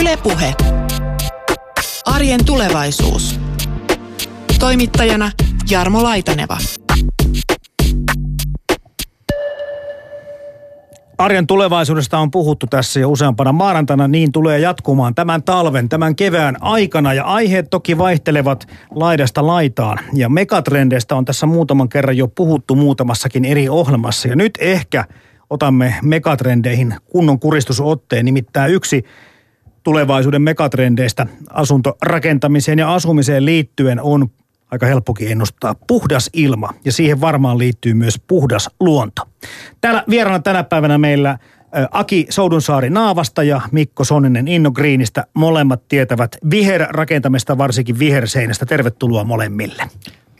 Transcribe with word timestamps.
Ylepuhe. 0.00 0.54
Arjen 2.06 2.44
tulevaisuus. 2.44 3.40
Toimittajana 4.58 5.30
Jarmo 5.70 6.02
Laitaneva. 6.02 6.58
Arjen 11.18 11.46
tulevaisuudesta 11.46 12.18
on 12.18 12.30
puhuttu 12.30 12.66
tässä 12.66 13.00
jo 13.00 13.10
useampana 13.10 13.52
maanantaina, 13.52 14.08
niin 14.08 14.32
tulee 14.32 14.58
jatkumaan 14.58 15.14
tämän 15.14 15.42
talven, 15.42 15.88
tämän 15.88 16.16
kevään 16.16 16.56
aikana. 16.60 17.14
Ja 17.14 17.24
aiheet 17.24 17.70
toki 17.70 17.98
vaihtelevat 17.98 18.68
laidasta 18.90 19.46
laitaan. 19.46 19.98
Ja 20.14 20.28
megatrendeistä 20.28 21.16
on 21.16 21.24
tässä 21.24 21.46
muutaman 21.46 21.88
kerran 21.88 22.16
jo 22.16 22.28
puhuttu 22.28 22.74
muutamassakin 22.74 23.44
eri 23.44 23.68
ohjelmassa. 23.68 24.28
Ja 24.28 24.36
nyt 24.36 24.58
ehkä 24.60 25.04
otamme 25.50 25.94
megatrendeihin 26.02 26.94
kunnon 27.10 27.40
kuristusotteen. 27.40 28.24
Nimittäin 28.24 28.72
yksi 28.72 29.04
tulevaisuuden 29.82 30.42
megatrendeistä 30.42 31.26
asuntorakentamiseen 31.50 32.78
ja 32.78 32.94
asumiseen 32.94 33.44
liittyen 33.44 34.00
on 34.00 34.30
aika 34.70 34.86
helppokin 34.86 35.32
ennustaa 35.32 35.74
puhdas 35.86 36.30
ilma 36.32 36.74
ja 36.84 36.92
siihen 36.92 37.20
varmaan 37.20 37.58
liittyy 37.58 37.94
myös 37.94 38.20
puhdas 38.26 38.70
luonto. 38.80 39.22
Täällä 39.80 40.04
vieraana 40.10 40.42
tänä 40.42 40.64
päivänä 40.64 40.98
meillä 40.98 41.38
Aki 41.90 42.26
Soudunsaari 42.30 42.90
Naavasta 42.90 43.42
ja 43.42 43.60
Mikko 43.72 44.04
Sonninen 44.04 44.48
Innogriinistä. 44.48 45.26
Molemmat 45.34 45.88
tietävät 45.88 46.36
viherrakentamista, 46.50 47.58
varsinkin 47.58 47.98
viherseinästä. 47.98 48.66
Tervetuloa 48.66 49.24
molemmille. 49.24 49.82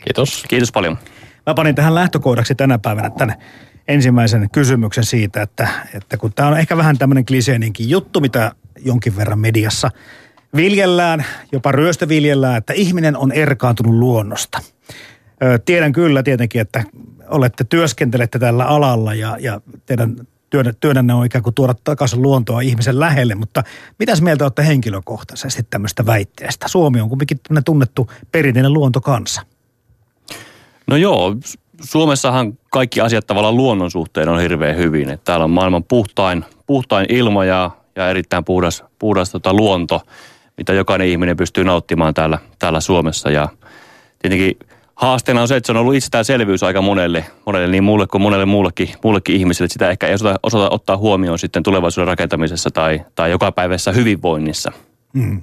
Kiitos. 0.05 0.45
Kiitos 0.49 0.73
paljon. 0.73 0.99
Mä 1.47 1.55
panin 1.55 1.75
tähän 1.75 1.95
lähtökohdaksi 1.95 2.55
tänä 2.55 2.79
päivänä 2.79 3.11
tänne 3.11 3.37
ensimmäisen 3.89 4.49
kysymyksen 4.53 5.05
siitä, 5.05 5.43
että, 5.43 5.69
että 5.95 6.17
kun 6.17 6.33
tämä 6.33 6.49
on 6.49 6.59
ehkä 6.59 6.77
vähän 6.77 6.99
tämmöinen 6.99 7.27
kliseeninkin 7.27 7.89
juttu, 7.89 8.21
mitä 8.21 8.53
jonkin 8.85 9.17
verran 9.17 9.39
mediassa 9.39 9.91
viljellään, 10.57 11.25
jopa 11.53 11.73
ryöstöviljellään, 11.73 12.57
että 12.57 12.73
ihminen 12.73 13.17
on 13.17 13.33
erkaantunut 13.33 13.95
luonnosta. 13.95 14.59
Tiedän 15.65 15.93
kyllä 15.93 16.23
tietenkin, 16.23 16.61
että 16.61 16.85
olette 17.29 17.65
työskentelette 17.65 18.39
tällä 18.39 18.65
alalla 18.65 19.15
ja, 19.15 19.37
ja 19.41 19.61
teidän 19.87 20.17
työnä, 20.51 20.73
työnänne 20.81 21.15
on 21.15 21.27
ikään 21.27 21.43
kuin 21.43 21.55
tuoda 21.55 21.75
takaisin 21.85 22.23
luontoa 22.23 22.61
ihmisen 22.61 23.01
lähelle, 23.01 23.35
mutta 23.35 23.63
mitäs 23.99 24.23
mieltä 24.23 24.45
olette 24.45 24.67
henkilökohtaisesti 24.67 25.63
tämmöistä 25.71 26.07
väitteestä? 26.07 26.69
Suomi 26.69 27.01
on 27.01 27.09
kuitenkin 27.09 27.41
tunnettu 27.65 28.11
perinteinen 28.33 28.73
luontokansa. 28.73 29.43
No 30.87 30.97
joo, 30.97 31.37
Suomessahan 31.81 32.59
kaikki 32.71 33.01
asiat 33.01 33.27
tavallaan 33.27 33.57
luonnon 33.57 33.91
suhteen 33.91 34.29
on 34.29 34.41
hirveän 34.41 34.77
hyvin. 34.77 35.11
Että 35.11 35.25
täällä 35.25 35.45
on 35.45 35.51
maailman 35.51 35.85
puhtain, 35.85 36.45
puhtain 36.67 37.07
ilma 37.09 37.45
ja, 37.45 37.71
ja 38.03 38.11
erittäin 38.11 38.45
puhdas, 38.45 38.85
puhdas 38.99 39.31
tota 39.31 39.55
luonto, 39.55 40.03
mitä 40.57 40.73
jokainen 40.73 41.09
ihminen 41.09 41.37
pystyy 41.37 41.65
nauttimaan 41.65 42.15
täällä, 42.15 42.39
täällä 42.59 42.81
Suomessa. 42.81 43.31
Ja 43.31 43.49
tietenkin 44.19 44.59
haasteena 44.95 45.43
on 45.43 45.49
se, 45.49 45.57
että 45.57 45.67
se 45.67 45.73
on 45.73 45.77
ollut 45.77 45.95
itsestäänselvyys 45.95 46.63
aika 46.63 46.83
monelle, 46.83 47.25
monelle 47.47 47.67
niin 47.67 47.85
muulle 47.85 48.07
kuin 48.07 48.23
monelle 48.23 48.45
muullekin, 48.45 48.89
muullekin 49.05 49.37
ihmiselle. 49.37 49.67
Että 49.67 49.73
sitä 49.73 49.91
ehkä 49.91 50.07
ei 50.07 50.15
osata, 50.15 50.41
osata 50.43 50.71
ottaa 50.71 50.97
huomioon 50.97 51.39
sitten 51.39 51.63
tulevaisuuden 51.63 52.09
rakentamisessa 52.09 52.71
tai, 52.71 53.01
tai 53.15 53.31
jokapäiväisessä 53.31 53.93
hyvinvoinnissa. 53.93 54.73
Mm. 55.19 55.43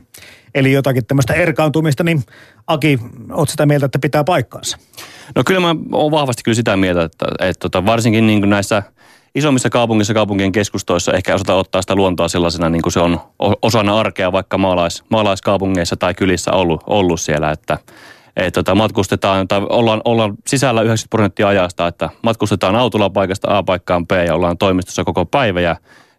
Eli 0.55 0.71
jotakin 0.71 1.05
tämmöistä 1.05 1.33
erkaantumista, 1.33 2.03
niin 2.03 2.23
Aki, 2.67 2.99
oot 3.31 3.49
sitä 3.49 3.65
mieltä, 3.65 3.85
että 3.85 3.99
pitää 3.99 4.23
paikkaansa? 4.23 4.77
No 5.35 5.43
kyllä 5.45 5.59
mä 5.59 5.75
oon 5.91 6.11
vahvasti 6.11 6.43
kyllä 6.43 6.55
sitä 6.55 6.77
mieltä, 6.77 7.03
että, 7.03 7.25
että, 7.39 7.59
tota, 7.59 7.85
varsinkin 7.85 8.27
niin 8.27 8.39
kuin 8.39 8.49
näissä 8.49 8.83
isommissa 9.35 9.69
kaupungissa, 9.69 10.13
kaupunkien 10.13 10.51
keskustoissa 10.51 11.13
ehkä 11.13 11.35
osata 11.35 11.55
ottaa 11.55 11.81
sitä 11.81 11.95
luontoa 11.95 12.27
sellaisena, 12.27 12.69
niin 12.69 12.81
kuin 12.81 12.93
se 12.93 12.99
on 12.99 13.19
osana 13.61 13.99
arkea 13.99 14.31
vaikka 14.31 14.57
maalais, 14.57 15.03
maalaiskaupungeissa 15.09 15.95
tai 15.95 16.13
kylissä 16.13 16.51
ollut, 16.51 16.83
ollut 16.87 17.21
siellä, 17.21 17.51
että 17.51 17.77
et, 18.35 18.53
tota, 18.53 18.75
matkustetaan 18.75 19.47
tai 19.47 19.61
ollaan, 19.69 20.01
ollaan 20.05 20.33
sisällä 20.47 20.81
90 20.81 21.09
prosenttia 21.09 21.47
ajasta, 21.47 21.87
että 21.87 22.09
matkustetaan 22.21 22.75
autolla 22.75 23.09
paikasta 23.09 23.57
A 23.57 23.63
paikkaan 23.63 24.07
B 24.07 24.11
ja 24.11 24.35
ollaan 24.35 24.57
toimistossa 24.57 25.03
koko 25.03 25.25
päivä 25.25 25.61
ja 25.61 25.75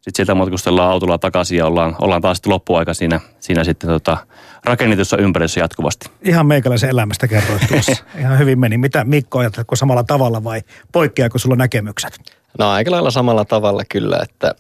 sitten 0.06 0.27
sieltä 0.27 0.34
matkustellaan 0.34 0.91
autolla 0.91 1.19
takaisin 1.19 1.59
ja 1.59 1.67
ollaan, 1.67 1.97
ollaan 2.00 2.22
taas 2.22 2.37
sitten 2.37 2.53
loppuaika 2.53 2.94
siinä, 2.94 3.21
siinä 3.41 3.65
sitten 3.65 3.91
tota, 3.91 4.17
rakennetussa 4.65 5.17
ympäristössä 5.17 5.61
jatkuvasti. 5.61 6.11
Ihan 6.22 6.47
meikäläisen 6.47 6.91
elämästä 6.91 7.28
kerroit 7.28 7.62
tuossa. 7.69 8.05
Ihan 8.21 8.39
hyvin 8.39 8.59
meni. 8.59 8.78
Mitä 8.78 9.05
Mikko 9.05 9.39
ajatteletko 9.39 9.77
samalla 9.77 10.05
tavalla 10.05 10.44
vai 10.44 10.62
poikkeako 10.93 11.39
sulla 11.39 11.56
näkemykset? 11.56 12.19
No 12.59 12.71
aika 12.71 12.91
lailla 12.91 13.11
samalla 13.11 13.44
tavalla 13.44 13.83
kyllä, 13.89 14.19
että 14.22 14.55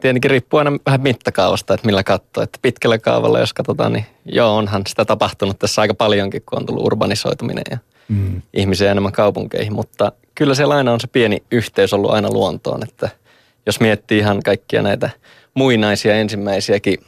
tietenkin 0.00 0.30
riippuu 0.30 0.58
aina 0.58 0.72
vähän 0.86 1.00
mittakaavasta, 1.00 1.74
että 1.74 1.86
millä 1.86 2.04
katsoo. 2.04 2.42
Että 2.42 2.58
pitkällä 2.62 2.98
kaavalla, 2.98 3.38
jos 3.38 3.52
katsotaan, 3.52 3.92
niin 3.92 4.06
joo, 4.24 4.56
onhan 4.56 4.82
sitä 4.88 5.04
tapahtunut 5.04 5.58
tässä 5.58 5.82
aika 5.82 5.94
paljonkin, 5.94 6.42
kun 6.48 6.58
on 6.58 6.66
tullut 6.66 6.86
urbanisoituminen 6.86 7.64
ja 7.70 7.78
mm. 8.08 8.42
ihmisiä 8.54 8.90
enemmän 8.90 9.12
kaupunkeihin. 9.12 9.72
Mutta 9.72 10.12
kyllä 10.34 10.54
siellä 10.54 10.74
aina 10.74 10.92
on 10.92 11.00
se 11.00 11.06
pieni 11.06 11.42
yhteys 11.50 11.92
ollut 11.92 12.10
aina 12.10 12.30
luontoon, 12.30 12.82
että– 12.82 13.08
jos 13.66 13.80
miettii 13.80 14.18
ihan 14.18 14.42
kaikkia 14.42 14.82
näitä 14.82 15.10
muinaisia 15.54 16.14
ensimmäisiäkin 16.14 16.98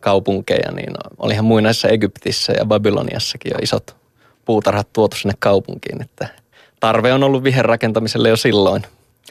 kaupunkeja, 0.00 0.72
niin 0.72 0.90
olihan 1.18 1.44
muinaisessa 1.44 1.88
Egyptissä 1.88 2.52
ja 2.52 2.66
Babyloniassakin 2.66 3.52
jo 3.54 3.58
isot 3.62 3.96
puutarhat 4.44 4.92
tuotu 4.92 5.16
sinne 5.16 5.34
kaupunkiin, 5.38 6.02
että 6.02 6.28
tarve 6.80 7.12
on 7.12 7.22
ollut 7.22 7.44
viherrakentamiselle 7.44 8.28
jo 8.28 8.36
silloin 8.36 8.82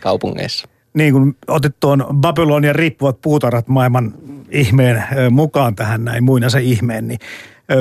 kaupungeissa. 0.02 0.68
Niin 0.94 1.14
kuin 1.14 1.38
otit 1.48 1.76
tuon 1.80 2.06
Babylonian 2.14 2.76
riippuvat 2.76 3.22
puutarhat 3.22 3.68
maailman 3.68 4.14
ihmeen 4.52 5.04
mukaan 5.32 5.76
tähän 5.76 6.06
näin 6.06 6.24
muinaisen 6.24 6.64
ihmeen, 6.64 7.08
niin 7.08 7.20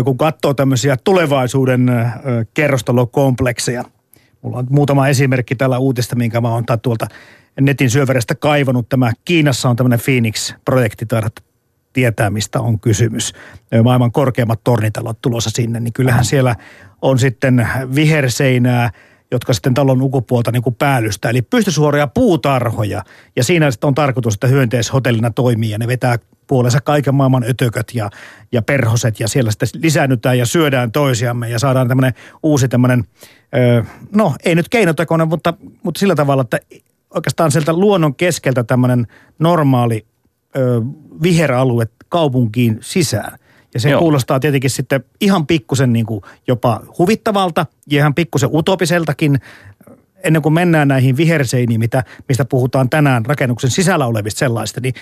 kun 0.05 0.19
katsoo 0.19 0.55
tämmöisiä 0.55 0.97
tulevaisuuden 1.05 1.91
kerrostalokomplekseja, 2.55 3.85
mulla 4.43 4.59
on 4.59 4.67
muutama 4.71 5.09
esimerkki 5.09 5.55
tällä 5.55 5.79
uutista, 5.79 6.17
minkä 6.17 6.41
mä 6.41 6.51
oon 6.51 6.65
tuolta 6.83 7.07
netin 7.61 7.91
syöverestä 7.91 8.35
kaivannut. 8.35 8.89
Tämä 8.89 9.13
Kiinassa 9.25 9.69
on 9.69 9.77
tämmöinen 9.77 10.01
Phoenix-projekti, 10.05 11.07
taidat 11.07 11.45
tietää, 11.93 12.31
mistä 12.31 12.61
on 12.61 12.81
kysymys. 12.81 13.33
Maailman 13.85 14.13
korkeimmat 14.13 14.61
tornitalot 14.65 15.21
tulossa 15.23 15.51
sinne, 15.51 15.81
niin 15.81 15.93
kyllähän 15.93 16.25
siellä 16.25 16.57
on 17.03 17.19
sitten 17.19 17.69
viherseinää, 17.95 18.91
jotka 19.31 19.53
sitten 19.53 19.75
talon 19.75 20.03
ulkopuolta 20.03 20.53
niin 20.53 20.63
kuin 20.63 20.75
päällystä. 20.75 21.31
Eli 21.31 21.43
pystysuoria 21.43 22.07
puutarhoja. 22.07 23.03
Ja 23.37 23.45
siinä 23.45 23.71
sitten 23.71 23.89
on 23.89 23.95
tarkoitus, 23.95 24.35
että 24.35 24.47
hyönteishotellina 24.47 25.31
toimii 25.31 25.71
ja 25.71 25.79
ne 25.79 25.87
vetää 25.87 26.17
puolensa 26.47 26.81
kaiken 26.81 27.15
maailman 27.15 27.45
ötököt 27.49 27.95
ja, 27.95 28.11
ja 28.53 28.63
perhoset 28.63 29.21
ja 29.21 29.29
siellä 29.29 29.51
sitten 29.51 29.83
lisäännytään 29.83 30.39
ja 30.39 30.47
syödään 30.47 30.93
toisiamme 30.93 31.51
ja 31.51 31.59
saadaan 31.59 31.89
tämmöinen 31.89 32.15
uusi 32.43 32.69
tämmöinen, 32.69 33.05
no 34.13 34.35
ei 34.45 34.55
nyt 34.55 34.69
keinotekoinen, 34.69 35.29
mutta, 35.29 35.55
mutta 35.83 35.99
sillä 35.99 36.15
tavalla, 36.15 36.43
että 36.43 36.59
oikeastaan 37.15 37.53
sieltä 37.53 37.73
luonnon 37.73 38.15
keskeltä 38.15 38.65
tämmöinen 38.65 39.07
normaali 39.39 40.07
ö, 40.57 40.83
viheralue 41.23 41.89
kaupunkiin 42.09 42.79
sisään. 42.81 43.39
Ja 43.75 43.81
se 43.81 43.91
Joo. 43.91 44.01
kuulostaa 44.01 44.41
tietenkin 44.41 44.71
sitten 44.71 45.05
ihan 45.21 45.47
pikkusen 45.47 45.93
niin 45.93 46.07
kuin 46.07 46.23
jopa 46.47 46.81
huvittavalta 46.99 47.67
ja 47.87 47.99
ihan 47.99 48.15
pikkusen 48.15 48.51
utopiseltakin 48.53 49.41
ennen 50.25 50.43
kuin 50.43 50.53
mennään 50.53 50.89
näihin 50.89 51.17
viherseiniin, 51.17 51.81
mitä, 51.81 52.05
mistä 52.29 52.45
puhutaan 52.45 52.91
tänään 52.91 53.27
rakennuksen 53.27 53.71
sisällä 53.71 54.07
olevista 54.07 54.39
sellaista, 54.39 54.81
niin 54.81 54.95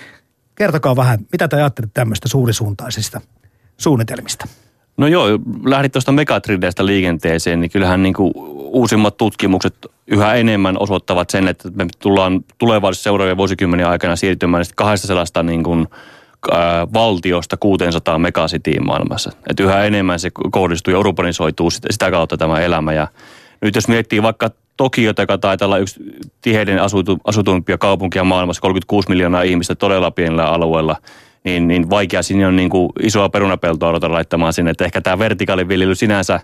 kertokaa 0.54 0.97
vähän, 0.97 1.19
mitä 1.32 1.48
te 1.48 1.56
ajattelette 1.56 2.00
tämmöistä 2.00 2.28
suurisuuntaisista 2.28 3.21
suunnitelmista? 3.76 4.48
No 4.97 5.06
joo, 5.06 5.27
lähdit 5.65 5.93
tuosta 5.93 6.12
megatrideistä 6.12 6.87
liikenteeseen, 6.87 7.60
niin 7.60 7.71
kyllähän 7.71 8.03
niin 8.03 8.15
kuin 8.15 8.32
uusimmat 8.56 9.16
tutkimukset 9.16 9.75
yhä 10.06 10.34
enemmän 10.34 10.77
osoittavat 10.78 11.31
sen, 11.31 11.49
että 11.49 11.71
me 11.75 11.87
tullaan 11.99 12.44
tulevaisuudessa 12.59 13.03
seuraavien 13.03 13.37
vuosikymmenen 13.37 13.87
aikana 13.87 14.16
siirtymään 14.16 14.65
kahdesta 14.75 15.06
sellaista 15.06 15.43
niin 15.43 15.62
kuin, 15.62 15.87
ää, 16.53 16.87
valtiosta 16.93 17.56
600 17.56 18.19
megasitiin 18.19 18.86
maailmassa. 18.86 19.30
Että 19.51 19.63
yhä 19.63 19.84
enemmän 19.84 20.19
se 20.19 20.30
kohdistuu 20.51 20.92
ja 20.92 20.98
urbanisoituu 20.98 21.71
sitä 21.71 22.10
kautta 22.10 22.36
tämä 22.36 22.60
elämä. 22.60 22.92
Ja 22.92 23.09
nyt 23.60 23.74
jos 23.74 23.89
miettii 23.89 24.22
vaikka 24.22 24.51
Tokiota, 24.77 25.22
joka 25.22 25.39
taitaa 25.39 25.66
olla 25.66 25.78
yksi 25.78 26.01
tiheiden 26.42 26.83
asutu, 26.83 27.19
asutuimpia 27.24 27.78
kaupunkia 27.78 28.24
maailmassa, 28.24 28.60
36 28.60 29.09
miljoonaa 29.09 29.42
ihmistä 29.42 29.74
todella 29.74 30.10
pienellä 30.10 30.47
alueella– 30.47 30.97
niin, 31.45 31.69
niin 31.69 31.91
vaikea 31.91 32.23
sinne 32.23 32.47
on 32.47 32.57
niin 32.57 32.71
kuin 32.71 32.91
isoa 33.03 33.29
perunapeltoa 33.29 33.91
ruveta 33.91 34.13
laittamaan 34.13 34.53
sinne. 34.53 34.71
Että 34.71 34.85
ehkä 34.85 35.01
tämä 35.01 35.19
vertikaaliviljely 35.19 35.95
sinänsä, 35.95 36.41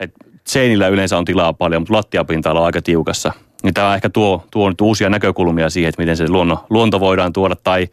että 0.00 0.18
seinillä 0.44 0.88
yleensä 0.88 1.18
on 1.18 1.24
tilaa 1.24 1.52
paljon, 1.52 1.82
mutta 1.82 1.94
lattiapinta 1.94 2.50
on 2.50 2.64
aika 2.64 2.82
tiukassa. 2.82 3.32
Niin 3.62 3.74
tämä 3.74 3.94
ehkä 3.94 4.10
tuo, 4.10 4.46
tuo 4.50 4.68
nyt 4.68 4.80
uusia 4.80 5.10
näkökulmia 5.10 5.70
siihen, 5.70 5.88
että 5.88 6.02
miten 6.02 6.16
se 6.16 6.28
luonno, 6.28 6.66
luonto 6.70 7.00
voidaan 7.00 7.32
tuoda 7.32 7.56
tai 7.56 7.88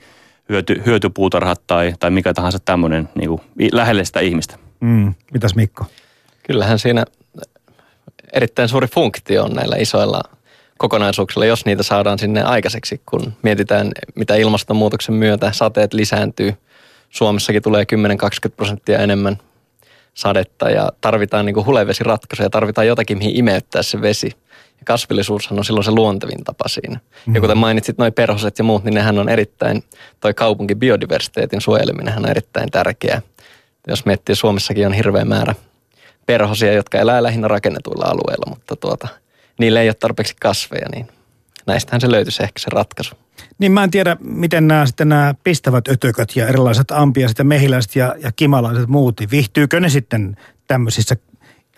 hyöty, 0.49 0.81
hyötypuutarhat 0.85 1.61
tai, 1.67 1.93
tai 1.99 2.11
mikä 2.11 2.33
tahansa 2.33 2.59
tämmöinen 2.59 3.09
niin 3.15 3.29
kuin 3.29 3.41
lähelle 3.71 4.05
sitä 4.05 4.19
ihmistä. 4.19 4.57
Mm. 4.79 5.13
Mitäs 5.33 5.55
Mikko? 5.55 5.85
Kyllähän 6.43 6.79
siinä 6.79 7.05
erittäin 8.33 8.69
suuri 8.69 8.87
funktio 8.87 9.43
on 9.43 9.53
näillä 9.53 9.75
isoilla 9.75 10.21
kokonaisuuksilla, 10.77 11.45
jos 11.45 11.65
niitä 11.65 11.83
saadaan 11.83 12.19
sinne 12.19 12.43
aikaiseksi, 12.43 13.01
kun 13.05 13.33
mietitään, 13.41 13.91
mitä 14.15 14.35
ilmastonmuutoksen 14.35 15.15
myötä 15.15 15.51
sateet 15.51 15.93
lisääntyy 15.93 16.53
Suomessakin 17.13 17.61
tulee 17.61 17.85
10-20 18.47 18.51
prosenttia 18.55 18.99
enemmän 18.99 19.37
sadetta 20.13 20.69
ja 20.69 20.89
tarvitaan 21.01 21.45
niin 21.45 21.65
hulevesiratkaisuja, 21.65 22.49
tarvitaan 22.49 22.87
jotakin, 22.87 23.17
mihin 23.17 23.35
imeyttää 23.35 23.83
se 23.83 24.01
vesi. 24.01 24.31
Ja 24.79 24.85
kasvillisuushan 24.85 25.59
on 25.59 25.65
silloin 25.65 25.83
se 25.83 25.91
luontevin 25.91 26.43
tapa 26.43 26.67
siinä. 26.67 26.99
Mm. 27.25 27.35
Ja 27.35 27.41
kuten 27.41 27.57
mainitsit, 27.57 27.97
noin 27.97 28.13
perhoset 28.13 28.57
ja 28.57 28.63
muut, 28.63 28.83
niin 28.83 28.93
nehän 28.93 29.19
on 29.19 29.29
erittäin, 29.29 29.83
toi 30.19 30.33
kaupunki 30.33 30.75
biodiversiteetin 30.75 31.61
suojeleminen 31.61 32.17
on 32.17 32.29
erittäin 32.29 32.71
tärkeää. 32.71 33.21
Jos 33.87 34.05
miettii, 34.05 34.35
Suomessakin 34.35 34.87
on 34.87 34.93
hirveä 34.93 35.25
määrä 35.25 35.55
perhosia, 36.25 36.73
jotka 36.73 36.97
elää 36.97 37.23
lähinnä 37.23 37.47
rakennetuilla 37.47 38.05
alueilla, 38.05 38.49
mutta 38.49 38.75
tuota, 38.75 39.07
niille 39.59 39.81
ei 39.81 39.87
ole 39.87 39.93
tarpeeksi 39.93 40.35
kasveja, 40.41 40.87
niin 40.95 41.07
näistähän 41.67 42.01
se 42.01 42.11
löytyisi 42.11 42.43
ehkä 42.43 42.59
se 42.59 42.69
ratkaisu. 42.69 43.15
Niin 43.59 43.71
mä 43.71 43.83
en 43.83 43.91
tiedä, 43.91 44.17
miten 44.19 44.67
nämä 44.67 44.85
sitten 44.85 45.09
nämä 45.09 45.35
pistävät 45.43 45.87
ötököt 45.87 46.35
ja 46.35 46.47
erilaiset 46.47 46.91
ampiaiset 46.91 47.37
ja 47.37 47.43
mehiläiset 47.43 47.95
ja, 47.95 48.15
ja 48.19 48.31
kimalaiset 48.31 48.87
muut, 48.87 49.19
niin 49.19 49.31
viihtyykö 49.31 49.79
ne 49.79 49.89
sitten 49.89 50.37
tämmöisissä 50.67 51.15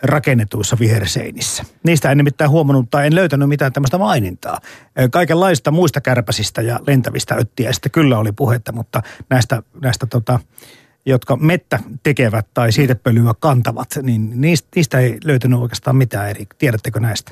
rakennetuissa 0.01 0.77
viherseinissä. 0.79 1.63
Niistä 1.83 2.11
en 2.11 2.17
nimittäin 2.17 2.49
huomannut 2.49 2.89
tai 2.89 3.07
en 3.07 3.15
löytänyt 3.15 3.49
mitään 3.49 3.73
tämmöistä 3.73 3.97
mainintaa. 3.97 4.59
Kaikenlaista 5.11 5.71
muista 5.71 6.01
kärpäsistä 6.01 6.61
ja 6.61 6.79
lentävistä 6.87 7.35
öttiäistä 7.35 7.89
kyllä 7.89 8.17
oli 8.17 8.31
puhetta, 8.31 8.71
mutta 8.71 9.01
näistä, 9.29 9.63
näistä 9.81 10.05
tota, 10.05 10.39
jotka 11.05 11.35
mettä 11.35 11.79
tekevät 12.03 12.47
tai 12.53 12.71
siitepölyä 12.71 13.33
kantavat, 13.39 13.89
niin 14.01 14.41
niistä, 14.41 14.67
niistä 14.75 14.99
ei 14.99 15.17
löytynyt 15.23 15.59
oikeastaan 15.59 15.95
mitään 15.95 16.29
eri. 16.29 16.45
Tiedättekö 16.57 16.99
näistä? 16.99 17.31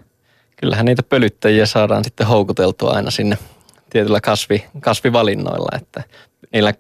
Kyllähän 0.64 0.86
niitä 0.86 1.04
pölyttäjiä 1.04 1.66
saadaan 1.66 2.04
sitten 2.04 2.28
houkuteltua 2.28 2.92
aina 2.92 3.12
sinne 3.12 3.38
tietyllä 3.90 4.22
kasvi, 4.22 4.66
kasvivalinnoilla, 4.80 5.78
että 5.78 6.04
niillä 6.54 6.74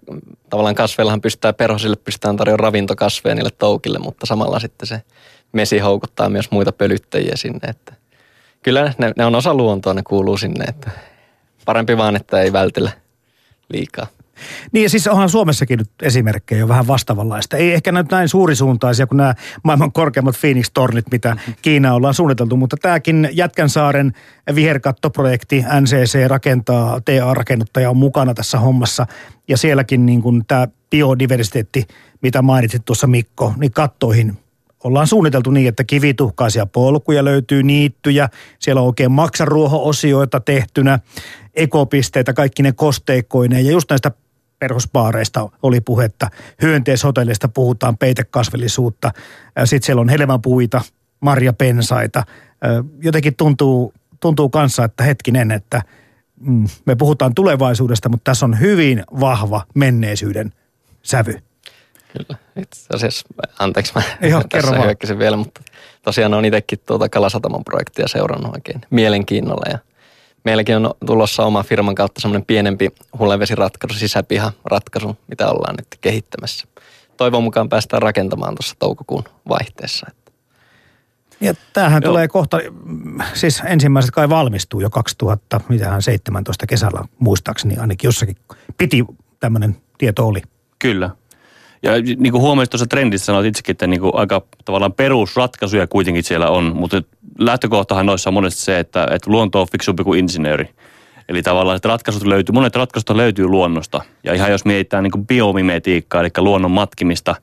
tavallaan 0.49 0.75
kasveillahan 0.75 1.21
pystytään, 1.21 1.55
perhosille 1.55 1.95
pystytään 1.95 2.37
tarjoamaan 2.37 2.59
ravintokasveja 2.59 3.35
niille 3.35 3.49
toukille, 3.57 3.99
mutta 3.99 4.25
samalla 4.25 4.59
sitten 4.59 4.87
se 4.87 5.01
mesi 5.51 5.79
houkuttaa 5.79 6.29
myös 6.29 6.51
muita 6.51 6.71
pölyttäjiä 6.71 7.35
sinne, 7.35 7.67
että 7.67 7.93
kyllä 8.61 8.93
ne, 8.97 9.13
ne 9.17 9.25
on 9.25 9.35
osa 9.35 9.53
luontoa, 9.53 9.93
ne 9.93 10.01
kuuluu 10.07 10.37
sinne, 10.37 10.65
että 10.65 10.91
parempi 11.65 11.97
vaan, 11.97 12.15
että 12.15 12.41
ei 12.41 12.53
vältellä 12.53 12.91
liikaa. 13.69 14.07
Niin 14.71 14.83
ja 14.83 14.89
siis 14.89 15.07
onhan 15.07 15.29
Suomessakin 15.29 15.79
nyt 15.79 15.89
esimerkkejä 16.01 16.59
jo 16.59 16.67
vähän 16.67 16.87
vastaavanlaista. 16.87 17.57
Ei 17.57 17.73
ehkä 17.73 17.91
nyt 17.91 18.11
näin 18.11 18.29
suurisuuntaisia 18.29 19.07
kuin 19.07 19.17
nämä 19.17 19.35
maailman 19.63 19.91
korkeimmat 19.91 20.35
Phoenix-tornit, 20.41 21.05
mitä 21.11 21.37
Kiina 21.61 21.93
ollaan 21.93 22.13
suunniteltu, 22.13 22.57
mutta 22.57 22.77
tämäkin 22.81 23.29
Jätkänsaaren 23.31 24.13
viherkattoprojekti 24.55 25.65
NCC 25.81 26.27
rakentaa, 26.27 27.01
TA-rakennuttaja 27.01 27.89
on 27.89 27.97
mukana 27.97 28.33
tässä 28.33 28.59
hommassa. 28.59 29.05
Ja 29.47 29.57
sielläkin 29.57 30.05
niin 30.05 30.21
kuin 30.21 30.45
tämä 30.47 30.67
biodiversiteetti, 30.89 31.87
mitä 32.21 32.41
mainitsit 32.41 32.85
tuossa 32.85 33.07
Mikko, 33.07 33.53
niin 33.57 33.71
kattoihin 33.71 34.37
ollaan 34.83 35.07
suunniteltu 35.07 35.51
niin, 35.51 35.67
että 35.67 35.83
kivituhkaisia 35.83 36.65
polkuja 36.65 37.25
löytyy, 37.25 37.63
niittyjä, 37.63 38.29
siellä 38.59 38.81
on 38.81 38.87
oikein 38.87 39.11
maksaruoho-osioita 39.11 40.39
tehtynä, 40.39 40.99
ekopisteitä, 41.55 42.33
kaikki 42.33 42.63
ne 42.63 42.71
kosteikkoineen. 42.71 43.65
Ja 43.65 43.71
just 43.71 43.89
näistä 43.89 44.11
perhospaareista 44.63 45.49
oli 45.63 45.81
puhetta, 45.81 46.29
hyönteishotellista 46.61 47.47
puhutaan, 47.47 47.97
peitekasvillisuutta, 47.97 49.11
sitten 49.65 49.85
siellä 49.85 50.01
on 50.01 50.09
helmapuita, 50.09 50.81
marjapensaita. 51.19 52.23
Jotenkin 53.01 53.35
tuntuu, 53.35 53.93
tuntuu 54.19 54.49
kanssa, 54.49 54.83
että 54.83 55.03
hetkinen, 55.03 55.51
että 55.51 55.81
mm, 56.39 56.67
me 56.85 56.95
puhutaan 56.95 57.35
tulevaisuudesta, 57.35 58.09
mutta 58.09 58.31
tässä 58.31 58.45
on 58.45 58.59
hyvin 58.59 59.03
vahva 59.19 59.65
menneisyyden 59.73 60.53
sävy. 61.01 61.33
Kyllä, 62.17 62.39
itse 62.55 62.85
asiassa, 62.93 63.27
anteeksi 63.59 63.93
mä 63.95 64.27
Joo, 64.27 64.43
tässä 64.49 64.81
hyökkäsin 64.83 65.19
vielä, 65.19 65.37
mutta 65.37 65.61
tosiaan 66.01 66.33
on 66.33 66.45
itsekin 66.45 66.79
tuota 66.85 67.09
Kalasataman 67.09 67.63
projektia 67.63 68.07
seurannut 68.07 68.55
oikein 68.55 68.81
mielenkiinnolla 68.89 69.71
ja 69.71 69.79
meilläkin 70.43 70.75
on 70.75 70.93
tulossa 71.05 71.43
oma 71.43 71.63
firman 71.63 71.95
kautta 71.95 72.21
semmoinen 72.21 72.45
pienempi 72.45 72.89
hulevesiratkaisu, 73.19 73.99
sisäpiha-ratkaisu, 73.99 75.17
mitä 75.27 75.49
ollaan 75.49 75.75
nyt 75.75 75.87
kehittämässä. 76.01 76.67
Toivon 77.17 77.43
mukaan 77.43 77.69
päästään 77.69 78.01
rakentamaan 78.01 78.55
tuossa 78.55 78.75
toukokuun 78.79 79.23
vaihteessa. 79.49 80.07
Ja 81.41 81.53
tämähän 81.73 82.03
Joo. 82.03 82.11
tulee 82.11 82.27
kohta, 82.27 82.59
siis 83.33 83.61
ensimmäiset 83.65 84.11
kai 84.11 84.29
valmistuu 84.29 84.79
jo 84.79 84.89
2017 84.89 86.67
kesällä 86.67 87.05
muistaakseni 87.19 87.77
ainakin 87.77 88.07
jossakin 88.07 88.35
piti 88.77 89.05
tämmöinen 89.39 89.77
tieto 89.97 90.27
oli. 90.27 90.41
Kyllä, 90.79 91.09
ja 91.83 91.91
niin 92.01 92.31
kuin 92.31 92.41
huomioon 92.41 92.69
tuossa 92.69 92.87
trendissä 92.87 93.25
sanoit 93.25 93.45
itsekin, 93.45 93.73
että 93.73 93.87
niin 93.87 93.99
kuin 93.99 94.15
aika 94.15 94.41
tavallaan 94.65 94.93
perusratkaisuja 94.93 95.87
kuitenkin 95.87 96.23
siellä 96.23 96.49
on, 96.49 96.75
mutta 96.75 97.01
lähtökohtahan 97.39 98.05
noissa 98.05 98.29
on 98.29 98.33
monesti 98.33 98.61
se, 98.61 98.79
että, 98.79 99.07
että 99.11 99.31
luonto 99.31 99.61
on 99.61 99.67
fiksumpi 99.71 100.03
kuin 100.03 100.19
insinööri. 100.19 100.69
Eli 101.29 101.41
tavallaan 101.41 101.75
että 101.75 101.89
ratkaisut 101.89 102.27
löytyy, 102.27 102.53
monet 102.53 102.75
ratkaisut 102.75 103.15
löytyy 103.15 103.47
luonnosta. 103.47 104.01
Ja 104.23 104.33
ihan 104.33 104.51
jos 104.51 104.65
mietitään 104.65 105.03
niin 105.03 105.27
biomimetiikkaa, 105.27 106.21
eli 106.21 106.29
luonnon 106.37 106.71
matkimista, 106.71 107.35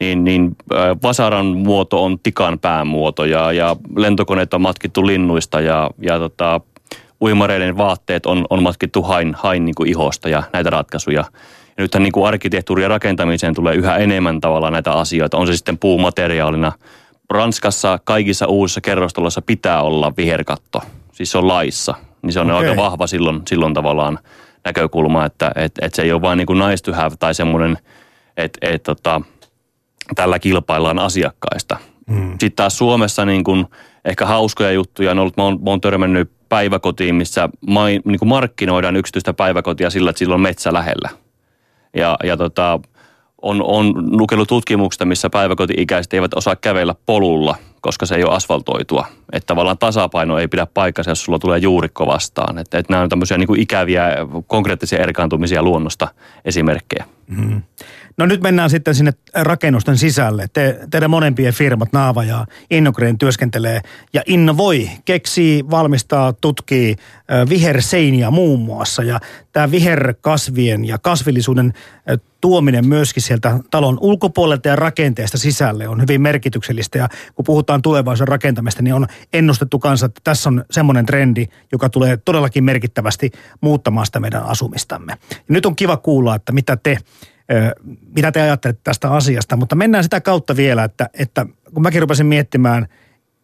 niin, 0.00 0.24
niin 0.24 0.56
vasaran 1.02 1.46
muoto 1.46 2.04
on 2.04 2.18
tikan 2.18 2.58
päämuoto 2.58 3.24
ja, 3.24 3.52
ja 3.52 3.76
lentokoneet 3.96 4.54
on 4.54 4.60
matkittu 4.60 5.06
linnuista 5.06 5.60
ja, 5.60 5.90
ja 5.98 6.18
tota, 6.18 6.60
uimareiden 7.20 7.76
vaatteet 7.76 8.26
on, 8.26 8.46
on 8.50 8.62
matkittu 8.62 9.02
hain, 9.02 9.34
hain 9.38 9.64
niin 9.64 9.74
kuin 9.74 9.90
ihosta 9.90 10.28
ja 10.28 10.42
näitä 10.52 10.70
ratkaisuja– 10.70 11.24
ja 11.78 11.82
nythän 11.82 12.02
niin 12.02 12.12
kuin 12.12 12.82
ja 12.82 12.88
rakentamiseen 12.88 13.54
tulee 13.54 13.74
yhä 13.74 13.96
enemmän 13.96 14.40
tavalla 14.40 14.70
näitä 14.70 14.92
asioita. 14.92 15.36
On 15.36 15.46
se 15.46 15.56
sitten 15.56 15.78
puumateriaalina. 15.78 16.72
Ranskassa 17.30 17.98
kaikissa 18.04 18.46
uusissa 18.46 18.80
kerrostaloissa 18.80 19.42
pitää 19.42 19.82
olla 19.82 20.12
viherkatto. 20.16 20.82
Siis 21.12 21.30
se 21.30 21.38
on 21.38 21.48
laissa. 21.48 21.94
Niin 22.22 22.32
se 22.32 22.40
on 22.40 22.50
okay. 22.50 22.68
aika 22.68 22.82
vahva 22.82 23.06
silloin, 23.06 23.42
silloin 23.48 23.74
tavallaan 23.74 24.18
näkökulma, 24.64 25.24
että 25.24 25.52
et, 25.56 25.72
et 25.80 25.94
se 25.94 26.02
ei 26.02 26.12
ole 26.12 26.22
vain 26.22 26.36
niin 26.36 26.46
kuin 26.46 26.58
nice 26.58 26.84
to 26.84 26.92
have 26.92 27.16
tai 27.16 27.34
semmoinen, 27.34 27.78
että 28.36 28.58
et, 28.62 28.82
tota, 28.82 29.20
tällä 30.14 30.38
kilpaillaan 30.38 30.98
asiakkaista. 30.98 31.76
Mm. 32.06 32.30
Sitten 32.30 32.52
taas 32.56 32.78
Suomessa 32.78 33.24
niin 33.24 33.44
kuin 33.44 33.66
ehkä 34.04 34.26
hauskoja 34.26 34.70
juttuja 34.72 35.10
on 35.10 35.18
ollut, 35.18 35.36
mä 35.36 35.42
oon, 35.42 35.58
mä 35.64 35.70
oon 35.70 35.80
törmännyt 35.80 36.30
päiväkotiin, 36.48 37.14
missä 37.14 37.48
mai, 37.68 38.00
niin 38.04 38.18
kuin 38.18 38.28
markkinoidaan 38.28 38.96
yksityistä 38.96 39.34
päiväkotia 39.34 39.90
sillä, 39.90 40.10
että 40.10 40.18
sillä 40.18 40.34
on 40.34 40.40
metsä 40.40 40.72
lähellä– 40.72 41.08
ja, 41.94 42.16
ja 42.24 42.36
tota, 42.36 42.80
on, 43.42 43.62
on 43.62 43.94
lukenut 44.20 44.48
tutkimuksista, 44.48 45.04
missä 45.04 45.30
päiväkoti-ikäiset 45.30 46.12
eivät 46.12 46.34
osaa 46.34 46.56
kävellä 46.56 46.94
polulla, 47.06 47.56
koska 47.80 48.06
se 48.06 48.14
ei 48.14 48.24
ole 48.24 48.34
asfaltoitua. 48.34 49.06
Että 49.32 49.46
tavallaan 49.46 49.78
tasapaino 49.78 50.38
ei 50.38 50.48
pidä 50.48 50.66
paikkansa, 50.66 51.10
jos 51.10 51.24
sulla 51.24 51.38
tulee 51.38 51.58
juurikko 51.58 52.06
vastaan. 52.06 52.58
Että, 52.58 52.78
että 52.78 52.92
nämä 52.92 53.02
on 53.02 53.08
tämmöisiä 53.08 53.38
niin 53.38 53.46
kuin 53.46 53.60
ikäviä, 53.60 54.16
konkreettisia 54.46 54.98
erkaantumisia 54.98 55.62
luonnosta 55.62 56.08
esimerkkejä. 56.44 57.04
Mm. 57.28 57.62
No 58.18 58.26
nyt 58.26 58.40
mennään 58.40 58.70
sitten 58.70 58.94
sinne 58.94 59.12
rakennusten 59.34 59.98
sisälle. 59.98 60.46
Te, 60.52 60.80
teidän 60.90 61.10
monempien 61.10 61.54
firmat, 61.54 61.92
Naava 61.92 62.24
ja 62.24 62.46
Innogreen 62.70 63.18
työskentelee 63.18 63.80
ja 64.12 64.22
innovoi, 64.26 64.90
keksii, 65.04 65.64
valmistaa, 65.70 66.32
tutkii 66.32 66.96
viherseiniä 67.48 68.30
muun 68.30 68.60
muassa. 68.60 69.02
Ja 69.02 69.20
tämä 69.52 69.70
viherkasvien 69.70 70.84
ja 70.84 70.98
kasvillisuuden 70.98 71.72
tuominen 72.40 72.86
myöskin 72.88 73.22
sieltä 73.22 73.58
talon 73.70 73.98
ulkopuolelta 74.00 74.68
ja 74.68 74.76
rakenteesta 74.76 75.38
sisälle 75.38 75.88
on 75.88 76.00
hyvin 76.00 76.20
merkityksellistä. 76.20 76.98
Ja 76.98 77.08
kun 77.34 77.44
puhutaan 77.44 77.82
tulevaisuuden 77.82 78.32
rakentamista, 78.32 78.82
niin 78.82 78.94
on 78.94 79.06
ennustettu 79.32 79.78
kanssa, 79.78 80.06
että 80.06 80.20
tässä 80.24 80.48
on 80.48 80.64
semmoinen 80.70 81.06
trendi, 81.06 81.46
joka 81.72 81.88
tulee 81.88 82.16
todellakin 82.16 82.64
merkittävästi 82.64 83.30
muuttamaan 83.60 84.06
sitä 84.06 84.20
meidän 84.20 84.42
asumistamme. 84.42 85.12
Ja 85.30 85.36
nyt 85.48 85.66
on 85.66 85.76
kiva 85.76 85.96
kuulla, 85.96 86.34
että 86.34 86.52
mitä 86.52 86.76
te 86.76 86.98
mitä 88.16 88.32
te 88.32 88.42
ajattelette 88.42 88.80
tästä 88.84 89.10
asiasta, 89.10 89.56
mutta 89.56 89.76
mennään 89.76 90.04
sitä 90.04 90.20
kautta 90.20 90.56
vielä, 90.56 90.84
että, 90.84 91.08
että 91.14 91.46
kun 91.74 91.82
mäkin 91.82 92.00
rupesin 92.00 92.26
miettimään, 92.26 92.86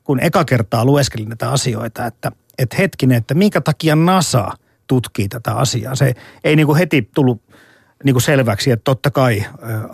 kun 0.04 0.20
eka 0.23 0.44
kertaa 0.44 0.84
lueskelin 0.84 1.28
näitä 1.28 1.50
asioita, 1.50 2.06
että, 2.06 2.32
että 2.58 2.76
hetkinen, 2.76 3.16
että 3.16 3.34
minkä 3.34 3.61
takia 3.61 3.96
NASA 3.96 4.49
tutkii 4.87 5.28
tätä 5.28 5.54
asiaa. 5.54 5.94
Se 5.94 6.14
ei 6.44 6.56
niin 6.56 6.66
kuin 6.66 6.78
heti 6.78 7.11
tullut 7.14 7.42
niin 8.04 8.14
kuin 8.14 8.23
selväksi, 8.23 8.70
että 8.70 8.84
totta 8.84 9.11
kai 9.11 9.44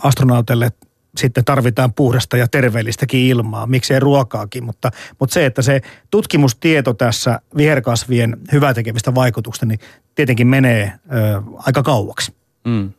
astronauteille 0.02 0.72
sitten 1.16 1.44
tarvitaan 1.44 1.92
puhdasta 1.92 2.36
ja 2.36 2.48
terveellistäkin 2.48 3.20
ilmaa, 3.20 3.66
miksei 3.66 4.00
ruokaakin, 4.00 4.64
mutta, 4.64 4.90
mutta 5.20 5.34
se, 5.34 5.46
että 5.46 5.62
se 5.62 5.80
tutkimustieto 6.10 6.94
tässä 6.94 7.40
viherkasvien 7.56 8.36
hyvätekevistä 8.52 9.14
vaikutuksista, 9.14 9.66
niin 9.66 9.80
tietenkin 10.14 10.46
menee 10.46 10.92
ö, 11.12 11.42
aika 11.56 11.82
kauaksi. 11.82 12.34
Mm. 12.64 12.92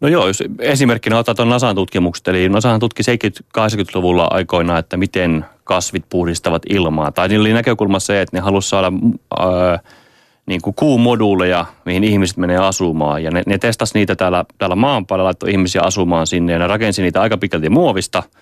No 0.00 0.08
joo, 0.08 0.26
jos 0.26 0.42
esimerkkinä 0.58 1.18
otat 1.18 1.36
tuon 1.36 1.48
NASAn 1.48 1.74
tutkimukset, 1.74 2.28
eli 2.28 2.48
NASAhan 2.48 2.80
tutki 2.80 3.02
70-80-luvulla 3.02 4.28
aikoina, 4.30 4.78
että 4.78 4.96
miten 4.96 5.44
kasvit 5.64 6.04
puhdistavat 6.10 6.62
ilmaa. 6.70 7.12
Tai 7.12 7.28
niillä 7.28 7.42
oli 7.42 7.52
näkökulma 7.52 8.00
se, 8.00 8.20
että 8.20 8.36
ne 8.36 8.40
halusivat 8.40 8.70
saada 8.70 8.92
ää, 9.38 9.78
niin 10.46 10.62
kuin 10.62 10.74
kuumoduuleja, 10.74 11.66
mihin 11.84 12.04
ihmiset 12.04 12.36
menee 12.36 12.58
asumaan. 12.58 13.22
Ja 13.22 13.30
ne, 13.30 13.42
ne 13.46 13.58
testasi 13.58 13.98
niitä 13.98 14.16
täällä, 14.16 14.44
täällä 14.58 14.76
maan 14.76 15.06
päällä, 15.06 15.24
laittoi 15.24 15.50
ihmisiä 15.50 15.82
asumaan 15.82 16.26
sinne 16.26 16.52
ja 16.52 16.58
ne 16.58 16.66
rakensi 16.66 17.02
niitä 17.02 17.20
aika 17.20 17.38
pitkälti 17.38 17.68
muovista– 17.70 18.22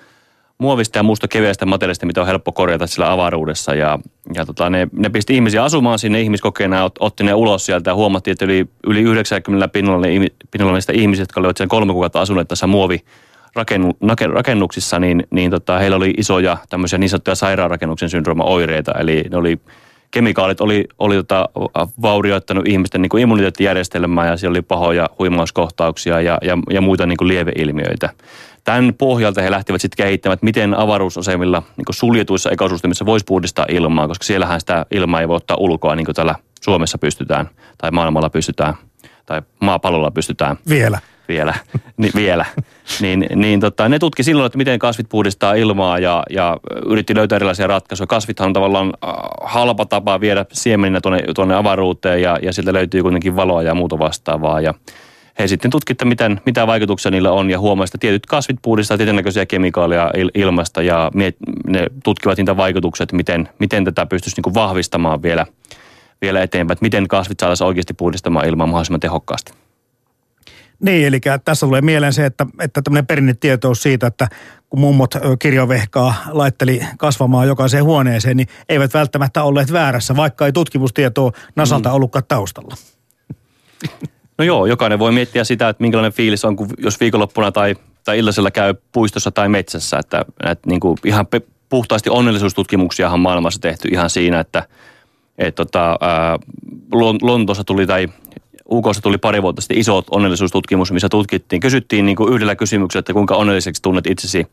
muovista 0.58 0.98
ja 0.98 1.02
muusta 1.02 1.28
keveästä 1.28 1.66
materiaalista, 1.66 2.06
mitä 2.06 2.20
on 2.20 2.26
helppo 2.26 2.52
korjata 2.52 2.86
sillä 2.86 3.12
avaruudessa. 3.12 3.74
Ja, 3.74 3.98
ja 4.34 4.46
tota, 4.46 4.70
ne, 4.70 4.88
ne 4.92 5.08
pisti 5.08 5.34
ihmisiä 5.34 5.64
asumaan 5.64 5.98
sinne 5.98 6.20
ihmiskokeena, 6.20 6.84
ot, 6.84 6.94
otti 7.00 7.24
ne 7.24 7.34
ulos 7.34 7.66
sieltä 7.66 7.90
ja 7.90 7.94
huomattiin, 7.94 8.32
että 8.32 8.44
yli, 8.44 8.66
yli 8.86 9.00
90 9.00 9.68
pinnalla, 9.68 10.06
pinnalla 10.50 10.74
niistä 10.74 10.92
ihmisistä, 10.92 11.22
jotka 11.22 11.40
olivat 11.40 11.56
siellä 11.56 11.70
kolme 11.70 11.92
kuukautta 11.92 12.20
asuneet 12.20 12.48
tässä 12.48 12.66
muovi 12.66 13.04
rakennuksissa, 14.34 14.98
niin, 14.98 15.26
niin 15.30 15.50
tota, 15.50 15.78
heillä 15.78 15.96
oli 15.96 16.14
isoja 16.16 16.56
tämmöisiä 16.68 16.98
niin 16.98 17.10
sanottuja 17.10 17.34
sairaanrakennuksen 17.34 18.10
syndrooma-oireita. 18.10 18.92
Eli 18.98 19.24
ne 19.30 19.36
oli, 19.36 19.58
kemikaalit 20.10 20.60
oli, 20.60 20.84
oli 20.98 21.14
tota, 21.14 21.48
vaurioittanut 22.02 22.68
ihmisten 22.68 23.02
niin 23.02 23.10
kuin 23.10 23.22
immuniteettijärjestelmää 23.22 24.26
ja 24.26 24.36
siellä 24.36 24.52
oli 24.52 24.62
pahoja 24.62 25.10
huimauskohtauksia 25.18 26.20
ja, 26.20 26.38
ja, 26.42 26.58
ja 26.70 26.80
muita 26.80 27.06
niin 27.06 27.16
kuin 27.16 27.28
lieveilmiöitä 27.28 28.10
tämän 28.66 28.94
pohjalta 28.98 29.42
he 29.42 29.50
lähtivät 29.50 29.80
sitten 29.80 30.04
kehittämään, 30.04 30.34
että 30.34 30.44
miten 30.44 30.74
avaruusasemilla 30.74 31.62
niin 31.76 31.84
suljetuissa 31.90 32.50
ekosysteemissä 32.50 33.06
voisi 33.06 33.24
puhdistaa 33.24 33.66
ilmaa, 33.68 34.08
koska 34.08 34.24
siellähän 34.24 34.60
sitä 34.60 34.86
ilmaa 34.90 35.20
ei 35.20 35.28
voi 35.28 35.36
ottaa 35.36 35.56
ulkoa 35.56 35.96
niin 35.96 36.04
kuin 36.04 36.14
täällä 36.14 36.34
Suomessa 36.60 36.98
pystytään 36.98 37.50
tai 37.78 37.90
maailmalla 37.90 38.30
pystytään 38.30 38.74
tai 39.26 39.42
maapallolla 39.60 40.10
pystytään. 40.10 40.56
Vielä. 40.68 40.98
Vielä, 41.28 41.54
Ni, 41.96 42.10
vielä. 42.14 42.44
niin, 43.00 43.26
niin 43.34 43.60
tota, 43.60 43.88
ne 43.88 43.98
tutki 43.98 44.22
silloin, 44.22 44.46
että 44.46 44.58
miten 44.58 44.78
kasvit 44.78 45.08
puhdistaa 45.08 45.54
ilmaa 45.54 45.98
ja, 45.98 46.22
ja 46.30 46.56
yritti 46.86 47.14
löytää 47.14 47.36
erilaisia 47.36 47.66
ratkaisuja. 47.66 48.06
Kasvithan 48.06 48.46
on 48.46 48.52
tavallaan 48.52 48.86
äh, 49.04 49.12
halpa 49.44 49.86
tapa 49.86 50.20
viedä 50.20 50.46
siemeninä 50.52 51.00
tuonne, 51.00 51.22
tuonne 51.34 51.54
avaruuteen 51.54 52.22
ja, 52.22 52.38
ja 52.42 52.52
sieltä 52.52 52.72
löytyy 52.72 53.02
kuitenkin 53.02 53.36
valoa 53.36 53.62
ja 53.62 53.74
muuta 53.74 53.98
vastaavaa. 53.98 54.60
Ja 54.60 54.74
he 55.38 55.48
sitten 55.48 55.70
tutkivat, 55.70 56.04
miten, 56.04 56.40
mitä 56.46 56.66
vaikutuksia 56.66 57.10
niillä 57.10 57.32
on 57.32 57.50
ja 57.50 57.58
huomasivat, 57.58 57.94
että 57.94 57.98
tietyt 57.98 58.26
kasvit 58.26 58.56
puhdistaa 58.62 58.96
tietynlaisia 58.96 59.46
kemikaaleja 59.46 60.10
ilmasta 60.34 60.82
ja 60.82 61.10
ne 61.66 61.86
tutkivat 62.04 62.38
niitä 62.38 62.56
vaikutuksia, 62.56 63.04
että 63.04 63.16
miten, 63.16 63.48
miten 63.58 63.84
tätä 63.84 64.06
pystyisi 64.06 64.40
niin 64.40 64.54
vahvistamaan 64.54 65.22
vielä, 65.22 65.46
vielä 66.20 66.42
eteenpäin, 66.42 66.74
että 66.74 66.84
miten 66.84 67.08
kasvit 67.08 67.40
saataisiin 67.40 67.66
oikeasti 67.66 67.94
puhdistamaan 67.94 68.48
ilmaa 68.48 68.66
mahdollisimman 68.66 69.00
tehokkaasti. 69.00 69.52
Niin, 70.80 71.06
eli 71.06 71.20
tässä 71.44 71.66
tulee 71.66 71.80
mieleen 71.80 72.12
se, 72.12 72.26
että, 72.26 72.46
että 72.60 72.82
tämmöinen 72.82 73.06
perinnetietous 73.06 73.82
siitä, 73.82 74.06
että 74.06 74.28
kun 74.70 74.80
mummot 74.80 75.14
kirjavehkaa 75.38 76.14
laitteli 76.28 76.80
kasvamaan 76.98 77.46
jokaiseen 77.46 77.84
huoneeseen, 77.84 78.36
niin 78.36 78.48
eivät 78.68 78.94
välttämättä 78.94 79.42
olleet 79.42 79.72
väärässä, 79.72 80.16
vaikka 80.16 80.46
ei 80.46 80.52
tutkimustietoa 80.52 81.32
Nasalta 81.56 81.88
mm. 81.88 81.94
ollutkaan 81.94 82.24
taustalla. 82.28 82.76
No 84.38 84.44
joo, 84.44 84.66
jokainen 84.66 84.98
voi 84.98 85.12
miettiä 85.12 85.44
sitä, 85.44 85.68
että 85.68 85.82
minkälainen 85.82 86.12
fiilis 86.12 86.44
on, 86.44 86.56
kun 86.56 86.68
jos 86.78 87.00
viikonloppuna 87.00 87.52
tai, 87.52 87.74
tai 88.04 88.18
illasella 88.18 88.50
käy 88.50 88.74
puistossa 88.92 89.30
tai 89.30 89.48
metsässä. 89.48 89.98
Että, 89.98 90.24
että 90.50 90.70
niin 90.70 90.80
kuin 90.80 90.98
ihan 91.04 91.26
puhtaasti 91.68 92.10
onnellisuustutkimuksiahan 92.10 93.20
maailmassa 93.20 93.60
tehty 93.60 93.88
ihan 93.88 94.10
siinä, 94.10 94.40
että 94.40 94.62
et 95.38 95.54
tota, 95.54 95.98
Lontoossa 97.22 97.64
tuli 97.64 97.86
tai 97.86 98.08
UKssa 98.70 99.02
tuli 99.02 99.18
pari 99.18 99.42
vuotta 99.42 99.62
sitten 99.62 99.78
iso 99.78 100.04
onnellisuustutkimus, 100.10 100.92
missä 100.92 101.08
tutkittiin, 101.08 101.60
kysyttiin 101.60 102.06
niin 102.06 102.16
kuin 102.16 102.34
yhdellä 102.34 102.56
kysymyksellä, 102.56 103.00
että 103.00 103.12
kuinka 103.12 103.36
onnelliseksi 103.36 103.82
tunnet 103.82 104.06
itsesi, 104.06 104.46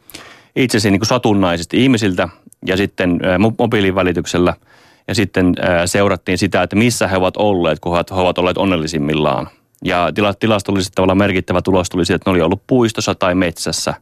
itsesi 0.56 0.92
niin 0.92 1.00
kuin 1.00 1.08
satunnaisesti 1.08 1.84
ihmisiltä 1.84 2.30
ja 2.66 2.78
sitten 2.78 3.20
ää, 3.24 3.38
mobiilin 3.38 3.96
välityksellä. 3.96 4.54
Ja 5.08 5.16
sitten 5.16 5.56
seurattiin 5.86 6.38
sitä, 6.38 6.64
että 6.64 6.76
missä 6.76 7.08
he 7.08 7.18
ovat 7.18 7.38
olleet, 7.38 7.80
kun 7.80 7.96
he 7.96 8.22
ovat 8.22 8.38
olleet 8.38 8.58
onnellisimmillaan. 8.58 9.48
Ja 9.84 10.10
tilastollisesti 10.40 10.96
tavallaan 10.96 11.18
merkittävä 11.18 11.62
tulos 11.62 11.90
tuli 11.90 12.06
siitä, 12.06 12.16
että 12.16 12.30
ne 12.30 12.34
oli 12.34 12.42
ollut 12.42 12.68
puistossa 12.68 13.16
tai 13.16 13.36
metsässä. 13.36 13.94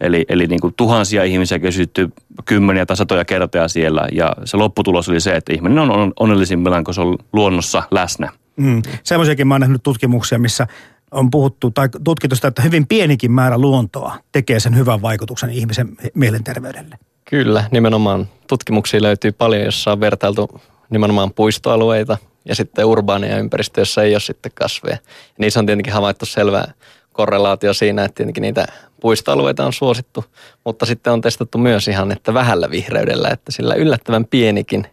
Eli, 0.00 0.24
eli 0.28 0.46
niin 0.46 0.60
kuin 0.60 0.74
tuhansia 0.76 1.24
ihmisiä 1.24 1.58
kysytty 1.58 2.12
kymmeniä 2.44 2.86
tai 2.86 2.96
satoja 2.96 3.24
kertoja 3.24 3.68
siellä. 3.68 4.08
Ja 4.12 4.36
se 4.44 4.56
lopputulos 4.56 5.08
oli 5.08 5.20
se, 5.20 5.36
että 5.36 5.52
ihminen 5.52 5.78
on 5.78 6.12
onnellisimmillaan, 6.20 6.84
kun 6.84 6.94
se 6.94 7.00
on 7.00 7.18
luonnossa 7.32 7.82
läsnä. 7.90 8.32
Mm. 8.56 8.82
Semmoisiakin 9.02 9.46
mä 9.46 9.54
oon 9.54 9.60
nähnyt 9.60 9.82
tutkimuksia, 9.82 10.38
missä 10.38 10.66
on 11.10 11.30
puhuttu 11.30 11.70
tai 11.70 11.88
tutkittu 12.04 12.36
sitä, 12.36 12.48
että 12.48 12.62
hyvin 12.62 12.86
pienikin 12.86 13.32
määrä 13.32 13.58
luontoa 13.58 14.16
tekee 14.32 14.60
sen 14.60 14.76
hyvän 14.76 15.02
vaikutuksen 15.02 15.50
ihmisen 15.50 15.96
mielenterveydelle. 16.14 16.98
Kyllä, 17.24 17.64
nimenomaan 17.70 18.28
tutkimuksia 18.48 19.02
löytyy 19.02 19.32
paljon, 19.32 19.62
jossa 19.62 19.92
on 19.92 20.00
vertailtu 20.00 20.60
nimenomaan 20.90 21.32
puistoalueita 21.32 22.18
ja 22.44 22.54
sitten 22.54 22.84
urbaaneja 22.84 23.38
ympäristöjä, 23.38 23.82
jossa 23.82 24.02
ei 24.02 24.14
ole 24.14 24.20
sitten 24.20 24.52
kasveja. 24.54 24.96
Ja 25.04 25.34
niissä 25.38 25.60
on 25.60 25.66
tietenkin 25.66 25.92
havaittu 25.92 26.26
selvää 26.26 26.72
korrelaatio 27.12 27.74
siinä, 27.74 28.04
että 28.04 28.14
tietenkin 28.14 28.42
niitä 28.42 28.66
puistoalueita 29.00 29.66
on 29.66 29.72
suosittu, 29.72 30.24
mutta 30.64 30.86
sitten 30.86 31.12
on 31.12 31.20
testattu 31.20 31.58
myös 31.58 31.88
ihan, 31.88 32.12
että 32.12 32.34
vähällä 32.34 32.70
vihreydellä, 32.70 33.28
että 33.28 33.52
sillä 33.52 33.74
yllättävän 33.74 34.24
pienikin, 34.24 34.86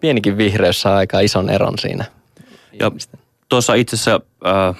pienikin 0.00 0.38
vihreys 0.38 0.80
saa 0.80 0.96
aika 0.96 1.20
ison 1.20 1.50
eron 1.50 1.78
siinä. 1.78 2.04
Ja 2.80 2.90
tuossa 3.48 3.74
itse 3.74 3.96
asiassa, 3.96 4.20
äh, 4.46 4.76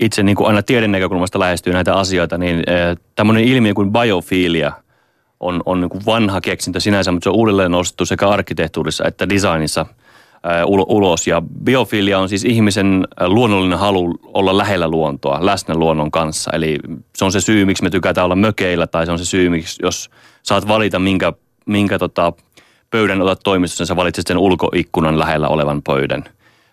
itse 0.00 0.22
niin 0.22 0.36
kuin 0.36 0.46
aina 0.46 0.62
tieden 0.62 0.92
näkökulmasta 0.92 1.38
lähestyy 1.38 1.72
näitä 1.72 1.94
asioita, 1.94 2.38
niin 2.38 2.56
äh, 2.56 2.96
tämmöinen 3.14 3.44
ilmiö 3.44 3.74
kuin 3.74 3.92
biofiilia 3.92 4.72
on, 5.40 5.62
on 5.66 5.80
niin 5.80 5.90
kuin 5.90 6.06
vanha 6.06 6.40
keksintö 6.40 6.80
sinänsä, 6.80 7.12
mutta 7.12 7.24
se 7.24 7.30
on 7.30 7.36
uudelleen 7.36 7.70
nostettu 7.70 8.06
sekä 8.06 8.28
arkkitehtuurissa 8.28 9.04
että 9.06 9.28
designissa– 9.28 9.86
ulos. 10.66 11.26
Ja 11.26 11.42
biofilia 11.64 12.18
on 12.18 12.28
siis 12.28 12.44
ihmisen 12.44 13.08
luonnollinen 13.26 13.78
halu 13.78 14.14
olla 14.24 14.58
lähellä 14.58 14.88
luontoa, 14.88 15.46
läsnä 15.46 15.74
luonnon 15.74 16.10
kanssa. 16.10 16.50
Eli 16.54 16.78
se 17.16 17.24
on 17.24 17.32
se 17.32 17.40
syy, 17.40 17.64
miksi 17.64 17.82
me 17.82 17.90
tykätään 17.90 18.24
olla 18.24 18.36
mökeillä, 18.36 18.86
tai 18.86 19.06
se 19.06 19.12
on 19.12 19.18
se 19.18 19.24
syy, 19.24 19.48
miksi 19.48 19.82
jos 19.82 20.10
saat 20.42 20.68
valita, 20.68 20.98
minkä, 20.98 21.32
minkä 21.66 21.98
tota, 21.98 22.32
pöydän 22.90 23.22
otat 23.22 23.40
toimistossa, 23.44 23.82
niin 23.82 23.88
sä 23.88 23.96
valitset 23.96 24.26
sen 24.26 24.38
ulkoikkunan 24.38 25.18
lähellä 25.18 25.48
olevan 25.48 25.82
pöydän. 25.82 26.24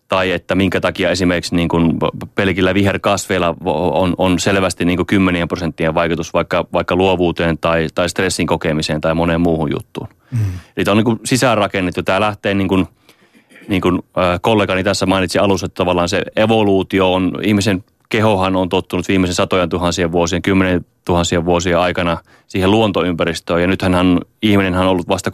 Tai 0.07 0.31
että 0.31 0.55
minkä 0.55 0.81
takia 0.81 1.09
esimerkiksi 1.09 1.55
niin 1.55 1.69
kuin 1.69 1.93
pelkillä 2.35 2.73
viherkasveilla 2.73 3.55
on, 3.65 4.15
on 4.17 4.39
selvästi 4.39 4.85
niin 4.85 4.97
kuin 4.97 5.07
kymmenien 5.07 5.47
prosenttien 5.47 5.93
vaikutus 5.93 6.33
vaikka, 6.33 6.65
vaikka 6.73 6.95
luovuuteen 6.95 7.57
tai, 7.57 7.87
tai 7.95 8.09
stressin 8.09 8.47
kokemiseen 8.47 9.01
tai 9.01 9.13
moneen 9.13 9.41
muuhun 9.41 9.71
juttuun. 9.71 10.07
Mm. 10.31 10.39
Eli 10.77 10.85
tämä 10.85 10.93
on 10.93 10.97
niin 10.97 11.05
kuin 11.05 11.19
sisäänrakennettu. 11.25 12.03
Tämä 12.03 12.19
lähtee 12.19 12.53
niin 12.53 12.67
kuin– 12.67 12.87
niin 13.69 13.81
kuin 13.81 14.01
kollegani 14.41 14.83
tässä 14.83 15.05
mainitsi 15.05 15.39
alussa, 15.39 15.65
että 15.65 15.75
tavallaan 15.75 16.09
se 16.09 16.21
evoluutio 16.35 17.13
on, 17.13 17.31
ihmisen 17.43 17.83
kehohan 18.09 18.55
on 18.55 18.69
tottunut 18.69 19.07
viimeisen 19.07 19.35
satojen 19.35 19.69
tuhansien 19.69 20.11
vuosien, 20.11 20.41
kymmenen 20.41 20.85
tuhansien 21.05 21.45
vuosien 21.45 21.79
aikana 21.79 22.17
siihen 22.47 22.71
luontoympäristöön. 22.71 23.61
Ja 23.61 23.67
nythän 23.67 23.93
hän, 23.93 24.19
ihminen 24.41 24.75
on 24.75 24.87
ollut 24.87 25.07
vasta 25.07 25.29
30-50 25.29 25.33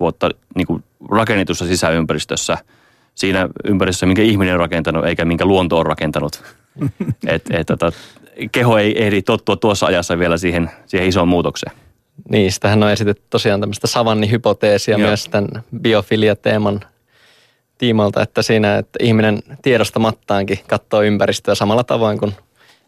vuotta 0.00 0.30
niin 0.54 0.66
kuin 0.66 0.84
rakennetussa 1.10 1.66
sisäympäristössä, 1.66 2.58
siinä 3.14 3.48
ympäristössä, 3.64 4.06
minkä 4.06 4.22
ihminen 4.22 4.54
on 4.54 4.60
rakentanut, 4.60 5.06
eikä 5.06 5.24
minkä 5.24 5.44
luonto 5.44 5.78
on 5.78 5.86
rakentanut. 5.86 6.42
et, 7.26 7.42
et, 7.50 7.66
tota, 7.66 7.92
keho 8.52 8.78
ei 8.78 9.04
ehdi 9.04 9.22
tottua 9.22 9.56
tuossa 9.56 9.86
ajassa 9.86 10.18
vielä 10.18 10.36
siihen, 10.36 10.70
siihen 10.86 11.08
isoon 11.08 11.28
muutokseen. 11.28 11.72
Niin, 12.30 12.52
sitähän 12.52 12.82
on 12.82 12.90
esitetty 12.90 13.22
tosiaan 13.30 13.60
tämmöistä 13.60 13.86
savannihypoteesia 13.86 14.98
Joo. 14.98 15.08
myös 15.08 15.28
tämän 15.28 15.48
biofiliateeman 15.82 16.80
tiimalta, 17.78 18.22
että 18.22 18.42
siinä, 18.42 18.78
että 18.78 18.98
ihminen 19.02 19.42
tiedostamattaankin 19.62 20.58
katsoo 20.66 21.02
ympäristöä 21.02 21.54
samalla 21.54 21.84
tavoin 21.84 22.18
kuin 22.18 22.34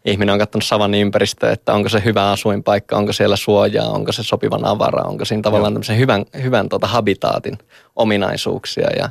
ihminen 0.05 0.33
on 0.33 0.39
katsonut 0.39 0.65
savannin 0.65 1.01
ympäristöä, 1.01 1.51
että 1.51 1.73
onko 1.73 1.89
se 1.89 2.01
hyvä 2.05 2.31
asuinpaikka, 2.31 2.97
onko 2.97 3.13
siellä 3.13 3.35
suojaa, 3.35 3.89
onko 3.89 4.11
se 4.11 4.23
sopivan 4.23 4.65
avara, 4.65 5.03
onko 5.03 5.25
siinä 5.25 5.41
tavallaan 5.41 5.73
tämmöisen 5.73 5.97
hyvän, 5.97 6.25
hyvän 6.43 6.69
tuota 6.69 6.87
habitaatin 6.87 7.57
ominaisuuksia 7.95 8.87
ja 8.97 9.09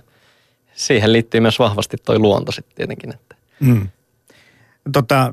siihen 0.72 1.12
liittyy 1.12 1.40
myös 1.40 1.58
vahvasti 1.58 1.96
toi 1.96 2.18
luonto 2.18 2.52
sitten 2.52 2.76
tietenkin. 2.76 3.14
Että. 3.14 3.36
Mm. 3.60 3.88
Tota, 4.92 5.32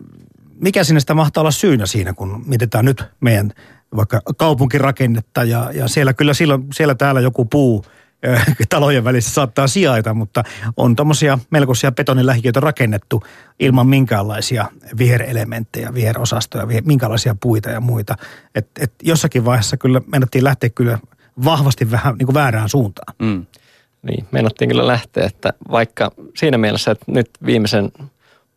mikä 0.56 0.84
sinne 0.84 1.00
sitä 1.00 1.14
mahtaa 1.14 1.42
olla 1.42 1.52
syynä 1.52 1.86
siinä, 1.86 2.14
kun 2.14 2.44
mietitään 2.46 2.86
nyt 2.86 3.04
meidän 3.20 3.52
vaikka 3.96 4.22
kaupunkirakennetta 4.38 5.44
ja, 5.44 5.72
ja 5.74 5.88
siellä 5.88 6.14
kyllä 6.14 6.34
silloin, 6.34 6.68
siellä 6.74 6.96
täällä 6.96 7.22
joku 7.22 7.46
puu– 7.46 7.86
talojen 8.70 9.04
välissä 9.04 9.34
saattaa 9.34 9.68
sijaita, 9.68 10.14
mutta 10.14 10.44
on 10.78 10.96
tuommoisia 10.96 11.40
melkoisia 11.50 11.92
betonilähiköitä 11.92 12.60
rakennettu 12.60 13.24
ilman 13.60 13.88
minkäänlaisia 13.88 14.66
viherelementtejä, 14.98 15.94
viherosastoja, 15.94 16.68
viher, 16.68 16.84
minkälaisia 16.86 17.36
puita 17.42 17.70
ja 17.70 17.80
muita. 17.80 18.16
Et, 18.56 18.68
et 18.80 18.94
jossakin 19.04 19.46
vaiheessa 19.46 19.78
kyllä 19.78 20.02
mennettiin 20.08 20.44
lähteä 20.44 20.70
kyllä 20.70 21.00
vahvasti 21.46 21.92
vähän 21.92 22.16
niin 22.18 22.28
kuin 22.28 22.34
väärään 22.34 22.70
suuntaan. 22.70 23.16
Mm. 23.20 23.46
Niin, 24.02 24.26
meinattiin 24.32 24.70
kyllä 24.70 24.88
lähteä, 24.88 25.26
että 25.26 25.54
vaikka 25.72 26.12
siinä 26.36 26.58
mielessä, 26.58 26.92
että 26.92 27.06
nyt 27.08 27.30
viimeisen 27.46 27.92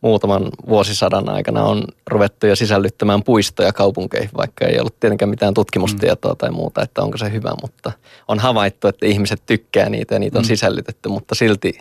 muutaman 0.01 0.49
vuosisadan 0.67 1.29
aikana 1.29 1.63
on 1.63 1.83
ruvettu 2.07 2.47
jo 2.47 2.55
sisällyttämään 2.55 3.23
puistoja 3.23 3.73
kaupunkeihin, 3.73 4.29
vaikka 4.37 4.65
ei 4.65 4.79
ollut 4.79 4.99
tietenkään 4.99 5.29
mitään 5.29 5.53
tutkimustietoa 5.53 6.35
tai 6.35 6.51
muuta, 6.51 6.81
että 6.81 7.01
onko 7.01 7.17
se 7.17 7.31
hyvä, 7.31 7.51
mutta 7.61 7.91
on 8.27 8.39
havaittu, 8.39 8.87
että 8.87 9.05
ihmiset 9.05 9.41
tykkää 9.45 9.89
niitä 9.89 10.15
ja 10.15 10.19
niitä 10.19 10.37
on 10.37 10.43
mm. 10.43 10.47
sisällytetty, 10.47 11.09
mutta 11.09 11.35
silti 11.35 11.77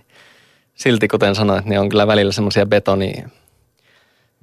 silti 0.80 1.08
kuten 1.08 1.34
sanoit, 1.34 1.64
niin 1.64 1.80
on 1.80 1.88
kyllä 1.88 2.06
välillä 2.06 2.32
semmoisia 2.32 2.66
betoni, 2.66 3.12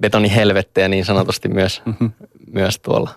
betonihelvettejä 0.00 0.88
niin 0.88 1.04
sanotusti 1.04 1.48
myös, 1.48 1.82
mm-hmm. 1.84 2.12
myös 2.52 2.78
tuolla. 2.78 3.10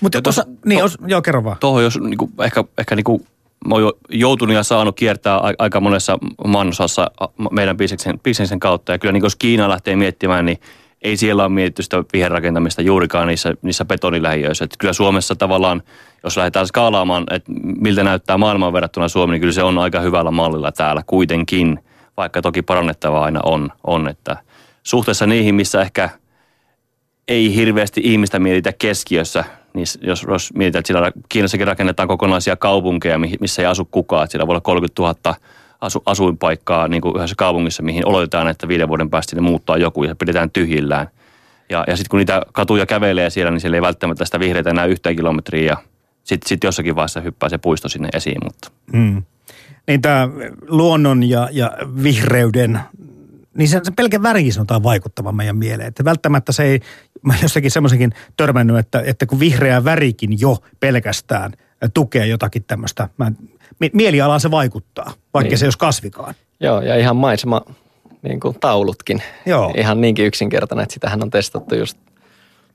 Mutta 0.00 0.22
tuossa, 0.22 0.44
niin, 0.64 0.78
to, 0.78 0.84
os, 0.84 0.98
joo, 1.06 1.22
kerro 1.22 1.44
vaan. 1.44 1.56
Tuohon 1.60 1.82
jos 1.82 1.98
niinku, 2.00 2.30
ehkä, 2.44 2.64
ehkä 2.78 2.96
niinku, 2.96 3.26
mä 3.68 3.74
oon 3.74 3.92
joutunut 4.08 4.56
ja 4.56 4.62
saanut 4.62 4.96
kiertää 4.96 5.40
aika 5.58 5.80
monessa 5.80 6.18
maanosassa 6.46 7.10
meidän 7.50 7.76
bisneksen, 7.76 8.20
bisneksen 8.20 8.60
kautta. 8.60 8.92
Ja 8.92 8.98
kyllä 8.98 9.12
niin 9.12 9.22
jos 9.22 9.36
Kiina 9.36 9.68
lähtee 9.68 9.96
miettimään, 9.96 10.46
niin 10.46 10.58
ei 11.02 11.16
siellä 11.16 11.42
ole 11.42 11.52
mietitty 11.52 11.82
sitä 11.82 12.04
viherrakentamista 12.12 12.82
juurikaan 12.82 13.28
niissä, 13.28 13.54
niissä 13.62 13.84
betonilähiöissä. 13.84 14.64
Että 14.64 14.76
kyllä 14.78 14.92
Suomessa 14.92 15.36
tavallaan, 15.36 15.82
jos 16.24 16.36
lähdetään 16.36 16.66
skaalaamaan, 16.66 17.24
että 17.30 17.52
miltä 17.80 18.04
näyttää 18.04 18.38
maailman 18.38 18.72
verrattuna 18.72 19.08
Suomi, 19.08 19.32
niin 19.32 19.40
kyllä 19.40 19.52
se 19.52 19.62
on 19.62 19.78
aika 19.78 20.00
hyvällä 20.00 20.30
mallilla 20.30 20.72
täällä 20.72 21.02
kuitenkin, 21.06 21.78
vaikka 22.16 22.42
toki 22.42 22.62
parannettavaa 22.62 23.24
aina 23.24 23.40
on. 23.44 23.70
on 23.86 24.08
että 24.08 24.36
suhteessa 24.82 25.26
niihin, 25.26 25.54
missä 25.54 25.80
ehkä 25.80 26.10
ei 27.28 27.54
hirveästi 27.54 28.00
ihmistä 28.04 28.38
mietitä 28.38 28.72
keskiössä, 28.72 29.44
niin 29.74 29.86
jos, 30.00 30.26
jos 30.28 30.54
mietitään, 30.54 30.80
että 30.80 30.86
siellä 30.86 31.12
Kiinassakin 31.28 31.66
rakennetaan 31.66 32.08
kokonaisia 32.08 32.56
kaupunkeja, 32.56 33.18
missä 33.18 33.62
ei 33.62 33.66
asu 33.66 33.84
kukaan, 33.84 34.24
että 34.24 34.32
siellä 34.32 34.46
voi 34.46 34.52
olla 34.52 34.60
30 34.60 35.02
000 35.02 35.36
asu, 35.80 36.02
asuinpaikkaa 36.06 36.88
niin 36.88 37.02
kuin 37.02 37.16
yhdessä 37.16 37.36
kaupungissa, 37.38 37.82
mihin 37.82 38.06
oletetaan, 38.06 38.48
että 38.48 38.68
viiden 38.68 38.88
vuoden 38.88 39.10
päästä 39.10 39.36
ne 39.36 39.42
muuttaa 39.42 39.76
joku 39.76 40.04
ja 40.04 40.16
pidetään 40.16 40.50
tyhjillään. 40.50 41.08
Ja, 41.70 41.84
ja 41.86 41.96
sitten 41.96 42.10
kun 42.10 42.18
niitä 42.18 42.42
katuja 42.52 42.86
kävelee 42.86 43.30
siellä, 43.30 43.50
niin 43.50 43.60
siellä 43.60 43.76
ei 43.76 43.82
välttämättä 43.82 44.24
sitä 44.24 44.40
vihreitä 44.40 44.70
enää 44.70 44.86
yhteen 44.86 45.16
kilometriä 45.16 45.66
ja 45.66 45.76
sitten 46.24 46.48
sit 46.48 46.64
jossakin 46.64 46.96
vaiheessa 46.96 47.20
hyppää 47.20 47.48
se 47.48 47.58
puisto 47.58 47.88
sinne 47.88 48.08
esiin. 48.12 48.38
Mutta. 48.44 48.70
Mm. 48.92 49.22
Niin 49.86 50.02
tämä 50.02 50.28
luonnon 50.68 51.22
ja, 51.22 51.48
ja 51.52 51.70
vihreyden 52.02 52.80
niin 53.56 53.68
se, 53.68 53.80
se 53.82 53.90
pelkä 53.90 54.22
väri 54.22 54.52
sanotaan 54.52 54.82
vaikuttava 54.82 55.32
meidän 55.32 55.56
mieleen. 55.56 55.88
Että 55.88 56.04
välttämättä 56.04 56.52
se 56.52 56.62
ei, 56.62 56.80
mä 57.22 57.34
jossakin 57.42 57.70
semmoisenkin 57.70 58.14
törmännyt, 58.36 58.78
että, 58.78 59.02
että 59.06 59.26
kun 59.26 59.40
vihreä 59.40 59.84
värikin 59.84 60.40
jo 60.40 60.58
pelkästään 60.80 61.52
tukee 61.94 62.26
jotakin 62.26 62.64
tämmöistä, 62.64 63.08
mä, 63.16 63.32
mielialaan 63.92 64.40
se 64.40 64.50
vaikuttaa, 64.50 65.12
vaikka 65.34 65.48
niin. 65.48 65.58
se 65.58 65.64
ei 65.64 65.66
olisi 65.66 65.78
kasvikaan. 65.78 66.34
Joo, 66.60 66.80
ja 66.80 66.96
ihan 66.96 67.16
maisema 67.16 67.62
niin 68.22 68.40
kuin 68.40 68.56
taulutkin. 68.60 69.22
Joo. 69.46 69.72
Ihan 69.76 70.00
niinkin 70.00 70.26
yksinkertainen, 70.26 70.82
että 70.82 70.94
sitähän 70.94 71.22
on 71.22 71.30
testattu 71.30 71.74
just 71.74 71.98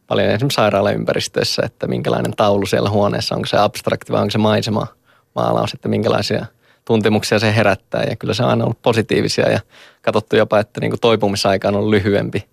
paljon 0.08 0.30
esimerkiksi 0.30 0.56
sairaalaympäristöissä, 0.56 1.62
että 1.66 1.88
minkälainen 1.88 2.34
taulu 2.38 2.66
siellä 2.66 2.90
huoneessa, 2.90 3.36
onko 3.36 3.46
se 3.46 3.58
abstrakti 3.58 4.12
vai 4.12 4.22
onko 4.22 4.32
se 4.32 4.38
maisema 4.38 4.88
maalaus, 5.36 5.74
että 5.74 5.90
minkälaisia– 5.90 6.46
tuntemuksia 6.88 7.40
se 7.40 7.56
herättää 7.56 8.04
ja 8.04 8.16
kyllä 8.16 8.34
se 8.34 8.44
on 8.44 8.50
aina 8.50 8.64
ollut 8.64 8.82
positiivisia 8.82 9.50
ja 9.50 9.60
katsottu 10.02 10.36
jopa, 10.36 10.60
että 10.60 10.82
niin 10.82 10.92
kuin 10.92 11.00
toipumisaika 11.00 11.68
on 11.68 11.76
ollut 11.76 11.90
lyhyempi 11.90 12.46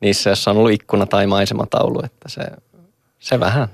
niissä, 0.00 0.30
joissa 0.30 0.50
on 0.50 0.56
ollut 0.56 0.72
ikkuna 0.72 1.06
tai 1.06 1.26
maisemataulu, 1.26 2.00
että 2.04 2.28
se, 2.28 2.42
se 3.18 3.40
vähän 3.40 3.68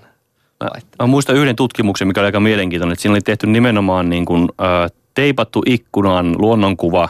Mä, 0.64 0.70
mä 0.98 1.06
muistan 1.06 1.36
yhden 1.36 1.56
tutkimuksen, 1.56 2.08
mikä 2.08 2.20
oli 2.20 2.26
aika 2.26 2.40
mielenkiintoinen, 2.40 2.92
että 2.92 3.02
siinä 3.02 3.12
oli 3.12 3.20
tehty 3.20 3.46
nimenomaan 3.46 4.10
niin 4.10 4.24
kuin, 4.24 4.48
äh, 4.60 4.90
teipattu 5.14 5.62
ikkunaan 5.66 6.34
luonnonkuva 6.38 7.08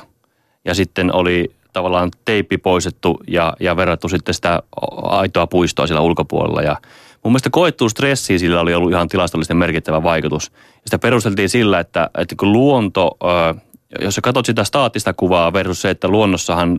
ja 0.64 0.74
sitten 0.74 1.14
oli 1.14 1.50
tavallaan 1.72 2.10
teippi 2.24 2.58
poistettu 2.58 3.20
ja, 3.28 3.56
ja 3.60 3.76
verrattu 3.76 4.08
sitten 4.08 4.34
sitä 4.34 4.62
aitoa 5.02 5.46
puistoa 5.46 5.86
siellä 5.86 6.00
ulkopuolella 6.00 6.62
ja 6.62 6.76
Mun 7.24 7.32
mielestä 7.32 7.50
koettu 7.50 7.88
stressi 7.88 8.38
sillä 8.38 8.60
oli 8.60 8.74
ollut 8.74 8.90
ihan 8.90 9.08
tilastollisesti 9.08 9.54
merkittävä 9.54 10.02
vaikutus. 10.02 10.52
Ja 10.54 10.80
sitä 10.84 10.98
perusteltiin 10.98 11.48
sillä, 11.48 11.80
että, 11.80 12.10
että 12.18 12.34
kun 12.38 12.52
luonto, 12.52 13.16
jos 14.00 14.14
sä 14.14 14.20
katsot 14.20 14.46
sitä 14.46 14.64
staattista 14.64 15.12
kuvaa 15.12 15.52
versus 15.52 15.82
se, 15.82 15.90
että 15.90 16.08
luonnossahan 16.08 16.78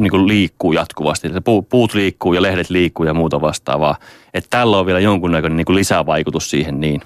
niin 0.00 0.10
kuin 0.10 0.28
liikkuu 0.28 0.72
jatkuvasti. 0.72 1.26
Että 1.26 1.40
puut 1.68 1.94
liikkuu 1.94 2.32
ja 2.32 2.42
lehdet 2.42 2.70
liikkuu 2.70 3.06
ja 3.06 3.14
muuta 3.14 3.40
vastaavaa. 3.40 3.96
Että 4.34 4.50
tällä 4.50 4.78
on 4.78 4.86
vielä 4.86 5.00
jonkunnäköinen 5.00 5.56
niin 5.56 5.64
kuin 5.64 5.76
lisävaikutus 5.76 6.50
siihen 6.50 6.80
niin. 6.80 7.00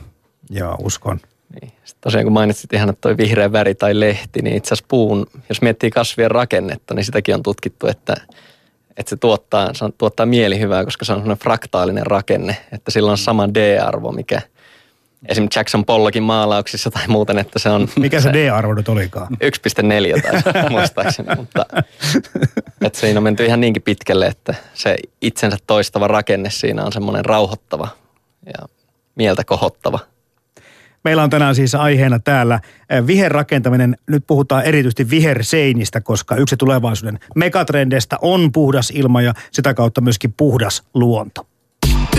Joo, 0.50 0.76
uskon. 0.82 1.20
Niin. 1.60 1.72
Sitten 1.84 2.00
tosiaan 2.00 2.24
kun 2.24 2.32
mainitsit 2.32 2.72
ihan, 2.72 2.88
että 2.88 3.00
toi 3.00 3.16
vihreä 3.16 3.52
väri 3.52 3.74
tai 3.74 4.00
lehti, 4.00 4.42
niin 4.42 4.56
itse 4.56 4.68
asiassa 4.68 4.86
puun, 4.88 5.26
jos 5.48 5.62
miettii 5.62 5.90
kasvien 5.90 6.30
rakennetta, 6.30 6.94
niin 6.94 7.04
sitäkin 7.04 7.34
on 7.34 7.42
tutkittu, 7.42 7.86
että 7.86 8.14
että 8.96 9.10
se 9.10 9.16
tuottaa, 9.16 9.74
se 9.74 9.84
tuottaa 9.98 10.26
mielihyvää, 10.26 10.84
koska 10.84 11.04
se 11.04 11.12
on 11.12 11.18
sellainen 11.18 11.42
fraktaalinen 11.42 12.06
rakenne, 12.06 12.56
että 12.72 12.90
sillä 12.90 13.10
on 13.10 13.18
sama 13.18 13.48
D-arvo, 13.48 14.12
mikä 14.12 14.42
esimerkiksi 15.28 15.58
Jackson 15.58 15.84
Pollockin 15.84 16.22
maalauksissa 16.22 16.90
tai 16.90 17.08
muuten, 17.08 17.38
että 17.38 17.58
se 17.58 17.68
on... 17.68 17.88
Mikä 17.96 18.20
se, 18.20 18.22
se 18.22 18.32
D-arvo 18.32 18.74
nyt 18.74 18.88
olikaan? 18.88 19.28
1,4 19.32 20.42
tai 20.52 20.70
muistaakseni, 20.70 21.36
mutta 21.36 21.66
että 22.80 23.00
siinä 23.00 23.18
on 23.18 23.24
menty 23.24 23.44
ihan 23.44 23.60
niinkin 23.60 23.82
pitkälle, 23.82 24.26
että 24.26 24.54
se 24.74 24.96
itsensä 25.20 25.56
toistava 25.66 26.08
rakenne 26.08 26.50
siinä 26.50 26.84
on 26.84 26.92
semmoinen 26.92 27.24
rauhoittava 27.24 27.88
ja 28.46 28.68
mieltä 29.16 29.44
kohottava– 29.44 29.98
Meillä 31.04 31.22
on 31.22 31.30
tänään 31.30 31.54
siis 31.54 31.74
aiheena 31.74 32.18
täällä 32.18 32.60
eh, 32.90 33.06
viherrakentaminen. 33.06 33.96
Nyt 34.08 34.24
puhutaan 34.26 34.64
erityisesti 34.64 35.10
viherseinistä, 35.10 36.00
koska 36.00 36.36
yksi 36.36 36.56
tulevaisuuden 36.56 37.18
megatrendeistä 37.34 38.16
on 38.22 38.52
puhdas 38.52 38.90
ilma 38.90 39.22
ja 39.22 39.34
sitä 39.52 39.74
kautta 39.74 40.00
myöskin 40.00 40.34
puhdas 40.36 40.82
luonto. 40.94 41.46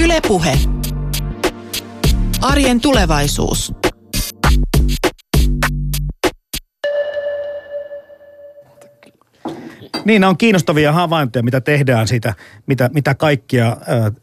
Ylepuhe. 0.03 0.59
Arjen 2.41 2.81
tulevaisuus. 2.81 3.84
Niin, 10.05 10.21
nämä 10.21 10.29
on 10.29 10.37
kiinnostavia 10.37 10.91
havaintoja, 10.91 11.43
mitä 11.43 11.61
tehdään 11.61 12.07
siitä, 12.07 12.33
mitä, 12.67 12.89
mitä 12.93 13.15
kaikkia 13.15 13.77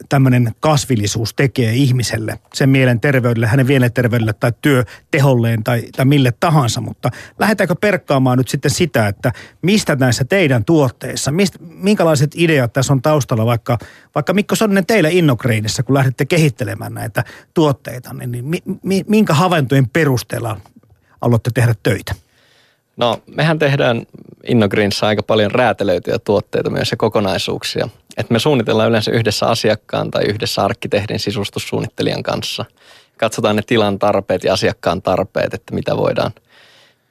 tämmöinen 0.08 0.54
kasvillisuus 0.60 1.34
tekee 1.34 1.72
ihmiselle, 1.72 2.38
sen 2.54 2.68
mielen 2.68 3.00
terveydelle, 3.00 3.46
hänen 3.46 3.66
mielenterveydelle 3.66 4.32
tai 4.32 4.52
työteholleen 4.62 5.64
tai, 5.64 5.82
tai 5.96 6.04
mille 6.04 6.32
tahansa. 6.40 6.80
Mutta 6.80 7.10
lähdetäänkö 7.38 7.74
perkkaamaan 7.80 8.38
nyt 8.38 8.48
sitten 8.48 8.70
sitä, 8.70 9.08
että 9.08 9.32
mistä 9.62 9.96
näissä 9.96 10.24
teidän 10.24 10.64
tuotteissa, 10.64 11.32
mistä, 11.32 11.58
minkälaiset 11.60 12.30
ideat 12.36 12.72
tässä 12.72 12.92
on 12.92 13.02
taustalla, 13.02 13.46
vaikka, 13.46 13.78
vaikka 14.14 14.32
Mikko 14.34 14.54
Sonninen 14.54 14.86
teillä 14.86 15.08
Innogreenissa, 15.08 15.82
kun 15.82 15.94
lähdette 15.94 16.26
kehittelemään 16.26 16.94
näitä 16.94 17.24
tuotteita, 17.54 18.14
niin, 18.14 18.32
niin 18.32 18.44
mi, 18.44 18.62
mi, 18.82 19.04
minkä 19.08 19.34
havaintojen 19.34 19.88
perusteella 19.88 20.60
aloitte 21.20 21.50
tehdä 21.54 21.74
töitä? 21.82 22.14
No, 22.96 23.18
mehän 23.26 23.58
tehdään 23.58 24.06
Innogreens 24.48 25.02
aika 25.02 25.22
paljon 25.22 25.50
räätälöityjä 25.50 26.18
tuotteita 26.18 26.70
myös 26.70 26.90
ja 26.90 26.96
kokonaisuuksia. 26.96 27.88
Et 28.16 28.30
me 28.30 28.38
suunnitellaan 28.38 28.88
yleensä 28.88 29.10
yhdessä 29.10 29.46
asiakkaan 29.46 30.10
tai 30.10 30.24
yhdessä 30.28 30.64
arkkitehdin 30.64 31.18
sisustussuunnittelijan 31.18 32.22
kanssa. 32.22 32.64
Katsotaan 33.16 33.56
ne 33.56 33.62
tilan 33.66 33.98
tarpeet 33.98 34.44
ja 34.44 34.52
asiakkaan 34.52 35.02
tarpeet, 35.02 35.54
että 35.54 35.74
mitä 35.74 35.96
voidaan, 35.96 36.32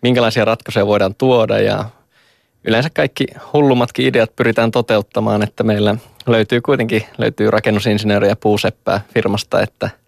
minkälaisia 0.02 0.46
ratkaisuja 0.46 0.88
voidaan 0.88 1.15
tuoda 1.15 1.60
ja 1.60 1.86
yleensä 2.63 2.89
kaikki 2.94 3.26
hullummatkin 3.54 4.06
ideat 4.06 4.36
pyritään 4.36 4.72
toteuttamaan, 4.72 5.44
että 5.44 5.63
meillä 5.63 5.96
löytyy 6.28 6.62
kuitenkin 6.62 7.06
löytyy 7.17 7.52
rakennusinsinööriä 7.52 8.36
puuseppää 8.36 9.02
firmasta, 9.13 9.62
että– 9.62 9.89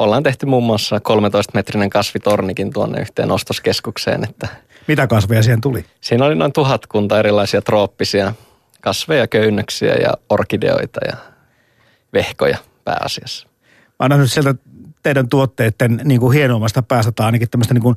ollaan 0.00 0.22
tehty 0.22 0.46
muun 0.46 0.64
muassa 0.64 0.98
13-metrinen 0.98 1.88
kasvitornikin 1.88 2.72
tuonne 2.72 3.00
yhteen 3.00 3.30
ostoskeskukseen. 3.30 4.24
Että 4.24 4.48
Mitä 4.86 5.06
kasveja 5.06 5.42
siihen 5.42 5.60
tuli? 5.60 5.84
Siinä 6.00 6.24
oli 6.24 6.34
noin 6.34 6.52
tuhatkunta 6.52 7.18
erilaisia 7.18 7.62
trooppisia 7.62 8.34
kasveja, 8.80 9.26
köynnöksiä 9.26 9.94
ja 9.94 10.12
orkideoita 10.28 11.00
ja 11.06 11.16
vehkoja 12.12 12.58
pääasiassa. 12.84 13.48
Mä 13.88 13.94
annan 13.98 14.20
nyt 14.20 14.32
sieltä 14.32 14.54
teidän 15.02 15.28
tuotteiden 15.28 16.00
niin 16.04 16.20
kuin 16.20 16.34
hienoimmasta 16.34 16.82
päästä 16.82 17.12
tai 17.12 17.26
ainakin 17.26 17.50
tämmöistä, 17.50 17.74
niin 17.74 17.82
kuin, 17.82 17.96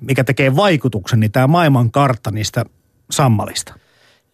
mikä 0.00 0.24
tekee 0.24 0.56
vaikutuksen, 0.56 1.20
niin 1.20 1.32
tämä 1.32 1.46
maailman 1.46 1.90
kartta 1.90 2.30
niistä 2.30 2.64
sammalista. 3.10 3.74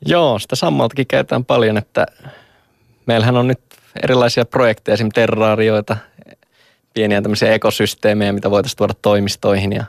Joo, 0.06 0.38
sitä 0.38 0.56
sammaltakin 0.56 1.06
käytetään 1.06 1.44
paljon, 1.44 1.76
että 1.76 2.06
meillähän 3.06 3.36
on 3.36 3.48
nyt 3.48 3.60
erilaisia 4.02 4.44
projekteja, 4.44 4.94
esimerkiksi 4.94 5.20
terraarioita, 5.20 5.96
pieniä 6.94 7.22
tämmöisiä 7.22 7.52
ekosysteemejä, 7.52 8.32
mitä 8.32 8.50
voitaisiin 8.50 8.76
tuoda 8.76 8.94
toimistoihin 9.02 9.72
ja 9.72 9.84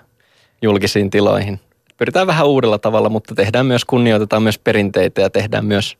julkisiin 0.62 1.10
tiloihin. 1.10 1.60
Pyritään 1.98 2.28
vähän 2.28 2.48
uudella 2.48 2.78
tavalla, 2.78 3.10
mutta 3.10 3.36
tehdään 3.36 3.66
myös, 3.66 3.86
kunnioitetaan 3.86 4.44
myös 4.44 4.60
perinteitä 4.60 5.22
ja 5.22 5.30
tehdään 5.30 5.66
myös 5.66 5.98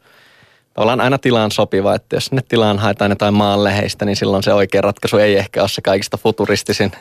tavallaan 0.74 1.02
aina 1.02 1.18
tilaan 1.18 1.52
sopiva, 1.52 1.96
että 1.96 2.16
jos 2.16 2.26
sinne 2.26 2.42
tilaan 2.48 2.80
haetaan 2.80 3.12
jotain 3.12 3.34
maanleheistä, 3.34 4.06
niin 4.06 4.16
silloin 4.16 4.44
se 4.44 4.54
oikea 4.54 4.82
ratkaisu 4.82 5.18
ei 5.18 5.38
ehkä 5.38 5.62
ole 5.62 5.70
se 5.70 5.82
kaikista 5.82 6.18
futuristisin 6.18 6.92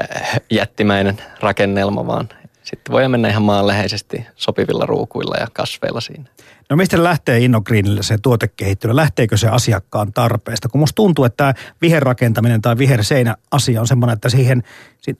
äh, 0.00 0.40
jättimäinen 0.50 1.22
rakennelma, 1.40 2.06
vaan 2.06 2.28
sitten 2.62 2.92
voi 2.92 3.08
mennä 3.08 3.28
ihan 3.28 3.42
maanleheisesti 3.42 4.26
sopivilla 4.36 4.86
ruukuilla 4.86 5.36
ja 5.40 5.46
kasveilla 5.52 6.00
siinä. 6.00 6.24
No 6.70 6.76
mistä 6.76 7.04
lähtee 7.04 7.38
Innogreenille 7.38 8.02
se 8.02 8.18
tuotekehittely? 8.18 8.96
Lähteekö 8.96 9.36
se 9.36 9.48
asiakkaan 9.48 10.12
tarpeesta? 10.12 10.68
Kun 10.68 10.80
musta 10.80 10.94
tuntuu, 10.94 11.24
että 11.24 11.36
tämä 11.36 11.54
viherrakentaminen 11.82 12.62
tai 12.62 12.78
viherseinä 12.78 13.36
asia 13.50 13.80
on 13.80 13.86
semmoinen, 13.86 14.14
että 14.14 14.28
siihen, 14.28 14.62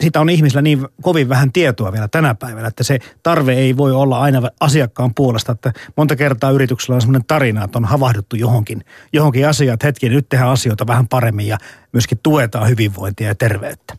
sitä 0.02 0.20
on 0.20 0.30
ihmisillä 0.30 0.62
niin 0.62 0.86
kovin 1.02 1.28
vähän 1.28 1.52
tietoa 1.52 1.92
vielä 1.92 2.08
tänä 2.08 2.34
päivänä, 2.34 2.68
että 2.68 2.84
se 2.84 2.98
tarve 3.22 3.52
ei 3.52 3.76
voi 3.76 3.92
olla 3.92 4.20
aina 4.20 4.42
asiakkaan 4.60 5.14
puolesta. 5.14 5.52
Että 5.52 5.72
monta 5.96 6.16
kertaa 6.16 6.50
yrityksellä 6.50 6.94
on 6.94 7.00
semmoinen 7.00 7.26
tarina, 7.26 7.64
että 7.64 7.78
on 7.78 7.84
havahduttu 7.84 8.36
johonkin, 8.36 8.84
johonkin 9.12 9.48
asiaan, 9.48 9.74
että 9.74 9.86
hetki, 9.86 10.08
nyt 10.08 10.28
tehdään 10.28 10.50
asioita 10.50 10.86
vähän 10.86 11.08
paremmin 11.08 11.46
ja 11.46 11.58
myöskin 11.92 12.18
tuetaan 12.22 12.68
hyvinvointia 12.68 13.28
ja 13.28 13.34
terveyttä. 13.34 13.96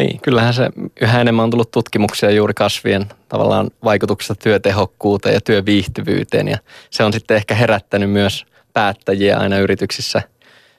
Niin, 0.00 0.20
kyllähän 0.20 0.54
se 0.54 0.70
yhä 1.00 1.20
enemmän 1.20 1.42
on 1.42 1.50
tullut 1.50 1.70
tutkimuksia 1.70 2.30
juuri 2.30 2.54
kasvien 2.54 3.06
tavallaan 3.28 3.70
vaikutuksesta 3.84 4.34
työtehokkuuteen 4.34 5.34
ja 5.34 5.40
työviihtyvyyteen. 5.40 6.48
Ja 6.48 6.58
se 6.90 7.04
on 7.04 7.12
sitten 7.12 7.36
ehkä 7.36 7.54
herättänyt 7.54 8.10
myös 8.10 8.46
päättäjiä 8.72 9.38
aina 9.38 9.58
yrityksissä 9.58 10.22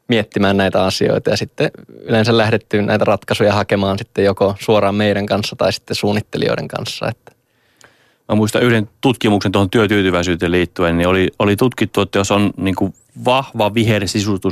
miettimään 0.07 0.57
näitä 0.57 0.83
asioita 0.83 1.29
ja 1.29 1.37
sitten 1.37 1.71
yleensä 2.01 2.37
lähdetty 2.37 2.81
näitä 2.81 3.05
ratkaisuja 3.05 3.53
hakemaan 3.53 3.97
sitten 3.97 4.25
joko 4.25 4.55
suoraan 4.59 4.95
meidän 4.95 5.25
kanssa 5.25 5.55
tai 5.55 5.73
sitten 5.73 5.95
suunnittelijoiden 5.95 6.67
kanssa. 6.67 7.07
Että. 7.07 7.31
Mä 8.29 8.35
muistan 8.35 8.63
yhden 8.63 8.89
tutkimuksen 9.01 9.51
tuohon 9.51 9.69
työtyytyväisyyteen 9.69 10.51
liittyen, 10.51 10.97
niin 10.97 11.07
oli, 11.07 11.27
oli 11.39 11.55
tutkittu, 11.55 12.01
että 12.01 12.19
jos 12.19 12.31
on 12.31 12.51
niin 12.57 12.75
kuin 12.75 12.93
vahva 13.25 13.71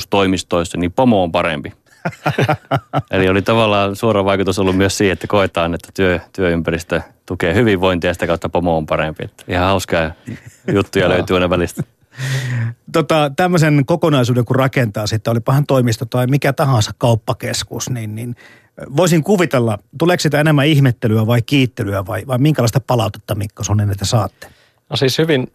toimistoissa, 0.09 0.77
niin 0.77 0.91
pomo 0.91 1.23
on 1.23 1.31
parempi. 1.31 1.73
Eli 3.11 3.29
oli 3.29 3.41
tavallaan 3.41 3.95
suora 3.95 4.25
vaikutus 4.25 4.59
ollut 4.59 4.77
myös 4.77 4.97
siihen, 4.97 5.13
että 5.13 5.27
koetaan, 5.27 5.73
että 5.73 5.89
työ, 5.93 6.19
työympäristö 6.33 7.01
tukee 7.25 7.53
hyvinvointia 7.53 8.09
ja 8.09 8.13
sitä 8.13 8.27
kautta 8.27 8.49
pomo 8.49 8.77
on 8.77 8.85
parempi. 8.85 9.23
Että 9.25 9.43
ihan 9.47 9.65
hauskaa 9.65 10.11
juttuja 10.73 11.09
löytyy 11.09 11.35
aina 11.35 11.49
välistä. 11.49 11.83
Tota, 12.91 13.31
tämmöisen 13.35 13.85
kokonaisuuden 13.85 14.45
kun 14.45 14.55
rakentaa 14.55 15.07
sitten, 15.07 15.31
olipahan 15.31 15.65
toimisto 15.65 16.05
tai 16.05 16.27
mikä 16.27 16.53
tahansa 16.53 16.91
kauppakeskus, 16.97 17.89
niin, 17.89 18.15
niin 18.15 18.35
voisin 18.97 19.23
kuvitella, 19.23 19.77
tuleeko 19.99 20.21
sitä 20.21 20.39
enemmän 20.39 20.67
ihmettelyä 20.67 21.27
vai 21.27 21.41
kiittelyä 21.41 22.05
vai, 22.05 22.27
vai 22.27 22.37
minkälaista 22.37 22.79
palautetta 22.79 23.35
Mikko 23.35 23.63
Sonen, 23.63 23.91
että 23.91 24.05
saatte? 24.05 24.47
No 24.89 24.95
siis 24.95 25.17
hyvin 25.17 25.51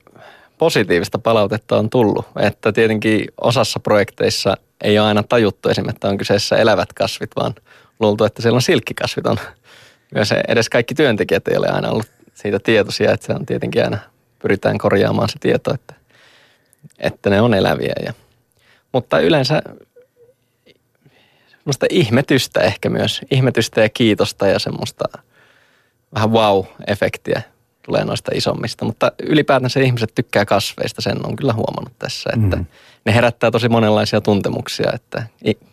positiivista 0.58 1.18
palautetta 1.18 1.78
on 1.78 1.90
tullut. 1.90 2.26
Että 2.38 2.72
tietenkin 2.72 3.24
osassa 3.40 3.80
projekteissa 3.80 4.56
ei 4.80 4.98
ole 4.98 5.06
aina 5.06 5.22
tajuttu 5.22 5.68
esimerkiksi, 5.68 5.96
että 5.96 6.08
on 6.08 6.18
kyseessä 6.18 6.56
elävät 6.56 6.92
kasvit, 6.92 7.30
vaan 7.36 7.54
luultu, 8.00 8.24
että 8.24 8.42
siellä 8.42 8.56
on 8.56 8.62
silkkikasvit. 8.62 9.26
On 9.26 9.36
myös 10.14 10.32
edes 10.48 10.68
kaikki 10.68 10.94
työntekijät 10.94 11.48
ei 11.48 11.56
ole 11.56 11.68
aina 11.68 11.90
ollut 11.90 12.06
siitä 12.34 12.58
tietoisia, 12.58 13.12
että 13.12 13.26
se 13.26 13.32
on 13.32 13.46
tietenkin 13.46 13.84
aina 13.84 13.98
pyritään 14.38 14.78
korjaamaan 14.78 15.28
se 15.28 15.38
tieto, 15.40 15.74
että, 15.74 15.94
että 16.98 17.30
ne 17.30 17.40
on 17.40 17.54
eläviä. 17.54 17.94
Ja, 18.06 18.12
mutta 18.92 19.18
yleensä 19.18 19.62
semmoista 21.48 21.86
ihmetystä 21.90 22.60
ehkä 22.60 22.88
myös, 22.88 23.20
ihmetystä 23.30 23.80
ja 23.80 23.88
kiitosta 23.88 24.46
ja 24.46 24.58
semmoista 24.58 25.04
vähän 26.14 26.30
wow-efektiä 26.30 27.42
tulee 27.84 28.04
noista 28.04 28.30
isommista. 28.34 28.84
Mutta 28.84 29.12
ylipäätänsä 29.22 29.80
ihmiset 29.80 30.12
tykkää 30.14 30.44
kasveista, 30.44 31.02
sen 31.02 31.26
on 31.26 31.36
kyllä 31.36 31.52
huomannut 31.52 31.98
tässä, 31.98 32.30
että 32.34 32.56
mm. 32.56 32.66
ne 33.06 33.14
herättää 33.14 33.50
tosi 33.50 33.68
monenlaisia 33.68 34.20
tuntemuksia, 34.20 34.90
että 34.94 35.26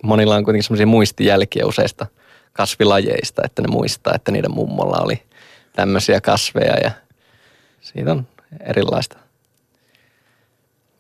monilla 0.04 0.36
on 0.36 0.44
kuitenkin 0.44 0.64
semmoisia 0.64 0.88
muistijälkiä 0.88 1.66
useista 1.66 2.08
kasvilajeista, 2.54 3.42
että 3.46 3.62
ne 3.62 3.68
muistaa, 3.68 4.14
että 4.16 4.32
niiden 4.32 4.52
mummolla 4.52 4.98
oli 4.98 5.24
tämmöisiä 5.74 6.22
kasveja 6.22 6.78
ja 6.84 6.92
siitä 7.82 8.12
on 8.12 8.28
erilaista. 8.60 9.18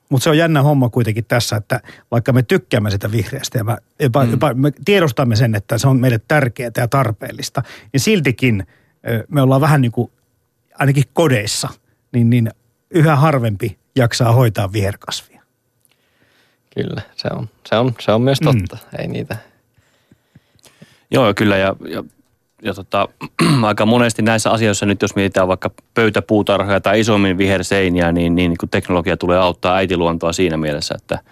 Mutta 0.09 0.23
se 0.23 0.29
on 0.29 0.37
jännä 0.37 0.61
homma 0.61 0.89
kuitenkin 0.89 1.25
tässä, 1.25 1.55
että 1.55 1.81
vaikka 2.11 2.33
me 2.33 2.43
tykkäämme 2.43 2.91
sitä 2.91 3.11
vihreästä 3.11 3.57
ja 3.57 3.77
jopa, 3.99 4.25
mm. 4.25 4.31
jopa 4.31 4.53
me 4.53 4.71
tiedostamme 4.85 5.35
sen, 5.35 5.55
että 5.55 5.77
se 5.77 5.87
on 5.87 5.99
meille 5.99 6.21
tärkeää 6.27 6.71
ja 6.77 6.87
tarpeellista, 6.87 7.63
niin 7.93 8.01
siltikin 8.01 8.67
me 9.27 9.41
ollaan 9.41 9.61
vähän 9.61 9.81
niin 9.81 9.91
kuin 9.91 10.11
ainakin 10.81 11.03
kodeissa, 11.13 11.69
niin, 12.11 12.29
niin 12.29 12.51
yhä 12.89 13.15
harvempi 13.15 13.77
jaksaa 13.95 14.31
hoitaa 14.31 14.73
viherkasvia. 14.73 15.41
Kyllä, 16.75 17.01
se 17.15 17.27
on, 17.31 17.49
se 17.69 17.75
on, 17.75 17.93
se 17.99 18.11
on 18.11 18.21
myös 18.21 18.41
mm. 18.41 18.45
totta. 18.45 18.77
Mm. 18.91 18.99
Ei 18.99 19.07
niitä. 19.07 19.37
Joo, 21.11 21.33
kyllä. 21.33 21.57
Ja, 21.57 21.75
ja, 21.87 22.03
ja 22.63 22.73
tota, 22.73 23.07
aika 23.67 23.85
monesti 23.85 24.21
näissä 24.21 24.51
asioissa 24.51 24.85
nyt, 24.85 25.01
jos 25.01 25.15
mietitään 25.15 25.47
vaikka 25.47 25.71
pöytäpuutarhoja 25.93 26.81
tai 26.81 26.99
isommin 26.99 27.37
viherseiniä, 27.37 28.11
niin, 28.11 28.35
niin, 28.35 28.49
niin 28.49 28.69
teknologia 28.71 29.17
tulee 29.17 29.37
auttaa 29.37 29.75
äitiluontoa 29.75 30.33
siinä 30.33 30.57
mielessä, 30.57 30.95
että– 30.97 31.19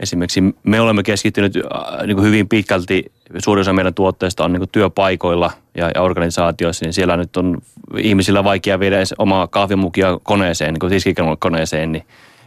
Esimerkiksi 0.00 0.42
me 0.62 0.80
olemme 0.80 1.02
keskittyneet 1.02 1.56
äh, 1.56 2.06
niin 2.06 2.16
kuin 2.16 2.26
hyvin 2.26 2.48
pitkälti, 2.48 3.12
suurin 3.38 3.60
osa 3.60 3.72
meidän 3.72 3.94
tuotteista 3.94 4.44
on 4.44 4.52
niin 4.52 4.60
kuin 4.60 4.70
työpaikoilla 4.72 5.50
ja, 5.76 5.90
ja 5.94 6.02
organisaatioissa, 6.02 6.84
niin 6.84 6.92
siellä 6.92 7.16
nyt 7.16 7.36
on 7.36 7.58
ihmisillä 7.98 8.44
vaikea 8.44 8.80
viedä 8.80 8.96
edes 8.96 9.14
omaa 9.18 9.46
kahvimukia 9.46 10.18
koneeseen, 10.22 10.74
niin 10.74 10.80
kuin 10.80 10.90
tiskikoneeseen, 10.90 11.92
niin, 11.92 12.04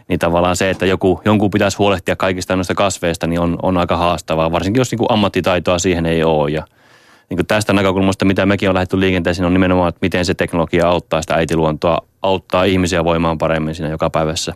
niin 0.08 0.18
tavallaan 0.18 0.56
se, 0.56 0.70
että 0.70 0.86
joku, 0.86 1.20
jonkun 1.24 1.50
pitäisi 1.50 1.76
huolehtia 1.76 2.16
kaikista 2.16 2.56
noista 2.56 2.74
kasveista, 2.74 3.26
niin 3.26 3.40
on, 3.40 3.58
on 3.62 3.76
aika 3.76 3.96
haastavaa, 3.96 4.52
varsinkin 4.52 4.80
jos 4.80 4.90
niin 4.90 4.98
kuin 4.98 5.12
ammattitaitoa 5.12 5.78
siihen 5.78 6.06
ei 6.06 6.24
ole. 6.24 6.50
Ja, 6.50 6.64
niin 7.30 7.36
kuin 7.36 7.46
tästä 7.46 7.72
näkökulmasta, 7.72 8.24
mitä 8.24 8.46
mekin 8.46 8.68
on 8.68 8.74
lähdetty 8.74 9.00
liikenteeseen, 9.00 9.46
on 9.46 9.52
nimenomaan, 9.52 9.88
että 9.88 9.98
miten 10.02 10.24
se 10.24 10.34
teknologia 10.34 10.88
auttaa 10.88 11.22
sitä 11.22 11.34
äitiluontoa, 11.34 11.98
auttaa 12.22 12.64
ihmisiä 12.64 13.04
voimaan 13.04 13.38
paremmin 13.38 13.74
siinä 13.74 13.90
joka 13.90 14.10
päivässä 14.10 14.54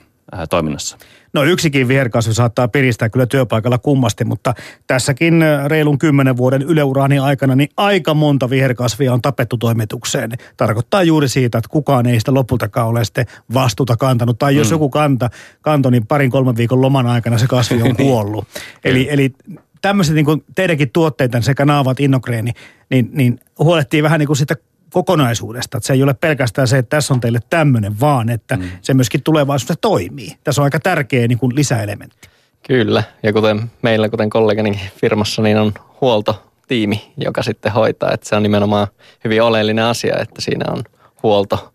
toiminnassa. 0.51 0.99
No 1.33 1.45
yksikin 1.45 1.89
viherkasvi 1.89 2.35
saattaa 2.35 2.69
piristää 2.69 3.09
kyllä 3.09 3.27
työpaikalla 3.27 3.79
kummasti, 3.79 4.25
mutta 4.25 4.55
tässäkin 4.87 5.43
äh, 5.43 5.67
reilun 5.67 5.99
kymmenen 5.99 6.37
vuoden 6.37 6.63
yleuraani 6.63 7.19
aikana 7.19 7.57
niin 7.57 7.69
aika 7.77 8.15
monta 8.15 8.51
viherkasvia 8.51 9.15
on 9.15 9.23
tapettu 9.23 9.57
toimitukseen. 9.57 10.31
Tarkoittaa 10.57 11.03
juuri 11.03 11.29
siitä, 11.29 11.59
että 11.59 11.69
kukaan 11.71 12.07
ei 12.07 12.19
sitä 12.21 12.35
lopultakaan 12.35 12.89
ole 12.89 13.05
sitten 13.05 13.27
vastuuta 13.55 13.97
kantanut. 13.97 14.39
Tai 14.39 14.57
jos 14.57 14.69
mm. 14.69 14.75
joku 14.75 14.89
kanta, 14.89 15.31
kanto, 15.61 15.91
niin 15.91 16.07
parin 16.07 16.31
kolmen 16.31 16.57
viikon 16.57 16.83
loman 16.83 17.07
aikana 17.07 17.39
se 17.39 17.47
kasvi 17.47 17.83
on 17.83 17.97
kuollut. 18.07 18.45
eli, 18.85 19.09
eli 19.11 19.33
tämmöiset 19.81 20.15
niin 20.15 20.45
teidänkin 20.55 20.91
tuotteita 20.91 21.41
sekä 21.41 21.65
naavat 21.65 22.01
innokreeni, 22.01 22.53
niin, 22.91 23.11
niin 23.13 23.41
huolehtii 23.59 24.03
vähän 24.03 24.19
niin 24.19 24.27
kuin 24.27 24.37
sitä 24.37 24.57
kokonaisuudesta. 24.91 25.77
Että 25.77 25.87
se 25.87 25.93
ei 25.93 26.03
ole 26.03 26.15
pelkästään 26.15 26.69
se, 26.69 26.79
että 26.79 26.97
tässä 26.97 27.15
on 27.15 27.21
teille 27.21 27.41
tämmöinen, 27.51 28.01
vaan 28.01 28.29
että 28.29 28.57
mm. 28.57 28.71
se 28.83 28.95
myöskin 28.95 29.23
tulevaisuudessa 29.23 29.81
toimii. 29.81 30.37
Tässä 30.45 30.63
on 30.63 30.65
aika 30.65 30.81
tärkeä 30.81 31.29
niin 31.29 31.39
kuin 31.39 31.57
lisäelementti. 31.57 32.29
Kyllä, 32.67 33.03
ja 33.23 33.33
kuten 33.33 33.71
meillä, 33.83 34.09
kuten 34.09 34.31
kollegani 34.31 34.81
firmassa, 34.97 35.43
niin 35.43 35.59
on 35.59 35.73
huoltotiimi, 36.01 37.13
joka 37.17 37.43
sitten 37.43 37.73
hoitaa. 37.73 38.13
Että 38.13 38.29
se 38.29 38.37
on 38.37 38.43
nimenomaan 38.43 38.87
hyvin 39.25 39.43
oleellinen 39.43 39.85
asia, 39.85 40.17
että 40.21 40.41
siinä 40.41 40.65
on 40.73 40.83
huolto 41.23 41.73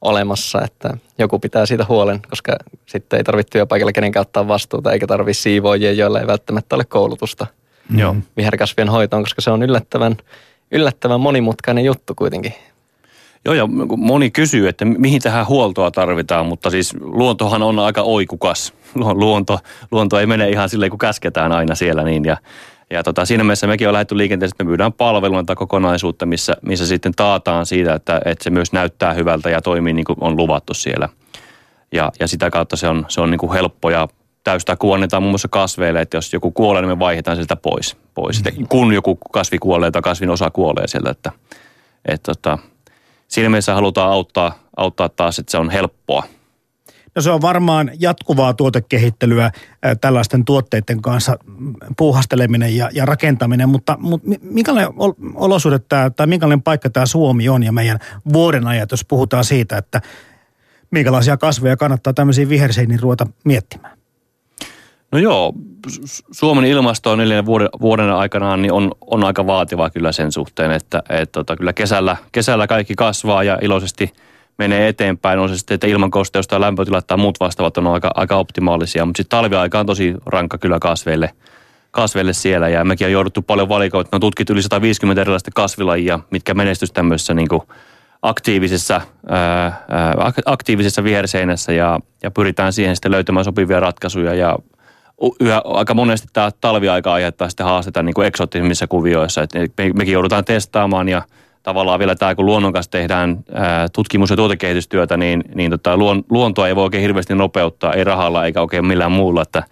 olemassa, 0.00 0.62
että 0.62 0.96
joku 1.18 1.38
pitää 1.38 1.66
siitä 1.66 1.86
huolen, 1.88 2.22
koska 2.30 2.56
sitten 2.86 3.16
ei 3.16 3.24
tarvitse 3.24 3.50
työpaikalla 3.50 3.92
kenenkään 3.92 4.20
ottaa 4.20 4.48
vastuuta, 4.48 4.92
eikä 4.92 5.06
tarvitse 5.06 5.42
siivoojia, 5.42 5.92
joilla 5.92 6.20
ei 6.20 6.26
välttämättä 6.26 6.74
ole 6.74 6.84
koulutusta 6.84 7.46
mm. 7.88 8.22
viherkasvien 8.36 8.88
hoitoon, 8.88 9.22
koska 9.22 9.40
se 9.40 9.50
on 9.50 9.62
yllättävän 9.62 10.16
yllättävän 10.70 11.20
monimutkainen 11.20 11.84
juttu 11.84 12.14
kuitenkin. 12.14 12.54
Joo, 13.44 13.54
ja 13.54 13.66
moni 13.96 14.30
kysyy, 14.30 14.68
että 14.68 14.84
mihin 14.84 15.22
tähän 15.22 15.46
huoltoa 15.46 15.90
tarvitaan, 15.90 16.46
mutta 16.46 16.70
siis 16.70 16.94
luontohan 17.00 17.62
on 17.62 17.78
aika 17.78 18.02
oikukas. 18.02 18.74
Luonto, 18.94 19.58
luonto 19.90 20.20
ei 20.20 20.26
mene 20.26 20.48
ihan 20.48 20.68
silleen, 20.68 20.90
kun 20.90 20.98
käsketään 20.98 21.52
aina 21.52 21.74
siellä 21.74 22.04
niin. 22.04 22.24
Ja, 22.24 22.36
ja 22.90 23.02
tota, 23.02 23.24
siinä 23.24 23.44
mielessä 23.44 23.66
mekin 23.66 23.88
on 23.88 23.92
lähdetty 23.92 24.16
liikenteeseen, 24.16 24.54
että 24.54 24.64
me 24.64 24.68
myydään 24.68 24.92
palvelua 24.92 25.44
tai 25.44 25.56
kokonaisuutta, 25.56 26.26
missä, 26.26 26.56
missä 26.62 26.86
sitten 26.86 27.12
taataan 27.16 27.66
siitä, 27.66 27.94
että, 27.94 28.20
että 28.24 28.44
se 28.44 28.50
myös 28.50 28.72
näyttää 28.72 29.12
hyvältä 29.12 29.50
ja 29.50 29.62
toimii 29.62 29.92
niin 29.92 30.04
kuin 30.04 30.16
on 30.20 30.36
luvattu 30.36 30.74
siellä. 30.74 31.08
Ja, 31.92 32.12
ja 32.20 32.28
sitä 32.28 32.50
kautta 32.50 32.76
se 32.76 32.88
on, 32.88 33.06
se 33.08 33.20
on 33.20 33.30
niin 33.30 33.38
kuin 33.38 33.52
helppo 33.52 33.90
ja 33.90 34.08
täystakuu 34.44 34.92
annetaan 34.92 35.22
muun 35.22 35.32
muassa 35.32 35.48
kasveille, 35.48 36.00
että 36.00 36.16
jos 36.16 36.32
joku 36.32 36.50
kuolee, 36.50 36.82
niin 36.82 36.90
me 36.90 36.98
vaihdetaan 36.98 37.36
sieltä 37.36 37.56
pois. 37.56 37.96
pois. 38.14 38.42
Mm. 38.44 38.66
kun 38.68 38.92
joku 38.92 39.16
kasvi 39.16 39.58
kuolee 39.58 39.90
tai 39.90 40.02
kasvin 40.02 40.30
osa 40.30 40.50
kuolee 40.50 40.88
sieltä, 40.88 41.10
että, 41.10 41.32
että, 42.04 42.32
että 42.32 42.58
siinä 43.28 43.48
mielessä 43.48 43.74
halutaan 43.74 44.10
auttaa, 44.10 44.58
auttaa 44.76 45.08
taas, 45.08 45.38
että 45.38 45.50
se 45.50 45.58
on 45.58 45.70
helppoa. 45.70 46.22
No 47.14 47.22
se 47.22 47.30
on 47.30 47.42
varmaan 47.42 47.90
jatkuvaa 48.00 48.54
tuotekehittelyä 48.54 49.50
tällaisten 50.00 50.44
tuotteiden 50.44 51.02
kanssa 51.02 51.38
puuhasteleminen 51.96 52.76
ja, 52.76 52.90
ja 52.92 53.04
rakentaminen, 53.04 53.68
mutta, 53.68 53.96
mutta 54.00 54.28
minkälainen 54.42 54.92
olosuhde 55.34 55.78
tämä, 55.78 56.10
tai 56.10 56.26
minkälainen 56.26 56.62
paikka 56.62 56.90
tämä 56.90 57.06
Suomi 57.06 57.48
on 57.48 57.62
ja 57.62 57.72
meidän 57.72 57.98
vuoden 58.32 58.66
ajat, 58.66 58.90
jos 58.90 59.04
puhutaan 59.04 59.44
siitä, 59.44 59.78
että 59.78 60.00
minkälaisia 60.90 61.36
kasveja 61.36 61.76
kannattaa 61.76 62.12
tämmöisiin 62.12 62.48
viherseiniin 62.48 63.00
ruveta 63.00 63.26
miettimään? 63.44 64.03
No 65.14 65.20
joo, 65.20 65.52
Suomen 66.30 66.64
ilmasto 66.64 67.10
on 67.10 67.18
neljän 67.18 67.46
vuoden, 67.46 67.68
vuoden 67.80 68.10
aikana 68.10 68.56
niin 68.56 68.72
on, 68.72 68.92
on 69.00 69.24
aika 69.24 69.46
vaativa 69.46 69.90
kyllä 69.90 70.12
sen 70.12 70.32
suhteen, 70.32 70.70
että 70.72 71.02
et, 71.08 71.32
tota, 71.32 71.56
kyllä 71.56 71.72
kesällä, 71.72 72.16
kesällä 72.32 72.66
kaikki 72.66 72.94
kasvaa 72.94 73.42
ja 73.42 73.58
iloisesti 73.62 74.12
menee 74.58 74.88
eteenpäin. 74.88 75.38
On 75.38 75.48
se 75.48 75.58
sitten, 75.58 75.74
että 75.74 75.86
ilmankosteus 75.86 76.48
tai 76.48 76.60
lämpötilat 76.60 77.06
tai 77.06 77.18
muut 77.18 77.40
vastaavat 77.40 77.78
on 77.78 77.86
aika, 77.86 78.10
aika 78.14 78.36
optimaalisia. 78.36 79.06
Mutta 79.06 79.16
sitten 79.16 79.38
talviaika 79.38 79.80
on 79.80 79.86
tosi 79.86 80.14
rankka 80.26 80.58
kyllä 80.58 80.78
kasveille, 80.78 81.30
kasveille 81.90 82.32
siellä. 82.32 82.68
Ja 82.68 82.84
mekin 82.84 83.06
on 83.06 83.12
jouduttu 83.12 83.42
paljon 83.42 83.68
valikoita. 83.68 84.08
No 84.12 84.18
tutkittu 84.18 84.52
yli 84.52 84.62
150 84.62 85.20
erilaista 85.20 85.50
kasvilajia, 85.54 86.20
mitkä 86.30 86.54
menestys 86.54 86.92
tämmöisessä 86.92 87.34
niin 87.34 87.48
aktiivisessa, 88.22 89.00
ää, 89.28 89.86
aktiivisessa 90.46 91.04
viherseinässä 91.04 91.72
ja, 91.72 92.00
ja 92.22 92.30
pyritään 92.30 92.72
siihen 92.72 92.96
sitten 92.96 93.12
löytämään 93.12 93.44
sopivia 93.44 93.80
ratkaisuja 93.80 94.34
ja 94.34 94.58
yhä, 95.40 95.62
aika 95.64 95.94
monesti 95.94 96.28
tämä 96.32 96.50
talviaika 96.60 97.12
aiheuttaa 97.12 97.48
sitten 97.48 97.66
haasteita 97.66 98.02
niin 98.02 98.14
kuin 98.14 98.26
eksoottisemmissa 98.26 98.86
kuvioissa. 98.86 99.42
Et 99.42 99.52
me, 99.54 99.90
mekin 99.94 100.12
joudutaan 100.12 100.44
testaamaan 100.44 101.08
ja 101.08 101.22
tavallaan 101.62 101.98
vielä 101.98 102.14
tämä, 102.14 102.34
kun 102.34 102.46
luonnon 102.46 102.72
kanssa 102.72 102.90
tehdään 102.90 103.44
ää, 103.52 103.88
tutkimus- 103.88 104.30
ja 104.30 104.36
tuotekehitystyötä, 104.36 105.16
niin, 105.16 105.44
niin 105.54 105.70
tota, 105.70 105.96
luon, 105.96 106.24
luontoa 106.30 106.68
ei 106.68 106.76
voi 106.76 106.84
oikein 106.84 107.02
hirveästi 107.02 107.34
nopeuttaa, 107.34 107.92
ei 107.92 108.04
rahalla 108.04 108.46
eikä 108.46 108.60
oikein 108.60 108.86
millään 108.86 109.12
muulla. 109.12 109.42
Että 109.42 109.62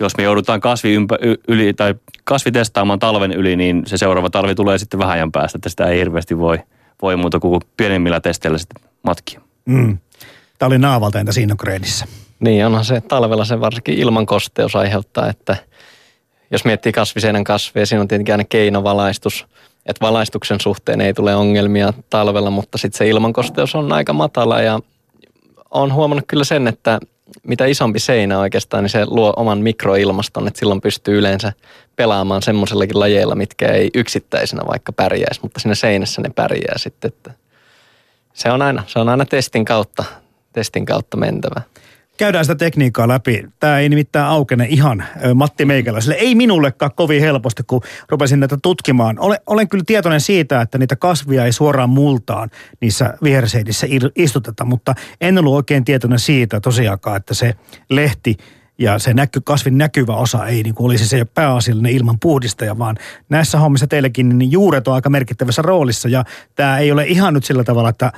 jos 0.00 0.16
me 0.16 0.22
joudutaan 0.22 0.60
kasvi 0.60 0.94
ympä, 0.94 1.18
yli, 1.48 1.74
tai 1.74 1.94
kasvi 2.24 2.52
testaamaan 2.52 2.98
talven 2.98 3.32
yli, 3.32 3.56
niin 3.56 3.82
se 3.86 3.96
seuraava 3.96 4.30
talvi 4.30 4.54
tulee 4.54 4.78
sitten 4.78 5.00
vähän 5.00 5.12
ajan 5.12 5.32
päästä, 5.32 5.58
että 5.58 5.68
sitä 5.68 5.86
ei 5.86 5.98
hirveästi 5.98 6.38
voi, 6.38 6.58
voi 7.02 7.16
muuta 7.16 7.40
kuin 7.40 7.60
pienemmillä 7.76 8.20
testeillä 8.20 8.58
sitten 8.58 8.82
matkia. 9.02 9.40
Mm. 9.64 9.98
Tämä 10.58 10.66
oli 10.66 10.78
naavalta 10.78 11.20
entä 11.20 11.32
Sinogreenissä? 11.32 12.06
Niin, 12.42 12.66
onhan 12.66 12.84
se 12.84 13.00
talvella 13.00 13.44
se 13.44 13.60
varsinkin 13.60 13.98
ilmankosteus 13.98 14.76
aiheuttaa, 14.76 15.30
että 15.30 15.56
jos 16.50 16.64
miettii 16.64 16.92
kasviseinän 16.92 17.44
kasveja, 17.44 17.86
siinä 17.86 18.00
on 18.00 18.08
tietenkin 18.08 18.34
aina 18.34 18.44
keinovalaistus, 18.44 19.46
että 19.86 20.06
valaistuksen 20.06 20.60
suhteen 20.60 21.00
ei 21.00 21.14
tule 21.14 21.34
ongelmia 21.34 21.92
talvella, 22.10 22.50
mutta 22.50 22.78
sitten 22.78 22.98
se 22.98 23.08
ilmankosteus 23.08 23.74
on 23.74 23.92
aika 23.92 24.12
matala 24.12 24.60
ja 24.60 24.80
on 25.70 25.94
huomannut 25.94 26.24
kyllä 26.28 26.44
sen, 26.44 26.68
että 26.68 27.00
mitä 27.42 27.66
isompi 27.66 27.98
seinä 27.98 28.38
oikeastaan, 28.38 28.84
niin 28.84 28.90
se 28.90 29.06
luo 29.06 29.32
oman 29.36 29.58
mikroilmaston, 29.58 30.46
että 30.46 30.58
silloin 30.58 30.80
pystyy 30.80 31.18
yleensä 31.18 31.52
pelaamaan 31.96 32.42
semmoisellakin 32.42 33.00
lajeilla, 33.00 33.34
mitkä 33.34 33.68
ei 33.68 33.90
yksittäisenä 33.94 34.62
vaikka 34.66 34.92
pärjäisi, 34.92 35.40
mutta 35.42 35.60
siinä 35.60 35.74
seinässä 35.74 36.22
ne 36.22 36.30
pärjää 36.34 36.78
sitten. 36.78 37.08
Että 37.08 37.30
se 38.34 38.50
on 38.50 38.62
aina, 38.62 38.82
se 38.86 38.98
on 38.98 39.08
aina 39.08 39.24
testin 39.24 39.64
kautta, 39.64 40.04
testin 40.52 40.86
kautta 40.86 41.16
mentävä. 41.16 41.60
Käydään 42.22 42.44
sitä 42.44 42.54
tekniikkaa 42.54 43.08
läpi. 43.08 43.44
Tämä 43.60 43.78
ei 43.78 43.88
nimittäin 43.88 44.26
aukene 44.26 44.66
ihan 44.68 45.04
Matti 45.34 45.64
Meikäläiselle. 45.64 46.14
Ei 46.14 46.34
minullekaan 46.34 46.90
kovin 46.96 47.20
helposti, 47.20 47.62
kun 47.66 47.80
rupesin 48.08 48.40
näitä 48.40 48.58
tutkimaan. 48.62 49.18
Olen, 49.18 49.38
olen 49.46 49.68
kyllä 49.68 49.84
tietoinen 49.86 50.20
siitä, 50.20 50.60
että 50.60 50.78
niitä 50.78 50.96
kasvia 50.96 51.44
ei 51.44 51.52
suoraan 51.52 51.90
multaan 51.90 52.50
niissä 52.80 53.14
viherseidissä 53.22 53.86
istuteta, 54.16 54.64
mutta 54.64 54.94
en 55.20 55.38
ollut 55.38 55.54
oikein 55.54 55.84
tietoinen 55.84 56.18
siitä 56.18 56.60
tosiaankaan, 56.60 57.16
että 57.16 57.34
se 57.34 57.54
lehti 57.90 58.36
ja 58.78 58.98
se 58.98 59.14
näky, 59.14 59.40
kasvin 59.44 59.78
näkyvä 59.78 60.16
osa 60.16 60.46
ei 60.46 60.62
niin 60.62 60.74
kuin 60.74 60.84
olisi 60.84 61.08
se 61.08 61.24
pääasiallinen 61.24 61.92
ilman 61.92 62.18
puhdistaja, 62.20 62.78
vaan 62.78 62.96
näissä 63.28 63.58
hommissa 63.58 63.86
teillekin 63.86 64.38
niin 64.38 64.52
juuret 64.52 64.88
on 64.88 64.94
aika 64.94 65.10
merkittävässä 65.10 65.62
roolissa 65.62 66.08
ja 66.08 66.24
tämä 66.54 66.78
ei 66.78 66.92
ole 66.92 67.04
ihan 67.06 67.34
nyt 67.34 67.44
sillä 67.44 67.64
tavalla, 67.64 67.88
että 67.88 68.12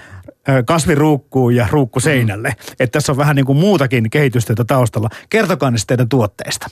kasvi 0.64 0.94
ruukkuu 0.94 1.50
ja 1.50 1.66
ruukku 1.70 2.00
seinälle. 2.00 2.48
Mm. 2.48 2.74
Että 2.80 2.98
tässä 2.98 3.12
on 3.12 3.18
vähän 3.18 3.36
niin 3.36 3.46
kuin 3.46 3.58
muutakin 3.58 4.10
kehitystyötä 4.10 4.64
taustalla. 4.64 5.08
Kertokaa 5.30 5.70
ne 5.70 5.76
teidän 5.86 6.08
tuotteista. 6.08 6.66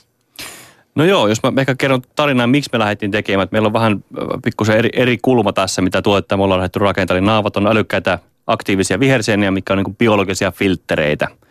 No 0.95 1.05
joo, 1.05 1.27
jos 1.27 1.43
mä 1.43 1.51
ehkä 1.57 1.75
kerron 1.75 2.01
tarinaa, 2.15 2.47
miksi 2.47 2.69
me 2.73 2.79
lähdettiin 2.79 3.11
tekemään. 3.11 3.47
Meillä 3.51 3.65
on 3.65 3.73
vähän 3.73 4.03
pikkusen 4.43 4.77
eri, 4.77 4.89
eri 4.93 5.17
kulma 5.21 5.53
tässä, 5.53 5.81
mitä 5.81 6.01
tuotetta 6.01 6.37
me 6.37 6.43
ollaan 6.43 6.59
lähdetty 6.59 6.79
rakentamaan. 6.79 7.25
Naavat 7.25 7.57
on 7.57 7.67
älykkäitä 7.67 8.19
aktiivisia 8.47 8.99
viherseeniä, 8.99 9.51
mikä 9.51 9.73
on 9.73 9.77
niin 9.77 9.85
kuin 9.85 9.95
biologisia 9.95 10.51
filttereitä– 10.51 11.27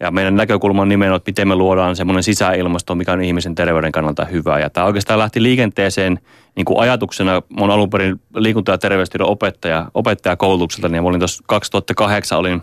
ja 0.00 0.10
meidän 0.10 0.36
näkökulma 0.36 0.82
on 0.82 0.88
nimenomaan, 0.88 1.16
että 1.16 1.28
miten 1.28 1.48
me 1.48 1.54
luodaan 1.56 1.96
semmoinen 1.96 2.22
sisäilmasto, 2.22 2.94
mikä 2.94 3.12
on 3.12 3.22
ihmisen 3.22 3.54
terveyden 3.54 3.92
kannalta 3.92 4.24
hyvä. 4.24 4.58
Ja 4.58 4.70
tämä 4.70 4.86
oikeastaan 4.86 5.18
lähti 5.18 5.42
liikenteeseen 5.42 6.18
niin 6.58 6.64
kuin 6.64 6.80
ajatuksena. 6.80 7.32
Mä 7.32 7.60
olen 7.60 7.70
alun 7.70 7.90
perin 7.90 8.20
liikunta- 8.34 8.72
ja 8.72 8.78
terveystiedon 8.78 9.28
opettaja, 9.28 9.86
opettajakoulutukselta, 9.94 10.88
niin 10.88 11.02
olin 11.02 11.20
tuossa 11.20 11.44
2008 11.46 12.38
olin, 12.38 12.62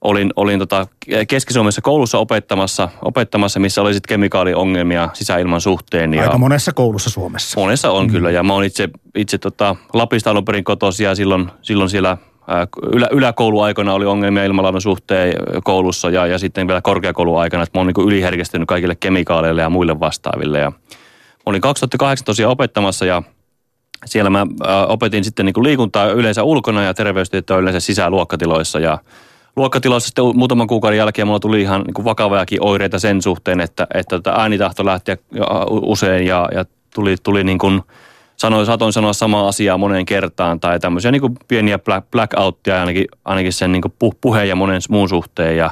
olin, 0.00 0.30
olin 0.36 0.58
tota 0.58 0.86
Keski-Suomessa 1.28 1.80
koulussa 1.80 2.18
opettamassa, 2.18 2.88
opettamassa, 3.02 3.60
missä 3.60 3.82
oli 3.82 3.94
sitten 3.94 4.08
kemikaaliongelmia 4.08 5.08
sisäilman 5.12 5.60
suhteen. 5.60 6.14
Ja 6.14 6.22
Aika 6.22 6.38
monessa 6.38 6.72
koulussa 6.72 7.10
Suomessa. 7.10 7.60
Monessa 7.60 7.90
on 7.90 8.06
mm. 8.06 8.12
kyllä, 8.12 8.30
ja 8.30 8.42
mä 8.42 8.52
oon 8.52 8.64
itse, 8.64 8.88
itse 9.14 9.38
tota 9.38 9.76
Lapista 9.92 10.30
alun 10.30 10.44
perin 10.44 10.64
kotoisin 10.64 11.04
ja 11.04 11.14
silloin, 11.14 11.50
silloin 11.62 11.90
siellä 11.90 12.16
ylä, 12.92 13.08
yläkouluaikana 13.10 13.94
oli 13.94 14.06
ongelmia 14.06 14.44
ilmanlaadun 14.44 14.82
suhteen 14.82 15.34
koulussa 15.64 16.10
ja, 16.10 16.26
ja 16.26 16.38
sitten 16.38 16.66
vielä 16.66 16.80
korkeakouluaikana, 16.80 17.62
että 17.62 17.78
mä 17.78 17.80
oon 17.80 17.86
niin 17.86 18.06
yliherkistynyt 18.06 18.68
kaikille 18.68 18.94
kemikaaleille 18.94 19.62
ja 19.62 19.70
muille 19.70 20.00
vastaaville. 20.00 20.58
Ja 20.58 20.70
mä 20.70 20.78
olin 21.48 21.60
2008 21.60 22.24
tosiaan 22.24 22.52
opettamassa 22.52 23.06
ja 23.06 23.22
siellä 24.04 24.30
mä 24.30 24.46
opetin 24.88 25.24
sitten 25.24 25.46
niin 25.46 25.62
liikuntaa 25.62 26.06
yleensä 26.06 26.42
ulkona 26.42 26.82
ja 26.82 26.94
terveystietoa 26.94 27.58
yleensä 27.58 27.80
sisäluokkatiloissa 27.80 28.80
ja 28.80 28.98
luokkatiloissa 29.56 30.06
sitten 30.06 30.24
muutaman 30.34 30.66
kuukauden 30.66 30.98
jälkeen 30.98 31.26
mulla 31.26 31.40
tuli 31.40 31.60
ihan 31.60 31.82
niin 31.82 32.04
vakavajakin 32.04 32.64
oireita 32.64 32.98
sen 32.98 33.22
suhteen, 33.22 33.60
että, 33.60 33.86
että 33.94 34.16
tota 34.16 34.40
äänitahto 34.40 34.84
lähti 34.84 35.12
usein 35.70 36.26
ja, 36.26 36.48
ja 36.54 36.64
tuli, 36.94 37.16
tuli 37.22 37.44
niin 37.44 37.58
kuin– 37.58 37.82
sanoin, 38.38 38.66
saatoin 38.66 38.92
sanoa 38.92 39.12
samaa 39.12 39.48
asiaa 39.48 39.78
moneen 39.78 40.06
kertaan 40.06 40.60
tai 40.60 40.80
tämmöisiä 40.80 41.10
niin 41.10 41.20
kuin 41.20 41.36
pieniä 41.48 41.78
black, 41.78 42.10
blackouttia 42.10 42.80
ainakin, 42.80 43.06
ainakin 43.24 43.52
sen 43.52 43.72
niin 43.72 43.82
kuin 43.82 44.14
puheen 44.20 44.48
ja 44.48 44.56
monen 44.56 44.80
muun 44.88 45.08
suhteen. 45.08 45.56
Ja 45.56 45.70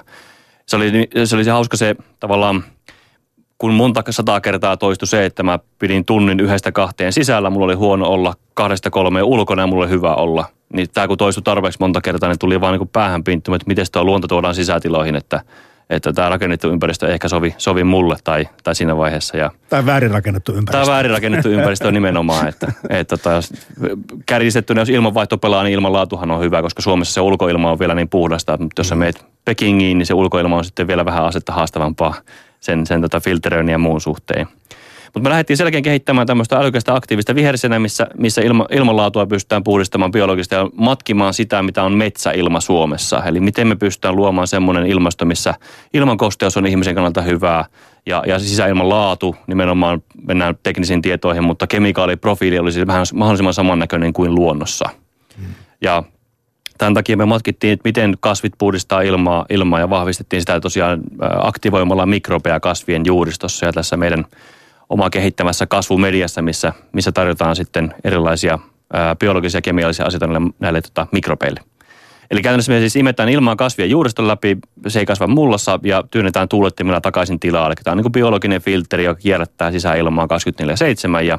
se 0.67 0.77
oli, 0.77 0.93
se 1.25 1.37
oli 1.37 1.45
se 1.45 1.51
hauska 1.51 1.77
se 1.77 1.97
tavallaan, 2.21 2.65
kun 3.59 3.73
monta 3.73 4.03
sataa 4.11 4.41
kertaa 4.41 4.77
toistui 4.77 5.09
se, 5.09 5.25
että 5.25 5.43
mä 5.43 5.59
pidin 5.79 6.05
tunnin 6.05 6.41
yhdestä 6.41 6.73
kahteen 6.73 7.13
sisällä, 7.13 7.51
mulla 7.51 7.65
oli 7.65 7.75
huono 7.75 8.09
olla 8.09 8.35
kahdesta 8.55 8.91
kolmeen 8.91 9.25
ulkona 9.25 9.63
ja 9.63 9.67
mulla 9.67 9.85
oli 9.85 9.93
hyvä 9.93 10.15
olla. 10.15 10.45
Niin 10.73 10.89
tämä 10.95 11.09
kun 11.09 11.19
toistui 11.19 11.43
tarpeeksi 11.43 11.79
monta 11.81 12.01
kertaa, 12.01 12.29
niin 12.29 12.39
tuli 12.39 12.61
vaan 12.61 12.73
niin 12.73 12.81
kuin 12.81 12.91
päähän 12.93 13.25
pinttymä, 13.25 13.57
että 13.57 13.69
miten 13.69 13.87
tuo 13.93 14.05
luonto 14.05 14.29
tuodaan 14.29 14.55
sisätiloihin, 14.55 15.17
että– 15.17 15.41
että 15.91 16.13
tämä 16.13 16.29
rakennettu 16.29 16.71
ympäristö 16.71 17.09
ehkä 17.09 17.29
sovi, 17.29 17.55
sovi 17.59 17.85
mulle 17.85 18.17
tai, 18.25 18.49
tai 18.65 18.75
siinä 18.75 18.97
vaiheessa. 18.97 19.37
Ja 19.37 19.51
tai 19.69 19.87
väärin 19.87 20.11
rakennettu 20.11 20.53
ympäristö. 20.53 20.87
Tai 20.87 20.95
väärin 20.95 21.13
rakennettu 21.13 21.49
ympäristö 21.49 21.89
on 21.89 21.95
nimenomaan, 21.95 22.49
että, 22.49 22.73
että 22.89 23.17
tota, 23.17 23.41
kärjistettynä, 24.27 24.81
jos 24.81 24.89
ilmanvaihto 24.89 25.39
pelaa, 25.39 25.63
niin 25.63 25.75
ilmanlaatuhan 25.75 26.31
on 26.31 26.41
hyvä, 26.41 26.63
koska 26.63 26.83
Suomessa 26.83 27.15
se 27.15 27.21
ulkoilma 27.21 27.71
on 27.71 27.79
vielä 27.79 27.95
niin 27.95 28.09
puhdasta, 28.09 28.57
mutta 28.57 28.81
jos 28.81 28.89
sä 28.89 28.95
mm. 28.95 28.99
meet 28.99 29.25
Pekingiin, 29.45 29.99
niin 29.99 30.07
se 30.07 30.15
ulkoilma 30.15 30.57
on 30.57 30.65
sitten 30.65 30.87
vielä 30.87 31.05
vähän 31.05 31.25
asetta 31.25 31.53
haastavampaa 31.53 32.15
sen, 32.61 32.87
sen 32.87 33.01
tota 33.01 33.21
filteröinnin 33.21 33.73
ja 33.73 33.79
muun 33.79 34.01
suhteen. 34.01 34.47
Mutta 35.17 35.29
me 35.29 35.31
lähdettiin 35.31 35.57
selkeän 35.57 35.83
kehittämään 35.83 36.27
tämmöistä 36.27 36.57
älykästä 36.57 36.95
aktiivista 36.95 37.35
vihersenä, 37.35 37.79
missä, 37.79 38.07
missä 38.19 38.43
ilma, 38.43 38.67
ilmanlaatua 38.71 39.27
pystytään 39.27 39.65
puhdistamaan 39.65 40.13
biologista 40.13 40.55
ja 40.55 40.71
matkimaan 40.77 41.35
sitä, 41.35 41.63
mitä 41.63 41.83
on 41.83 41.93
metsäilma 41.93 42.61
Suomessa. 42.61 43.23
Eli 43.25 43.41
miten 43.41 43.67
me 43.67 43.77
pystytään 43.77 44.17
luomaan 44.17 44.47
semmoinen 44.47 44.87
ilmasto, 44.87 45.25
missä 45.25 45.55
ilmankosteus 45.95 46.57
on 46.57 46.67
ihmisen 46.67 46.95
kannalta 46.95 47.23
hyvää 47.23 47.65
ja, 48.07 48.23
ja 48.27 48.39
sisäilman 48.39 48.89
laatu, 48.89 49.37
nimenomaan 49.47 50.03
mennään 50.29 50.55
teknisiin 50.63 51.03
tietoihin, 51.03 51.45
mutta 51.45 51.67
kemikaaliprofiili 51.67 52.59
olisi 52.59 52.87
vähän 52.87 53.07
mahdollisimman 53.15 53.55
samannäköinen 53.55 54.13
kuin 54.13 54.35
luonnossa. 54.35 54.89
Hmm. 55.39 55.47
Ja 55.81 56.03
Tämän 56.79 56.95
takia 56.95 57.17
me 57.17 57.25
matkittiin, 57.25 57.73
että 57.73 57.89
miten 57.89 58.15
kasvit 58.21 58.53
puhdistaa 58.59 59.01
ilmaa, 59.01 59.47
ilmaa 59.51 59.81
ja 59.81 59.91
vahvistettiin 59.91 60.43
sitä 60.43 60.61
tosiaan 60.61 61.01
aktivoimalla 61.43 62.07
mikrobeja 62.07 62.61
kasvien 62.61 63.03
juuristossa 63.07 63.67
ja 63.67 63.73
tässä 63.73 63.97
meidän 63.97 64.25
omaa 64.89 65.11
kehittämässä 65.11 65.67
kasvumediassa, 65.67 66.43
missä, 66.43 66.73
missä 66.93 67.13
tarjotaan 67.13 67.57
sitten 67.57 67.95
erilaisia 68.05 68.59
biologisia 69.19 69.59
ja 69.59 69.63
kemiallisia 69.63 70.07
asioita 70.07 70.27
näille, 70.27 70.51
näille 70.61 70.83
tota, 70.83 71.07
mikrobeille. 71.13 71.61
Eli 72.31 72.43
käytännössä 72.43 72.73
me 72.73 72.79
siis 72.79 72.97
imetään 72.97 73.29
ilmaa 73.29 73.57
kasvien 73.57 73.91
juuriston 73.91 74.29
läpi, 74.29 74.59
se 74.89 74.99
ei 74.99 75.07
kasva 75.07 75.27
mullassa 75.27 75.81
ja 75.83 76.05
työnnetään 76.11 76.49
tuulettimilla 76.49 77.01
takaisin 77.01 77.41
tilaa. 77.41 77.67
Eli 77.67 77.75
tämä 77.75 77.93
on 77.93 77.97
niin 77.97 78.05
kuin 78.05 78.13
biologinen 78.13 78.63
filteri, 78.63 79.05
joka 79.05 79.21
kierrättää 79.21 79.71
sisäilmaa 79.71 80.27
24-7 81.21 81.23
ja 81.23 81.39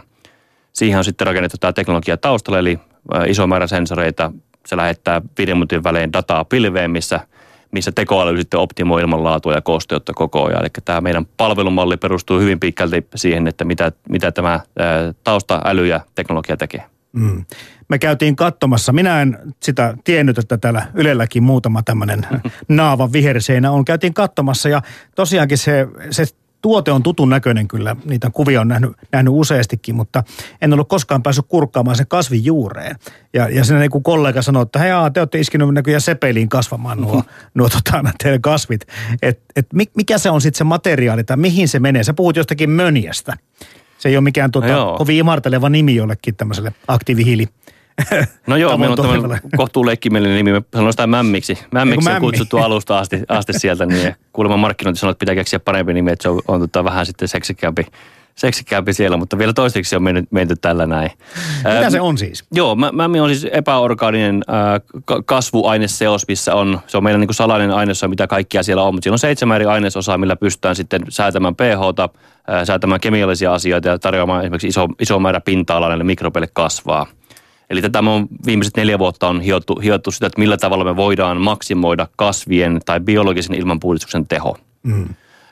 siihen 0.73 0.97
on 0.97 1.03
sitten 1.03 1.27
rakennettu 1.27 1.57
tämä 1.57 1.73
teknologia 1.73 2.17
taustalla, 2.17 2.59
eli 2.59 2.79
iso 3.27 3.47
määrä 3.47 3.67
sensoreita. 3.67 4.31
Se 4.67 4.77
lähettää 4.77 5.21
viiden 5.37 5.57
minuutin 5.57 5.83
välein 5.83 6.13
dataa 6.13 6.45
pilveen, 6.45 6.91
missä– 6.91 7.19
missä 7.71 7.91
tekoäly 7.91 8.37
sitten 8.37 8.59
optimoi 8.59 9.01
ilmanlaatua 9.01 9.53
ja 9.53 9.61
kosteutta 9.61 10.13
koko 10.13 10.45
ajan. 10.45 10.61
Eli 10.61 10.69
tämä 10.85 11.01
meidän 11.01 11.25
palvelumalli 11.25 11.97
perustuu 11.97 12.39
hyvin 12.39 12.59
pitkälti 12.59 13.07
siihen, 13.15 13.47
että 13.47 13.65
mitä, 13.65 13.91
mitä 14.09 14.31
tämä 14.31 14.59
taustaäly 15.23 15.87
ja 15.87 16.01
teknologia 16.15 16.57
tekee. 16.57 16.83
Mm. 17.11 17.45
Me 17.89 17.99
käytiin 17.99 18.35
katsomassa, 18.35 18.93
minä 18.93 19.21
en 19.21 19.39
sitä 19.63 19.97
tiennyt, 20.03 20.37
että 20.37 20.57
täällä 20.57 20.87
Ylelläkin 20.93 21.43
muutama 21.43 21.83
tämmöinen 21.83 22.27
naava 22.67 23.11
viherseinä 23.11 23.71
on. 23.71 23.85
Käytiin 23.85 24.13
katsomassa 24.13 24.69
ja 24.69 24.81
tosiaankin 25.15 25.57
se, 25.57 25.87
se 26.11 26.25
tuote 26.61 26.91
on 26.91 27.03
tutun 27.03 27.29
näköinen 27.29 27.67
kyllä. 27.67 27.95
Niitä 28.05 28.29
kuvia 28.29 28.61
on 28.61 28.67
nähnyt, 28.67 28.91
nähnyt 29.11 29.33
useastikin, 29.35 29.95
mutta 29.95 30.23
en 30.61 30.73
ollut 30.73 30.89
koskaan 30.89 31.23
päässyt 31.23 31.45
kurkkaamaan 31.47 31.95
sen 31.95 32.07
kasvin 32.07 32.45
juureen. 32.45 32.95
Ja, 33.33 33.49
ja 33.49 33.63
sen 33.63 33.83
joku 33.83 34.01
kollega 34.01 34.41
sanoi, 34.41 34.63
että 34.63 34.79
hei, 34.79 34.91
te 35.13 35.19
olette 35.19 35.39
iskenyt 35.39 35.73
näköjään 35.73 36.01
sepeliin 36.01 36.49
kasvamaan 36.49 37.01
nuo, 37.01 37.23
nuo 37.53 37.69
tota, 37.69 38.03
teidän 38.23 38.41
kasvit. 38.41 38.87
Et, 39.21 39.39
et 39.55 39.67
mikä 39.95 40.17
se 40.17 40.29
on 40.29 40.41
sitten 40.41 40.57
se 40.57 40.63
materiaali 40.63 41.23
tai 41.23 41.37
mihin 41.37 41.67
se 41.67 41.79
menee? 41.79 42.03
Sä 42.03 42.13
puhut 42.13 42.35
jostakin 42.35 42.69
mönjästä. 42.69 43.33
Se 43.97 44.09
ei 44.09 44.17
ole 44.17 44.23
mikään 44.23 44.51
tuota, 44.51 44.67
no 44.67 44.95
kovin 44.97 45.17
imarteleva 45.17 45.69
nimi 45.69 45.95
jollekin 45.95 46.35
tämmöiselle 46.35 46.73
aktiivihiili 46.87 47.47
No 48.47 48.55
joo, 48.55 48.77
meillä 48.77 48.93
on 48.93 49.09
tämmöinen 49.09 49.39
kohtuu 49.57 49.85
leikkimielinen 49.85 50.37
nimi. 50.37 50.51
Me 50.51 50.61
sanoin 50.73 50.93
sitä 50.93 51.07
mämmiksi. 51.07 51.57
Mämmiksi 51.71 52.09
on 52.09 52.21
kutsuttu 52.21 52.57
alusta 52.57 52.99
asti, 52.99 53.21
asti 53.27 53.53
sieltä. 53.53 53.85
Niin 53.85 54.15
kuulemma 54.33 54.57
markkinointi 54.57 54.99
sanoo, 54.99 55.11
että 55.11 55.19
pitää 55.19 55.35
keksiä 55.35 55.59
parempi 55.59 55.93
nimi, 55.93 56.11
että 56.11 56.23
se 56.23 56.29
on, 56.29 56.41
on 56.47 56.59
tota, 56.59 56.83
vähän 56.83 57.05
sitten 57.05 57.27
seksikkäämpi, 57.27 57.85
seksikkäämpi 58.35 58.93
siellä, 58.93 59.17
mutta 59.17 59.37
vielä 59.37 59.53
toiseksi 59.53 59.95
on 59.95 60.03
mennyt, 60.03 60.31
menty 60.31 60.55
tällä 60.55 60.87
näin. 60.87 61.11
Mitä 61.57 61.89
se 61.89 62.01
on 62.01 62.17
siis? 62.17 62.45
Joo, 62.51 62.75
mämmi 62.75 63.19
on 63.19 63.29
siis 63.29 63.47
epäorgaaninen 63.51 64.41
äh, 64.49 64.81
kasvuaineseos, 65.25 66.27
missä 66.27 66.55
on, 66.55 66.79
se 66.87 66.97
on 66.97 67.03
meidän 67.03 67.19
niin 67.21 67.27
kuin 67.27 67.35
salainen 67.35 67.71
ainesosa, 67.71 68.07
mitä 68.07 68.27
kaikkia 68.27 68.63
siellä 68.63 68.83
on, 68.83 68.93
mutta 68.93 69.03
siellä 69.03 69.15
on 69.15 69.19
seitsemän 69.19 69.55
eri 69.55 69.65
ainesosaa, 69.65 70.17
millä 70.17 70.35
pystytään 70.35 70.75
sitten 70.75 71.01
säätämään 71.09 71.55
pH-ta, 71.55 72.09
äh, 72.49 72.63
säätämään 72.63 73.01
kemiallisia 73.01 73.53
asioita 73.53 73.87
ja 73.87 73.99
tarjoamaan 73.99 74.41
esimerkiksi 74.41 74.67
iso, 74.67 74.87
iso 74.99 75.19
määrä 75.19 75.41
pinta-alaa 75.41 75.89
näille 75.89 76.03
mikrobeille 76.03 76.49
kasvaa. 76.53 77.05
Eli 77.69 77.81
tätä 77.81 77.99
on 77.99 78.27
viimeiset 78.45 78.77
neljä 78.77 78.99
vuotta 78.99 79.27
on 79.27 79.41
hiottu, 79.41 79.79
hiottu 79.83 80.11
sitä, 80.11 80.27
että 80.27 80.39
millä 80.39 80.57
tavalla 80.57 80.83
me 80.83 80.95
voidaan 80.95 81.41
maksimoida 81.41 82.07
kasvien 82.15 82.79
tai 82.85 82.99
biologisen 82.99 83.55
ilmanpuhdistuksen 83.55 84.27
teho. 84.27 84.57
Mm. 84.83 85.09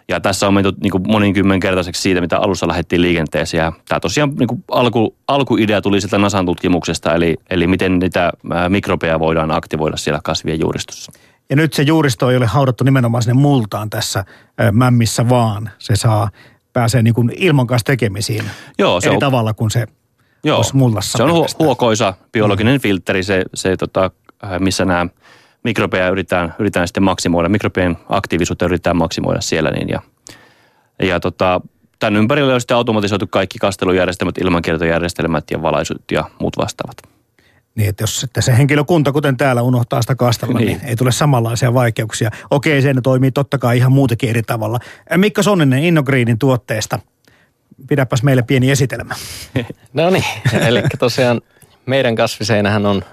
Ja 0.08 0.19
tässä 0.19 0.47
on 0.47 0.54
menty 0.54 0.73
niin 0.84 0.91
kuin 0.91 1.04
monikymmenkertaiseksi 1.08 2.01
siitä, 2.01 2.21
mitä 2.21 2.39
alussa 2.39 2.67
lähdettiin 2.67 3.01
liikenteeseen. 3.01 3.63
Ja 3.63 3.73
tämä 3.88 3.99
tosiaan 3.99 4.36
niin 4.39 4.47
kuin 4.47 4.63
alku, 4.71 5.15
alkuidea 5.28 5.82
tuli 5.82 6.01
sieltä 6.01 6.17
NASAn 6.17 6.45
tutkimuksesta, 6.45 7.15
eli, 7.15 7.36
eli 7.49 7.67
miten 7.67 7.99
niitä 7.99 8.32
mikrobeja 8.69 9.19
voidaan 9.19 9.51
aktivoida 9.51 9.97
siellä 9.97 10.19
kasvien 10.23 10.60
juuristossa. 10.60 11.12
Ja 11.49 11.56
nyt 11.56 11.73
se 11.73 11.84
juuristo 11.84 12.30
ei 12.30 12.38
ole 12.38 12.45
haudattu 12.45 12.84
nimenomaan 12.84 13.23
sinne 13.23 13.41
multaan 13.41 13.89
tässä 13.89 14.25
mämmissä, 14.71 15.30
vaan 15.30 15.69
se 15.80 15.95
saa, 15.95 16.30
pääsee 16.73 17.01
niin 17.01 17.13
kuin 17.13 17.32
ilman 17.38 17.67
kanssa 17.67 17.86
tekemisiin 17.86 18.43
Joo, 18.80 19.01
se 19.01 19.08
eri 19.08 19.15
on, 19.15 19.19
tavalla 19.19 19.54
kuin 19.54 19.71
se 19.71 19.88
Joo, 20.45 20.63
mullassa. 20.73 21.17
Se 21.17 21.23
on 21.23 21.29
hu- 21.29 21.55
huokoisa 21.60 22.13
biologinen 22.31 22.75
mm. 22.75 22.81
filtteri, 22.81 23.23
se, 23.23 23.43
se 23.53 23.77
tota, 23.77 24.12
äh, 24.43 24.60
missä 24.60 24.86
nämä 24.86 25.08
mikrobeja 25.63 26.10
yritetään, 26.10 26.55
yritetään 26.60 26.88
sitten 26.88 27.03
maksimoida, 27.03 27.49
mikrobien 27.49 27.97
aktiivisuutta 28.10 28.65
yritetään 28.65 28.97
maksimoida 28.97 29.41
siellä. 29.41 29.71
Niin 29.71 29.89
ja, 29.89 30.01
ja 30.99 31.19
tota, 31.19 31.62
tämän 31.99 32.15
ympärillä 32.15 32.53
on 32.53 32.62
sitten 32.62 32.77
automatisoitu 32.77 33.27
kaikki 33.27 33.58
kastelujärjestelmät, 33.58 34.38
ilmankiertojärjestelmät 34.38 35.51
ja 35.51 35.62
valaisut 35.62 36.12
ja 36.12 36.23
muut 36.39 36.58
vastaavat. 36.58 36.97
Niin, 37.75 37.89
että 37.89 38.03
jos 38.03 38.19
sitten 38.19 38.43
se 38.43 38.58
henkilökunta, 38.58 39.12
kuten 39.12 39.38
täällä, 39.38 39.62
unohtaa 39.62 40.01
sitä 40.01 40.15
kastella, 40.15 40.60
niin. 40.60 40.67
niin 40.67 40.81
ei 40.86 40.95
tule 40.95 41.12
samanlaisia 41.12 41.73
vaikeuksia. 41.73 42.29
Okei, 42.51 42.81
se 42.81 42.93
toimii 43.03 43.31
totta 43.31 43.58
kai 43.58 43.77
ihan 43.77 43.91
muutenkin 43.91 44.29
eri 44.29 44.41
tavalla. 44.43 44.79
Mikko 45.17 45.43
Sonninen 45.43 45.84
Innogreedin 45.84 46.39
tuotteesta– 46.39 46.99
pidäpäs 47.88 48.24
meille 48.24 48.44
pieni 48.44 48.72
esitelmä. 48.72 49.16
No 49.94 50.10
niin, 50.10 50.24
eli 50.68 50.84
tosiaan 51.00 51.42
meidän 51.86 52.16
kasviseinähän 52.16 52.86
on 52.86 53.04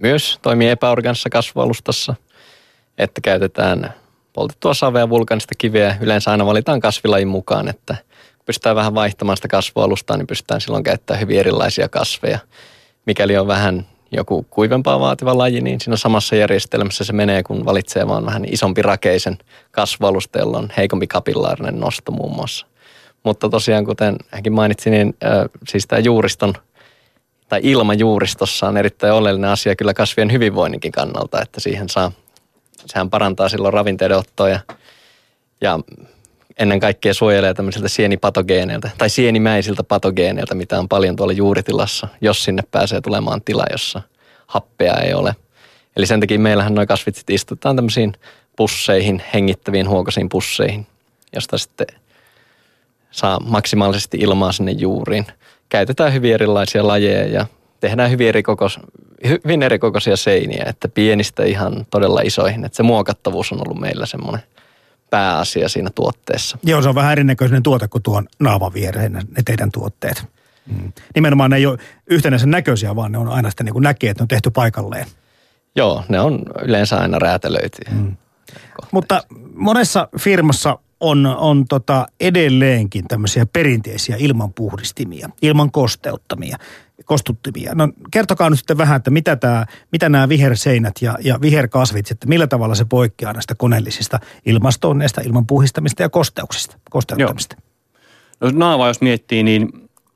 myös 0.00 0.38
toimii 0.42 0.68
epäorganisessa 0.68 1.30
kasvualustassa, 1.30 2.14
että 2.98 3.20
käytetään 3.20 3.94
poltettua 4.32 4.74
savea 4.74 5.08
vulkanista 5.08 5.54
kiveä. 5.58 5.96
Yleensä 6.00 6.30
aina 6.30 6.46
valitaan 6.46 6.80
kasvilajin 6.80 7.28
mukaan, 7.28 7.68
että 7.68 7.96
kun 8.36 8.44
pystytään 8.46 8.76
vähän 8.76 8.94
vaihtamaan 8.94 9.36
sitä 9.36 9.48
kasvualustaa, 9.48 10.16
niin 10.16 10.26
pystytään 10.26 10.60
silloin 10.60 10.84
käyttämään 10.84 11.20
hyvin 11.20 11.38
erilaisia 11.38 11.88
kasveja. 11.88 12.38
Mikäli 13.06 13.36
on 13.36 13.46
vähän 13.46 13.86
joku 14.12 14.46
kuivempaa 14.50 15.00
vaativa 15.00 15.38
laji, 15.38 15.60
niin 15.60 15.80
siinä 15.80 15.96
samassa 15.96 16.36
järjestelmässä 16.36 17.04
se 17.04 17.12
menee, 17.12 17.42
kun 17.42 17.64
valitsee 17.64 18.08
vaan 18.08 18.26
vähän 18.26 18.44
isompi 18.44 18.82
rakeisen 18.82 19.38
kasvualusta, 19.70 20.38
jolla 20.38 20.58
on 20.58 20.72
heikompi 20.76 21.06
kapillaarinen 21.06 21.80
nosto 21.80 22.12
muun 22.12 22.36
muassa. 22.36 22.66
Mutta 23.24 23.48
tosiaan, 23.48 23.84
kuten 23.84 24.16
hänkin 24.30 24.52
mainitsi, 24.52 24.90
niin 24.90 25.16
äh, 25.24 25.44
siis 25.68 25.86
tämä 25.86 26.00
juuriston 26.00 26.54
tai 27.48 27.60
ilma 27.62 27.94
juuristossa 27.94 28.68
on 28.68 28.76
erittäin 28.76 29.12
oleellinen 29.12 29.50
asia 29.50 29.76
kyllä 29.76 29.94
kasvien 29.94 30.32
hyvinvoinninkin 30.32 30.92
kannalta, 30.92 31.42
että 31.42 31.60
siihen 31.60 31.88
saa, 31.88 32.12
sehän 32.86 33.10
parantaa 33.10 33.48
silloin 33.48 33.74
ravinteiden 33.74 34.18
ottoa 34.18 34.48
ja, 34.48 34.60
ja 35.60 35.78
ennen 36.58 36.80
kaikkea 36.80 37.14
suojelee 37.14 37.54
tämmöisiltä 37.54 37.88
sienipatogeeneilta 37.88 38.90
tai 38.98 39.10
sienimäisiltä 39.10 39.82
patogeeneilta, 39.82 40.54
mitä 40.54 40.78
on 40.78 40.88
paljon 40.88 41.16
tuolla 41.16 41.32
juuritilassa, 41.32 42.08
jos 42.20 42.44
sinne 42.44 42.62
pääsee 42.70 43.00
tulemaan 43.00 43.42
tila, 43.42 43.64
jossa 43.72 44.02
happea 44.46 44.94
ei 44.94 45.14
ole. 45.14 45.36
Eli 45.96 46.06
sen 46.06 46.20
takia 46.20 46.38
meillähän 46.38 46.74
nuo 46.74 46.86
kasvit 46.86 47.16
sitten 47.16 47.34
istutaan 47.34 47.76
tämmöisiin 47.76 48.12
pusseihin, 48.56 49.22
hengittäviin 49.34 49.88
huokoisiin 49.88 50.28
pusseihin, 50.28 50.86
josta 51.34 51.58
sitten 51.58 51.86
saa 53.14 53.40
maksimaalisesti 53.40 54.16
ilmaa 54.20 54.52
sinne 54.52 54.72
juuriin. 54.72 55.26
Käytetään 55.68 56.12
hyvin 56.12 56.34
erilaisia 56.34 56.86
lajeja 56.86 57.26
ja 57.26 57.46
tehdään 57.80 58.10
hyvin, 58.10 58.28
erikokos, 58.28 58.80
hyvin 59.44 59.62
erikokoisia 59.62 60.16
seiniä, 60.16 60.64
että 60.66 60.88
pienistä 60.88 61.44
ihan 61.44 61.86
todella 61.90 62.20
isoihin. 62.20 62.64
Että 62.64 62.76
se 62.76 62.82
muokattavuus 62.82 63.52
on 63.52 63.60
ollut 63.66 63.80
meillä 63.80 64.06
semmoinen 64.06 64.42
pääasia 65.10 65.68
siinä 65.68 65.90
tuotteessa. 65.94 66.58
Joo, 66.62 66.82
se 66.82 66.88
on 66.88 66.94
vähän 66.94 67.12
erinäköinen 67.12 67.62
tuote 67.62 67.88
kuin 67.88 68.02
tuon 68.02 68.26
naavan 68.40 68.74
viereen 68.74 69.12
ne 69.12 69.42
teidän 69.44 69.72
tuotteet. 69.72 70.24
Mm. 70.66 70.92
Nimenomaan 71.14 71.50
ne 71.50 71.56
ei 71.56 71.66
ole 71.66 71.78
yhtenäisen 72.06 72.50
näköisiä, 72.50 72.96
vaan 72.96 73.12
ne 73.12 73.18
on 73.18 73.28
aina 73.28 73.50
sitten 73.50 73.64
niin 73.64 73.72
kuin 73.72 73.82
näkee, 73.82 74.10
että 74.10 74.22
ne 74.22 74.24
on 74.24 74.28
tehty 74.28 74.50
paikalleen. 74.50 75.06
Joo, 75.76 76.04
ne 76.08 76.20
on 76.20 76.42
yleensä 76.62 76.96
aina 76.96 77.18
räätälöity. 77.18 77.78
Mm. 77.90 78.16
Mutta 78.92 79.22
monessa 79.54 80.08
firmassa 80.18 80.78
on, 81.04 81.26
on 81.26 81.64
tota 81.68 82.06
edelleenkin 82.20 83.08
tämmöisiä 83.08 83.46
perinteisiä 83.46 84.16
ilmanpuhdistimia, 84.18 85.28
ilman 85.42 85.70
kosteuttamia, 85.70 86.56
kostuttimia. 87.04 87.74
No 87.74 87.88
kertokaa 88.10 88.50
nyt 88.50 88.58
sitten 88.58 88.78
vähän, 88.78 88.96
että 88.96 89.10
mitä, 89.10 89.36
tää, 89.36 89.66
mitä 89.92 90.08
nämä 90.08 90.28
viherseinät 90.28 90.94
ja, 91.00 91.18
ja 91.20 91.40
viherkasvit, 91.40 92.10
että 92.10 92.28
millä 92.28 92.46
tavalla 92.46 92.74
se 92.74 92.84
poikkeaa 92.84 93.32
näistä 93.32 93.54
koneellisista 93.54 94.20
ilmastonneista, 94.46 95.20
ilmanpuhdistamista 95.20 96.02
ja 96.02 96.08
kosteuksista, 96.08 96.76
kosteuttamista. 96.90 97.56
Joo. 98.40 98.50
No 98.50 98.58
naava 98.58 98.88
jos 98.88 99.00
miettii, 99.00 99.42
niin, 99.42 99.68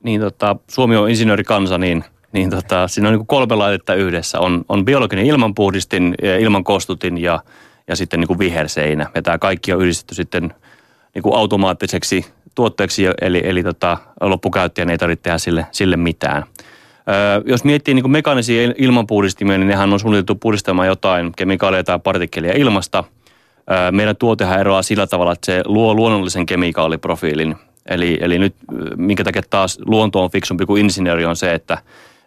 niin 0.03 0.21
tota, 0.21 0.57
Suomi 0.71 0.97
on 0.97 1.11
insinöörikansa, 1.11 1.79
niin 1.79 2.05
niin 2.33 2.51
tota, 2.51 2.89
siinä 2.89 3.09
on 3.09 3.15
niin 3.15 3.27
kolme 3.27 3.55
laitetta 3.55 3.95
yhdessä. 3.95 4.41
On, 4.41 4.65
on 4.69 4.85
biologinen 4.85 5.27
ilmanpuhdistin, 5.27 6.15
ilman 6.41 6.65
kostutin 6.65 7.19
ja, 7.19 7.41
ja 7.89 7.97
sitten 7.97 8.21
niin 8.21 8.29
kuin 8.29 8.39
viherseinä. 8.39 9.07
Ja 9.15 9.23
tämä 9.23 9.39
kaikki 9.39 9.73
on 9.73 9.83
yhdistetty 9.83 10.15
sitten 10.15 10.55
niin 11.15 11.23
kuin 11.23 11.37
automaattiseksi 11.37 12.27
tuotteeksi, 12.55 13.03
eli, 13.21 13.43
eli 13.45 13.63
tota, 13.63 13.99
loppukäyttäjän 14.21 14.91
ei 14.91 14.99
tarvitse 14.99 15.23
tehdä 15.23 15.39
sille, 15.39 15.67
sille 15.71 15.97
mitään. 15.97 16.45
Öö, 17.09 17.43
jos 17.47 17.65
miettii 17.65 17.95
niin 17.95 18.03
kuin 18.03 18.13
mekaanisia 18.13 18.73
ilmanpuhdistimia, 18.79 19.59
niin 19.59 19.69
nehän 19.69 19.93
on 19.93 20.01
suunniteltu 20.01 20.35
puhdistamaan 20.35 20.89
jotain 20.89 21.33
kemikaaleja 21.37 21.85
tai 21.85 21.99
partikkelia 21.99 22.53
ilmasta. 22.57 23.05
Öö, 23.71 23.93
meidän 23.93 24.17
tuotehan 24.17 24.61
eroaa 24.61 24.83
sillä 24.83 25.07
tavalla, 25.07 25.33
että 25.33 25.47
se 25.47 25.63
luo 25.65 25.95
luonnollisen 25.95 26.47
kemikaaliprofiilin. 26.47 27.57
Eli, 27.87 28.19
eli 28.21 28.39
nyt 28.39 28.55
minkä 28.97 29.25
takia 29.25 29.43
taas 29.51 29.79
luonto 29.87 30.25
on 30.25 30.31
fiksumpi 30.31 30.67
kuin 30.67 30.85
insinööri 30.85 31.25
on 31.25 31.37
se, 31.37 31.55
että 31.55 31.79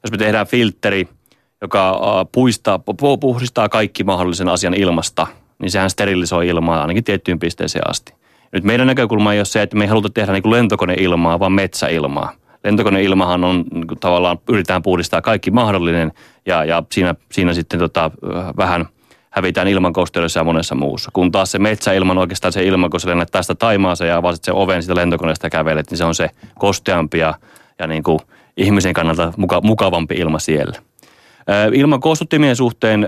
jos 0.04 0.12
me 0.12 0.18
tehdään 0.18 0.48
filtteri, 0.48 1.08
joka 1.62 2.00
puistaa, 2.32 2.80
puhdistaa 3.20 3.70
kaikki 3.70 4.04
mahdollisen 4.04 4.50
asian 4.50 4.74
ilmasta, 4.74 5.28
niin 5.60 5.72
sehän 5.72 5.90
sterilisoi 5.90 6.48
ilmaa 6.48 6.82
ainakin 6.82 7.04
tiettyyn 7.04 7.40
pisteeseen 7.40 7.90
asti. 7.90 8.14
Nyt 8.52 8.64
meidän 8.64 8.88
näkökulma 8.88 9.34
ei 9.34 9.40
ole 9.40 9.46
se, 9.46 9.62
että 9.62 9.78
me 9.78 9.84
ei 9.84 9.88
haluta 9.88 10.10
tehdä 10.10 10.32
niin 10.32 10.44
kuin 10.44 10.52
lentokoneilmaa, 10.52 11.40
vaan 11.40 11.52
metsäilmaa. 11.52 12.32
Lentokoneilmahan 12.64 13.44
on 13.44 13.64
niin 13.74 13.88
kuin 13.88 14.00
tavallaan, 14.00 14.38
yritetään 14.50 14.82
puhdistaa 14.82 15.22
kaikki 15.22 15.52
mahdollinen 15.52 16.12
ja, 16.46 16.66
ja 16.66 16.84
siinä, 16.92 17.16
siinä 17.32 17.54
sitten 17.54 17.80
tota, 17.80 18.12
vähän 18.58 18.86
hävitään 19.30 19.68
ilmankosteudessa 19.68 20.40
ja 20.40 20.44
monessa 20.44 20.76
muussa. 20.76 21.10
Kun 21.14 21.32
taas 21.32 21.52
se 21.52 21.60
metsäilman 21.60 22.18
oikeastaan 22.18 22.54
se 22.54 22.64
ilma, 22.64 22.90
kun 22.90 23.00
sä 23.00 23.10
lennät 23.10 23.32
tästä 23.32 23.56
Taimaaseen 23.56 24.10
ja 24.10 24.18
avasit 24.18 24.44
sen 24.44 24.54
oven 24.54 24.82
sitä 24.82 24.96
lentokoneesta 24.96 25.46
ja 25.46 25.50
kävelet, 25.50 25.90
niin 25.90 25.98
se 25.98 26.06
on 26.06 26.16
se 26.16 26.30
kosteampi 26.60 27.20
ja, 27.20 27.34
ja 27.80 27.88
niin 27.88 28.04
kuin 28.04 28.20
ihmisen 28.58 28.94
kannalta 28.94 29.34
muka, 29.38 29.62
mukavampi 29.62 30.16
ilma 30.16 30.40
siellä. 30.40 30.76
Ilman 31.74 32.00
kostuttimien 32.00 32.56
suhteen 32.56 33.08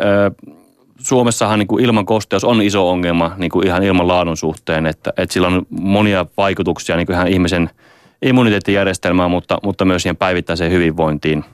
Suomessahan 1.00 1.60
niin 1.60 1.68
kuin 1.68 1.86
ilman 1.86 2.06
kosteus 2.06 2.44
on 2.44 2.62
iso 2.62 2.90
ongelma 2.90 3.32
niin 3.38 3.52
kuin 3.52 3.68
ihan 3.68 3.84
ilman 3.84 4.08
laadun 4.08 4.38
suhteen, 4.38 4.86
että, 4.86 5.14
että 5.18 5.34
sillä 5.34 5.48
on 5.48 5.66
monia 5.70 6.26
vaikutuksia 6.38 6.96
niin 6.96 7.06
kuin 7.06 7.14
ihan 7.14 7.28
ihmisen 7.28 7.70
immuniteettijärjestelmään, 8.22 9.32
mutta, 9.32 9.58
mutta 9.64 9.86
myös 9.86 10.02
siihen 10.02 10.18
päivittäiseen 10.18 10.72
hyvinvointiin. 10.72 11.46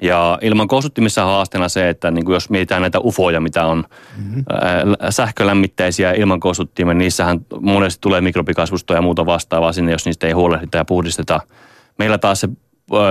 Ja 0.00 0.38
ilman 0.42 0.68
kostuttimissa 0.68 1.24
haasteena 1.24 1.68
se, 1.68 1.88
että 1.88 2.10
niin 2.10 2.24
kuin 2.24 2.34
jos 2.34 2.50
mietitään 2.50 2.82
näitä 2.82 3.00
ufoja, 3.00 3.40
mitä 3.40 3.66
on 3.66 3.84
mm-hmm. 4.16 4.44
sähkölämmitteisiä 5.10 6.12
ilman 6.12 6.40
kostuttimia, 6.40 6.94
niin 6.94 6.98
niissähän 6.98 7.40
monesti 7.60 8.00
tulee 8.00 8.20
mikrobikasvustoja 8.20 8.98
ja 8.98 9.02
muuta 9.02 9.26
vastaavaa 9.26 9.72
sinne, 9.72 9.92
jos 9.92 10.06
niistä 10.06 10.26
ei 10.26 10.32
huolehdita 10.32 10.78
ja 10.78 10.84
puhdisteta. 10.84 11.40
Meillä 11.98 12.18
taas 12.18 12.40
se, 12.40 12.48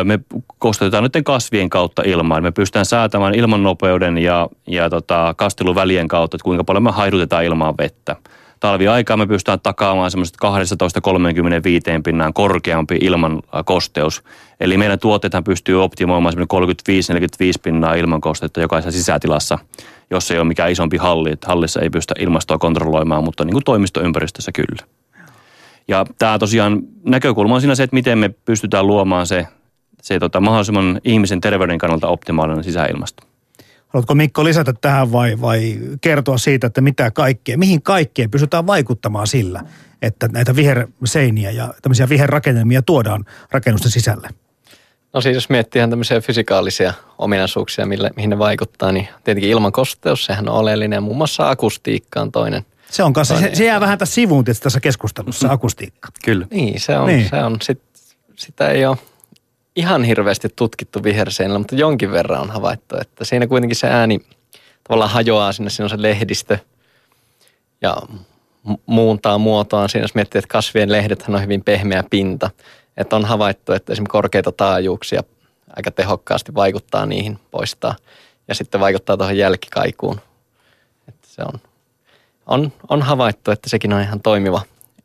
me 0.04 0.20
kostutetaan 0.60 1.04
nyt 1.04 1.14
kasvien 1.26 1.70
kautta 1.70 2.02
ilmaan. 2.06 2.44
Me 2.44 2.52
pystytään 2.52 2.86
säätämään 2.86 3.36
ilman 3.36 3.64
nopeuden 3.64 4.18
ja, 4.18 4.50
ja 4.68 4.90
tota, 4.90 5.34
kasteluvälien 5.38 6.08
kautta, 6.08 6.36
että 6.36 6.44
kuinka 6.44 6.64
paljon 6.64 6.84
me 6.84 6.92
haidutetaan 6.92 7.44
ilmaan 7.44 7.76
vettä 7.78 8.16
talviaikaa 8.60 9.18
me 9.18 9.28
pystytään 9.28 9.60
takaamaan 9.60 10.12
semmoiset 10.12 10.38
12-35 11.98 12.02
pinnaan 12.04 12.34
korkeampi 12.34 12.98
ilman 13.02 13.42
kosteus. 13.66 14.24
Eli 14.60 14.78
meidän 14.78 15.00
tuotteethan 15.00 15.44
pystyy 15.44 15.84
optimoimaan 15.84 16.34
semmoinen 16.34 16.76
35-45 17.56 17.62
pinnaa 17.64 17.94
ilman 17.94 18.22
kostetta 18.22 18.62
jokaisessa 18.62 18.98
sisätilassa, 19.00 19.60
jos 20.12 20.32
ei 20.32 20.38
ole 20.38 20.48
mikään 20.48 20.72
isompi 20.72 20.98
halli. 20.98 21.32
Että 21.32 21.48
hallissa 21.48 21.82
ei 21.82 21.90
pystytä 21.90 22.22
ilmastoa 22.24 22.58
kontrolloimaan, 22.58 23.24
mutta 23.24 23.46
niin 23.46 23.54
kuin 23.54 23.64
toimistoympäristössä 23.64 24.52
kyllä. 24.52 24.88
Ja 25.88 26.06
tämä 26.18 26.40
tosiaan 26.40 26.82
näkökulma 27.04 27.56
on 27.56 27.62
siinä 27.62 27.76
se, 27.76 27.84
että 27.84 27.96
miten 27.96 28.18
me 28.18 28.30
pystytään 28.30 28.88
luomaan 28.88 29.28
se, 29.28 29.48
se 30.06 30.20
tota, 30.20 30.40
mahdollisimman 30.42 31.02
ihmisen 31.04 31.42
terveyden 31.42 31.78
kannalta 31.78 32.08
optimaalinen 32.08 32.64
sisäilmasto. 32.64 33.24
Haluatko 33.88 34.16
Mikko 34.16 34.44
lisätä 34.44 34.74
tähän 34.82 35.12
vai, 35.12 35.42
vai 35.42 35.78
kertoa 36.02 36.38
siitä, 36.38 36.68
että 36.68 36.82
mitä 36.82 37.12
kaikkea, 37.12 37.58
mihin 37.58 37.82
kaikkeen 37.82 38.32
pystytään 38.32 38.68
vaikuttamaan 38.68 39.28
sillä, 39.28 39.62
että 40.02 40.28
näitä 40.28 40.56
viherseiniä 40.56 41.52
ja 41.52 41.74
tämmöisiä 41.82 42.10
viherrakennelmia 42.10 42.82
tuodaan 42.82 43.26
rakennusten 43.52 43.92
sisälle? 43.92 44.30
No 45.14 45.22
siis 45.22 45.36
jos 45.36 45.50
miettii 45.50 45.80
ihan 45.80 45.90
tämmöisiä 45.90 46.22
fysikaalisia 46.22 46.94
ominaisuuksia, 47.18 47.86
mille, 47.86 48.12
mihin 48.16 48.30
ne 48.30 48.38
vaikuttaa, 48.38 48.92
niin 48.92 49.08
tietenkin 49.24 49.52
ilman 49.52 49.72
kosteus, 49.72 50.26
sehän 50.26 50.50
on 50.50 50.56
oleellinen. 50.56 51.04
Muun 51.04 51.18
muassa 51.18 51.50
akustiikka 51.50 52.22
on 52.22 52.32
toinen. 52.32 52.66
Se 52.90 53.04
on 53.04 53.14
kanssa, 53.14 53.40
se, 53.40 53.52
se 53.54 53.66
jää 53.66 53.80
vähän 53.80 53.98
tässä 53.98 54.16
sivuun 54.16 54.46
tässä 54.46 54.80
keskustelussa, 54.80 55.52
akustiikka. 55.52 56.10
Kyllä. 56.26 56.48
Niin, 56.52 56.80
se 56.80 56.98
on. 56.98 57.08
Niin. 57.08 57.30
Se 57.30 57.44
on 57.44 57.58
sit, 57.62 57.82
sitä 58.36 58.70
ei 58.70 58.86
ole 58.86 58.98
ihan 59.76 60.04
hirveästi 60.04 60.50
tutkittu 60.56 61.04
viherseinällä, 61.04 61.60
mutta 61.60 61.76
jonkin 61.76 62.12
verran 62.12 62.42
on 62.42 62.50
havaittu, 62.50 62.96
että 63.02 63.26
siinä 63.26 63.48
kuitenkin 63.48 63.76
se 63.76 63.88
ääni 63.88 64.20
tavallaan 64.84 65.12
hajoaa 65.12 65.52
sinne, 65.52 65.70
siinä 65.70 65.86
on 65.86 65.90
se 65.90 66.02
lehdistö 66.02 66.58
ja 67.82 67.98
muuntaa 68.86 69.38
muotoaan. 69.38 69.90
Siinä 69.90 70.04
jos 70.04 70.16
miettii, 70.16 70.40
että 70.40 70.52
kasvien 70.52 70.92
lehdethän 70.92 71.36
on 71.36 71.42
hyvin 71.42 71.64
pehmeä 71.64 72.04
pinta, 72.10 72.50
että 72.98 73.16
on 73.16 73.26
havaittu, 73.26 73.74
että 73.74 73.94
esimerkiksi 73.94 74.12
korkeita 74.12 74.52
taajuuksia 74.52 75.24
aika 75.76 75.92
tehokkaasti 75.92 76.56
vaikuttaa 76.56 77.06
niihin, 77.06 77.40
poistaa 77.52 77.96
ja 78.48 78.56
sitten 78.56 78.82
vaikuttaa 78.82 79.18
tuohon 79.18 79.38
jälkikaikuun. 79.38 80.20
Että 81.08 81.28
se 81.28 81.42
on, 81.42 81.62
on, 82.48 82.74
on 82.90 83.02
havaittu, 83.02 83.52
että 83.52 83.70
sekin 83.70 83.94
on 83.94 84.02
ihan 84.02 84.22
toimiva 84.22 84.62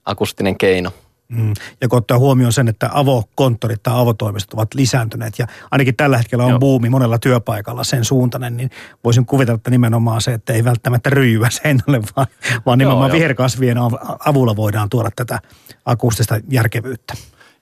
akustinen 0.06 0.58
keino– 0.58 0.92
Mm. 1.30 1.52
Ja 1.80 1.88
kun 1.88 1.98
ottaa 1.98 2.18
huomioon 2.18 2.52
sen, 2.52 2.68
että 2.68 2.90
avokonttorit 2.92 3.82
tai 3.82 3.94
avotoimistot 3.96 4.54
ovat 4.54 4.74
lisääntyneet 4.74 5.38
ja 5.38 5.46
ainakin 5.70 5.96
tällä 5.96 6.18
hetkellä 6.18 6.44
on 6.44 6.50
Joo. 6.50 6.58
buumi 6.58 6.90
monella 6.90 7.18
työpaikalla 7.18 7.84
sen 7.84 8.04
suuntainen, 8.04 8.56
niin 8.56 8.70
voisin 9.04 9.26
kuvitella, 9.26 9.56
että 9.56 9.70
nimenomaan 9.70 10.20
se, 10.20 10.32
että 10.34 10.52
ei 10.52 10.64
välttämättä 10.64 11.10
ryijyä 11.10 11.50
seinälle, 11.62 12.00
vaan, 12.16 12.26
vaan 12.66 12.78
nimenomaan 12.78 13.10
Joo, 13.10 13.16
viherkasvien 13.16 13.78
avulla 14.26 14.56
voidaan 14.56 14.88
tuoda 14.90 15.10
tätä 15.16 15.38
akustista 15.86 16.40
järkevyyttä. 16.48 17.14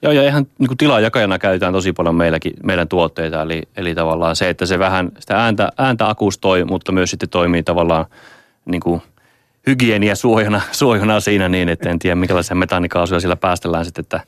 Joo, 0.02 0.12
ja 0.12 0.22
ihan 0.22 0.46
niin 0.58 0.68
kuin 0.68 0.78
tilajakajana 0.78 1.38
käytetään 1.38 1.72
tosi 1.72 1.92
paljon 1.92 2.14
meilläkin, 2.14 2.52
meidän 2.62 2.88
tuotteita, 2.88 3.42
eli, 3.42 3.62
eli 3.76 3.94
tavallaan 3.94 4.36
se, 4.36 4.48
että 4.48 4.66
se 4.66 4.78
vähän 4.78 5.12
sitä 5.18 5.42
ääntä, 5.44 5.72
ääntä 5.78 6.08
akustoi, 6.08 6.64
mutta 6.64 6.92
myös 6.92 7.10
sitten 7.10 7.28
toimii 7.28 7.62
tavallaan 7.62 8.06
niin 8.64 8.80
kuin– 8.80 9.02
hygienia 9.66 10.14
suojana, 10.14 10.60
suojana 10.72 11.20
siinä 11.20 11.48
niin, 11.48 11.68
että 11.68 11.90
en 11.90 11.98
tiedä 11.98 12.14
minkälaisia 12.14 12.56
metanikaasuja 12.56 13.20
siellä 13.20 13.36
päästellään 13.36 13.84
sitten, 13.84 14.02
että 14.02 14.20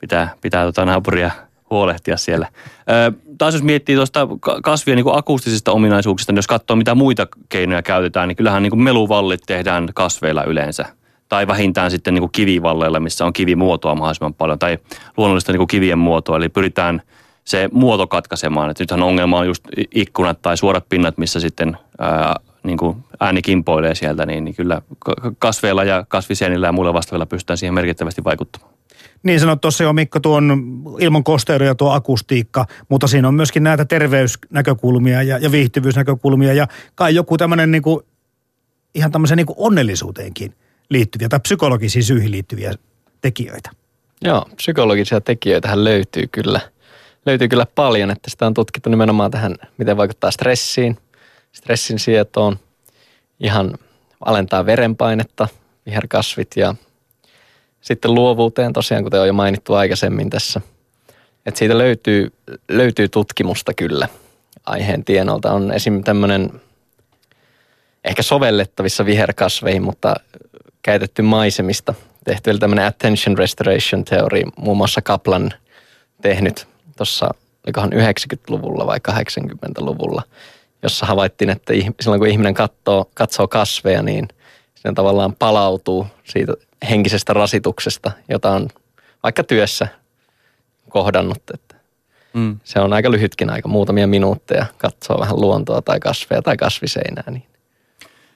pitää, 0.00 0.34
pitää 0.40 0.64
tota 0.64 0.84
naapuria 0.84 1.30
huolehtia 1.70 2.16
siellä. 2.16 2.48
Ö, 2.90 3.12
taas 3.38 3.54
jos 3.54 3.62
miettii 3.62 3.96
tuosta 3.96 4.28
kasvien 4.62 4.96
niin 4.96 5.06
akustisista 5.12 5.72
ominaisuuksista, 5.72 6.32
niin 6.32 6.38
jos 6.38 6.46
katsoo 6.46 6.76
mitä 6.76 6.94
muita 6.94 7.26
keinoja 7.48 7.82
käytetään, 7.82 8.28
niin 8.28 8.36
kyllähän 8.36 8.62
niin 8.62 8.82
meluvallit 8.82 9.40
tehdään 9.46 9.88
kasveilla 9.94 10.44
yleensä. 10.44 10.84
Tai 11.28 11.46
vähintään 11.46 11.90
sitten 11.90 12.14
niin 12.14 12.30
kivivalleilla, 12.32 13.00
missä 13.00 13.24
on 13.26 13.32
kivimuotoa 13.32 13.94
mahdollisimman 13.94 14.34
paljon, 14.34 14.58
tai 14.58 14.78
luonnollista 15.16 15.52
niin 15.52 15.66
kivien 15.66 15.98
muotoa. 15.98 16.36
Eli 16.36 16.48
pyritään 16.48 17.02
se 17.44 17.68
muoto 17.72 18.06
katkaisemaan. 18.06 18.70
Et 18.70 18.78
nythän 18.80 19.02
ongelma 19.02 19.38
on 19.38 19.46
just 19.46 19.64
ikkunat 19.94 20.42
tai 20.42 20.56
suorat 20.56 20.88
pinnat, 20.88 21.18
missä 21.18 21.40
sitten 21.40 21.76
ää, 21.98 22.36
niin 22.68 22.78
kuin 22.78 22.96
ääni 23.20 23.42
kimpoilee 23.42 23.94
sieltä, 23.94 24.26
niin, 24.26 24.44
niin 24.44 24.54
kyllä 24.54 24.82
kasveilla 25.38 25.84
ja 25.84 26.04
kasvisienillä 26.08 26.66
ja 26.66 26.72
muilla 26.72 26.92
vastaavilla 26.92 27.26
pystytään 27.26 27.58
siihen 27.58 27.74
merkittävästi 27.74 28.24
vaikuttamaan. 28.24 28.72
Niin 29.22 29.40
sanot 29.40 29.60
tuossa 29.60 29.84
jo 29.84 29.92
Mikko 29.92 30.20
tuon 30.20 30.62
ilman 30.98 31.24
kosteuden 31.24 31.66
ja 31.66 31.74
tuo 31.74 31.92
akustiikka, 31.92 32.66
mutta 32.88 33.06
siinä 33.06 33.28
on 33.28 33.34
myöskin 33.34 33.62
näitä 33.62 33.84
terveysnäkökulmia 33.84 35.22
ja, 35.22 35.38
ja 35.38 35.52
viihtyvyysnäkökulmia 35.52 36.52
ja 36.52 36.66
kai 36.94 37.14
joku 37.14 37.36
tämmöinen 37.36 37.70
niin 37.70 37.82
kuin, 37.82 38.00
ihan 38.94 39.12
tämmöisen 39.12 39.36
niin 39.36 39.46
kuin 39.46 39.56
onnellisuuteenkin 39.58 40.54
liittyviä 40.90 41.28
tai 41.28 41.40
psykologisiin 41.40 42.04
syihin 42.04 42.30
liittyviä 42.30 42.74
tekijöitä. 43.20 43.70
Joo, 44.22 44.46
psykologisia 44.56 45.20
tekijöitä 45.20 45.84
löytyy 45.84 46.26
kyllä. 46.32 46.60
Löytyy 47.26 47.48
kyllä 47.48 47.66
paljon, 47.74 48.10
että 48.10 48.30
sitä 48.30 48.46
on 48.46 48.54
tutkittu 48.54 48.90
nimenomaan 48.90 49.30
tähän, 49.30 49.54
miten 49.78 49.96
vaikuttaa 49.96 50.30
stressiin– 50.30 50.98
stressin 51.58 51.98
sietoon, 51.98 52.58
ihan 53.40 53.78
alentaa 54.24 54.66
verenpainetta, 54.66 55.48
viherkasvit 55.86 56.50
ja 56.56 56.74
sitten 57.80 58.14
luovuuteen 58.14 58.72
tosiaan, 58.72 59.04
kuten 59.04 59.20
on 59.20 59.26
jo 59.26 59.32
mainittu 59.32 59.74
aikaisemmin 59.74 60.30
tässä. 60.30 60.60
Että 61.46 61.58
siitä 61.58 61.78
löytyy, 61.78 62.32
löytyy 62.68 63.08
tutkimusta 63.08 63.74
kyllä 63.74 64.08
aiheen 64.66 65.04
tienolta. 65.04 65.52
On 65.52 65.72
esim. 65.72 66.04
tämmöinen 66.04 66.60
ehkä 68.04 68.22
sovellettavissa 68.22 69.04
viherkasveihin, 69.04 69.82
mutta 69.82 70.14
käytetty 70.82 71.22
maisemista 71.22 71.94
tehty 72.24 72.58
tämmöinen 72.58 72.86
attention 72.86 73.38
restoration 73.38 74.04
theory, 74.04 74.42
muun 74.56 74.76
muassa 74.76 75.02
Kaplan 75.02 75.50
tehnyt 76.22 76.66
tuossa, 76.96 77.34
olikohan 77.66 77.92
90-luvulla 77.92 78.86
vai 78.86 78.98
80-luvulla– 79.08 80.22
jossa 80.82 81.06
havaittiin, 81.06 81.50
että 81.50 81.72
silloin 82.00 82.20
kun 82.20 82.28
ihminen 82.28 82.54
katsoo, 82.54 83.10
katsoo 83.14 83.48
kasveja, 83.48 84.02
niin 84.02 84.28
se 84.74 84.92
tavallaan 84.94 85.34
palautuu 85.38 86.06
siitä 86.24 86.52
henkisestä 86.90 87.32
rasituksesta, 87.32 88.12
jota 88.28 88.50
on 88.50 88.68
vaikka 89.22 89.44
työssä 89.44 89.88
kohdannut. 90.88 91.42
Että 91.54 91.76
mm. 92.32 92.58
Se 92.64 92.80
on 92.80 92.92
aika 92.92 93.10
lyhytkin 93.10 93.50
aika, 93.50 93.68
muutamia 93.68 94.06
minuutteja 94.06 94.66
katsoo 94.78 95.20
vähän 95.20 95.40
luontoa 95.40 95.82
tai 95.82 96.00
kasveja 96.00 96.42
tai 96.42 96.56
kasviseinää. 96.56 97.24
Niin. 97.30 97.44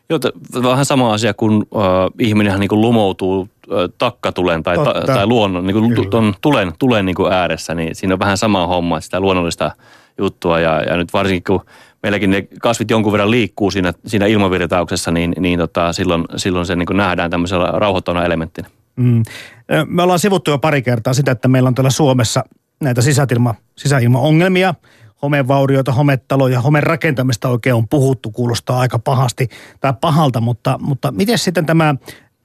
Joo, 0.09 0.21
vähän 0.63 0.85
sama 0.85 1.13
asia, 1.13 1.35
kun 1.35 1.67
äh, 1.77 1.81
ihminen 2.19 2.61
niin 2.61 2.81
lumoutuu 2.81 3.49
äh, 3.73 3.77
takkatulen 3.99 4.63
tai, 4.63 4.77
ta, 4.77 4.95
tai 5.07 5.27
luonnon, 5.27 5.67
niin 5.67 5.95
kuin 5.95 6.11
ton 6.11 6.35
tulen, 6.41 6.73
tulen 6.79 7.07
niin 7.07 7.15
kuin 7.15 7.33
ääressä, 7.33 7.75
niin 7.75 7.95
siinä 7.95 8.15
on 8.15 8.21
vähän 8.21 8.39
sama 8.39 8.67
homma, 8.67 9.01
sitä 9.01 9.21
luonnollista 9.21 9.71
juttua. 10.19 10.61
Ja, 10.61 10.83
ja 10.83 10.97
nyt 10.97 11.13
varsinkin 11.13 11.45
kun 11.45 11.67
meilläkin 12.03 12.31
ne 12.31 12.47
kasvit 12.61 12.91
jonkun 12.91 13.13
verran 13.13 13.31
liikkuu 13.31 13.71
siinä, 13.71 13.93
siinä 14.07 14.27
ilmavirtauksessa, 14.27 15.11
niin, 15.11 15.35
niin 15.41 15.59
tota, 15.59 15.93
silloin, 15.93 16.25
silloin 16.37 16.67
se 16.67 16.77
niin 16.77 16.97
nähdään 16.97 17.31
tämmöisellä 17.31 17.67
rauhoittavana 17.67 18.25
elementtinä. 18.25 18.69
Mm. 18.97 19.23
Me 19.87 20.03
ollaan 20.03 20.19
sivuttu 20.19 20.51
jo 20.51 20.59
pari 20.59 20.83
kertaa 20.83 21.15
sitä, 21.15 21.33
että 21.33 21.49
meillä 21.49 21.67
on 21.67 21.75
täällä 21.75 21.91
Suomessa 21.91 22.45
näitä 22.81 23.03
sisäilma, 23.03 23.55
sisäilmaongelmia, 23.77 24.75
homevaurioita, 25.23 25.93
hometaloja, 25.93 26.61
homen 26.61 26.83
rakentamista 26.83 27.49
oikein 27.49 27.75
on 27.75 27.89
puhuttu, 27.89 28.31
kuulostaa 28.31 28.81
aika 28.81 28.99
pahasti 28.99 29.49
tai 29.81 29.95
pahalta, 30.01 30.41
mutta, 30.41 30.79
mutta 30.83 31.13
miten 31.13 31.39
sitten 31.39 31.67
tämä, 31.67 31.95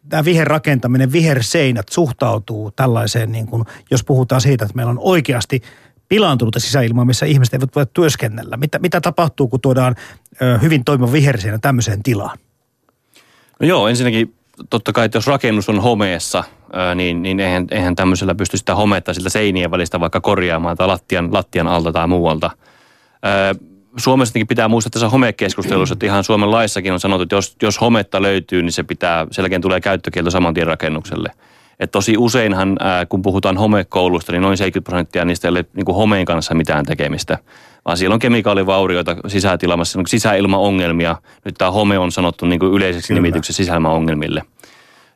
tämä 0.09 0.25
viherrakentaminen, 0.25 1.11
viherseinät 1.11 1.89
suhtautuu 1.89 2.71
tällaiseen, 2.71 3.31
niin 3.31 3.47
kuin, 3.47 3.63
jos 3.91 4.03
puhutaan 4.03 4.41
siitä, 4.41 4.65
että 4.65 4.75
meillä 4.75 4.89
on 4.89 4.99
oikeasti 5.01 5.61
pilaantunutta 6.09 6.59
sisäilmaa, 6.59 7.05
missä 7.05 7.25
ihmiset 7.25 7.53
eivät 7.53 7.75
voi 7.75 7.85
työskennellä? 7.93 8.57
Mitä, 8.57 8.79
mitä 8.79 9.01
tapahtuu, 9.01 9.47
kun 9.47 9.61
tuodaan 9.61 9.95
ö, 10.41 10.57
hyvin 10.57 10.85
toimiva 10.85 11.11
viherseinä 11.11 11.57
tämmöiseen 11.61 12.03
tilaan? 12.03 12.37
No 13.59 13.67
joo, 13.67 13.87
ensinnäkin 13.87 14.33
totta 14.69 14.93
kai, 14.93 15.05
että 15.05 15.17
jos 15.17 15.27
rakennus 15.27 15.69
on 15.69 15.79
homeessa, 15.79 16.43
niin, 16.95 17.21
niin 17.21 17.39
eihän, 17.39 17.67
eihän 17.71 17.95
tämmöisellä 17.95 18.35
pysty 18.35 18.57
sitä 18.57 18.75
hometta 18.75 19.13
siltä 19.13 19.29
seinien 19.29 19.71
välistä 19.71 19.99
vaikka 19.99 20.21
korjaamaan 20.21 20.77
tai 20.77 20.87
lattian, 20.87 21.33
lattian 21.33 21.67
alta 21.67 21.91
tai 21.91 22.07
muualta. 22.07 22.51
Suomessakin 23.97 24.47
pitää 24.47 24.67
muistaa 24.67 24.89
tässä 24.89 25.09
homekeskustelussa, 25.09 25.93
että 25.93 26.05
ihan 26.05 26.23
Suomen 26.23 26.51
laissakin 26.51 26.93
on 26.93 26.99
sanottu, 26.99 27.23
että 27.23 27.35
jos, 27.35 27.55
jos 27.61 27.81
hometta 27.81 28.21
löytyy, 28.21 28.61
niin 28.61 28.71
se 28.71 28.83
pitää, 28.83 29.27
selkeän 29.31 29.61
tulee 29.61 29.81
käyttökielto 29.81 30.31
saman 30.31 30.53
tien 30.53 30.67
rakennukselle. 30.67 31.31
Et 31.79 31.91
tosi 31.91 32.17
useinhan, 32.17 32.77
ää, 32.79 33.05
kun 33.05 33.21
puhutaan 33.21 33.57
homekoulusta, 33.57 34.31
niin 34.31 34.41
noin 34.41 34.57
70 34.57 34.89
prosenttia 34.89 35.25
niistä 35.25 35.47
ei 35.47 35.49
ole 35.49 35.65
niin 35.73 35.95
homeen 35.95 36.25
kanssa 36.25 36.55
mitään 36.55 36.85
tekemistä, 36.85 37.37
vaan 37.85 37.97
siellä 37.97 38.13
on 38.13 38.19
kemikaalivaurioita 38.19 39.15
sisätilamassa, 39.27 39.99
sisäilmaongelmia. 40.07 41.15
Nyt 41.45 41.55
tämä 41.57 41.71
home 41.71 41.99
on 41.99 42.11
sanottu 42.11 42.45
niin 42.45 42.59
kuin 42.59 42.73
yleiseksi 42.73 43.07
Kyllä. 43.07 43.21
nimitykseksi 43.21 43.63
sisäilmaongelmille. 43.63 44.43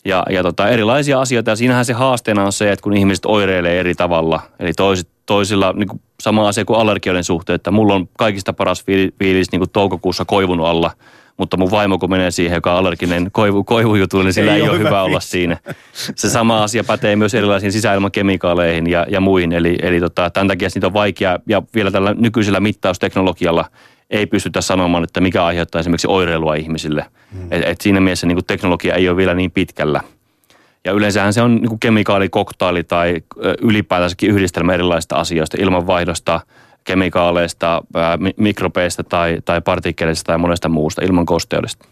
Ja, 0.06 0.24
ja 0.30 0.44
tota, 0.44 0.70
erilaisia 0.70 1.22
asioita, 1.22 1.52
ja 1.52 1.56
siinähän 1.56 1.86
se 1.86 1.94
haasteena 1.94 2.46
on 2.46 2.54
se, 2.54 2.72
että 2.72 2.84
kun 2.84 2.98
ihmiset 2.98 3.26
oireilee 3.26 3.80
eri 3.80 3.96
tavalla, 3.96 4.42
eli 4.60 4.74
toiset, 4.74 5.08
toisilla 5.26 5.74
niin 5.74 5.88
kuin 5.88 6.02
sama 6.22 6.48
asia 6.48 6.66
kuin 6.66 6.80
allergioiden 6.80 7.24
suhteen, 7.24 7.56
että 7.56 7.72
mulla 7.72 7.94
on 7.94 8.10
kaikista 8.18 8.54
paras 8.54 8.86
fiilis, 8.86 9.14
fiilis 9.20 9.52
niin 9.52 9.60
kuin 9.60 9.70
toukokuussa 9.70 10.26
koivun 10.26 10.66
alla, 10.66 10.92
mutta 11.42 11.58
mun 11.58 11.72
vaimo 11.72 12.00
kun 12.00 12.10
menee 12.10 12.32
siihen, 12.32 12.56
joka 12.56 12.72
on 12.72 12.78
allerginen 12.78 13.30
koivu, 13.32 13.64
koivujutulle, 13.64 14.24
niin 14.24 14.34
sillä 14.34 14.56
ei, 14.56 14.62
ei 14.62 14.70
ole 14.70 14.80
hyvä, 14.80 14.90
hyvä 14.90 15.02
olla 15.02 15.20
siinä. 15.20 15.58
Se 15.94 16.30
sama 16.30 16.64
asia 16.64 16.84
pätee 16.84 17.16
myös 17.16 17.34
erilaisiin 17.34 17.72
sisäilmakemikaaleihin 17.72 18.90
ja, 18.90 19.06
ja 19.10 19.22
muihin, 19.22 19.52
eli, 19.52 19.78
eli 19.82 20.00
tota, 20.00 20.30
tämän 20.30 20.48
takia 20.48 20.70
niitä 20.76 20.88
on 20.88 20.94
vaikea, 20.94 21.40
ja 21.50 21.62
vielä 21.76 21.92
tällä 21.92 22.14
nykyisellä 22.14 22.60
mittausteknologialla 22.60 23.66
ei 24.10 24.26
pystytä 24.26 24.62
sanomaan, 24.62 25.04
että 25.04 25.22
mikä 25.22 25.46
aiheuttaa 25.46 25.80
esimerkiksi 25.80 26.08
oireilua 26.08 26.56
ihmisille. 26.56 27.06
Hmm. 27.34 27.48
Et, 27.52 27.64
et 27.66 27.82
siinä 27.82 28.00
mielessä 28.00 28.28
niin 28.28 28.46
teknologia 28.48 28.96
ei 28.96 29.10
ole 29.10 29.18
vielä 29.18 29.34
niin 29.34 29.52
pitkällä. 29.52 30.02
Ja 30.86 30.92
yleensähän 30.92 31.34
se 31.34 31.42
on 31.42 31.56
niin 31.56 31.70
kuin 31.70 31.80
kemikaalikoktaili 31.80 32.84
tai 32.84 33.22
ylipäätänsäkin 33.62 34.30
yhdistelmä 34.30 34.74
erilaisista 34.74 35.16
asioista, 35.16 35.58
ilmanvaihdosta, 35.60 36.42
kemikaaleista, 36.84 37.82
ää, 37.96 38.18
mikrobeista 38.38 39.04
tai, 39.04 39.38
tai 39.46 39.62
partikkeleista 39.62 40.28
tai 40.28 40.38
monesta 40.38 40.70
muusta 40.70 41.02
ilman 41.02 41.26
kosteudesta. 41.26 41.88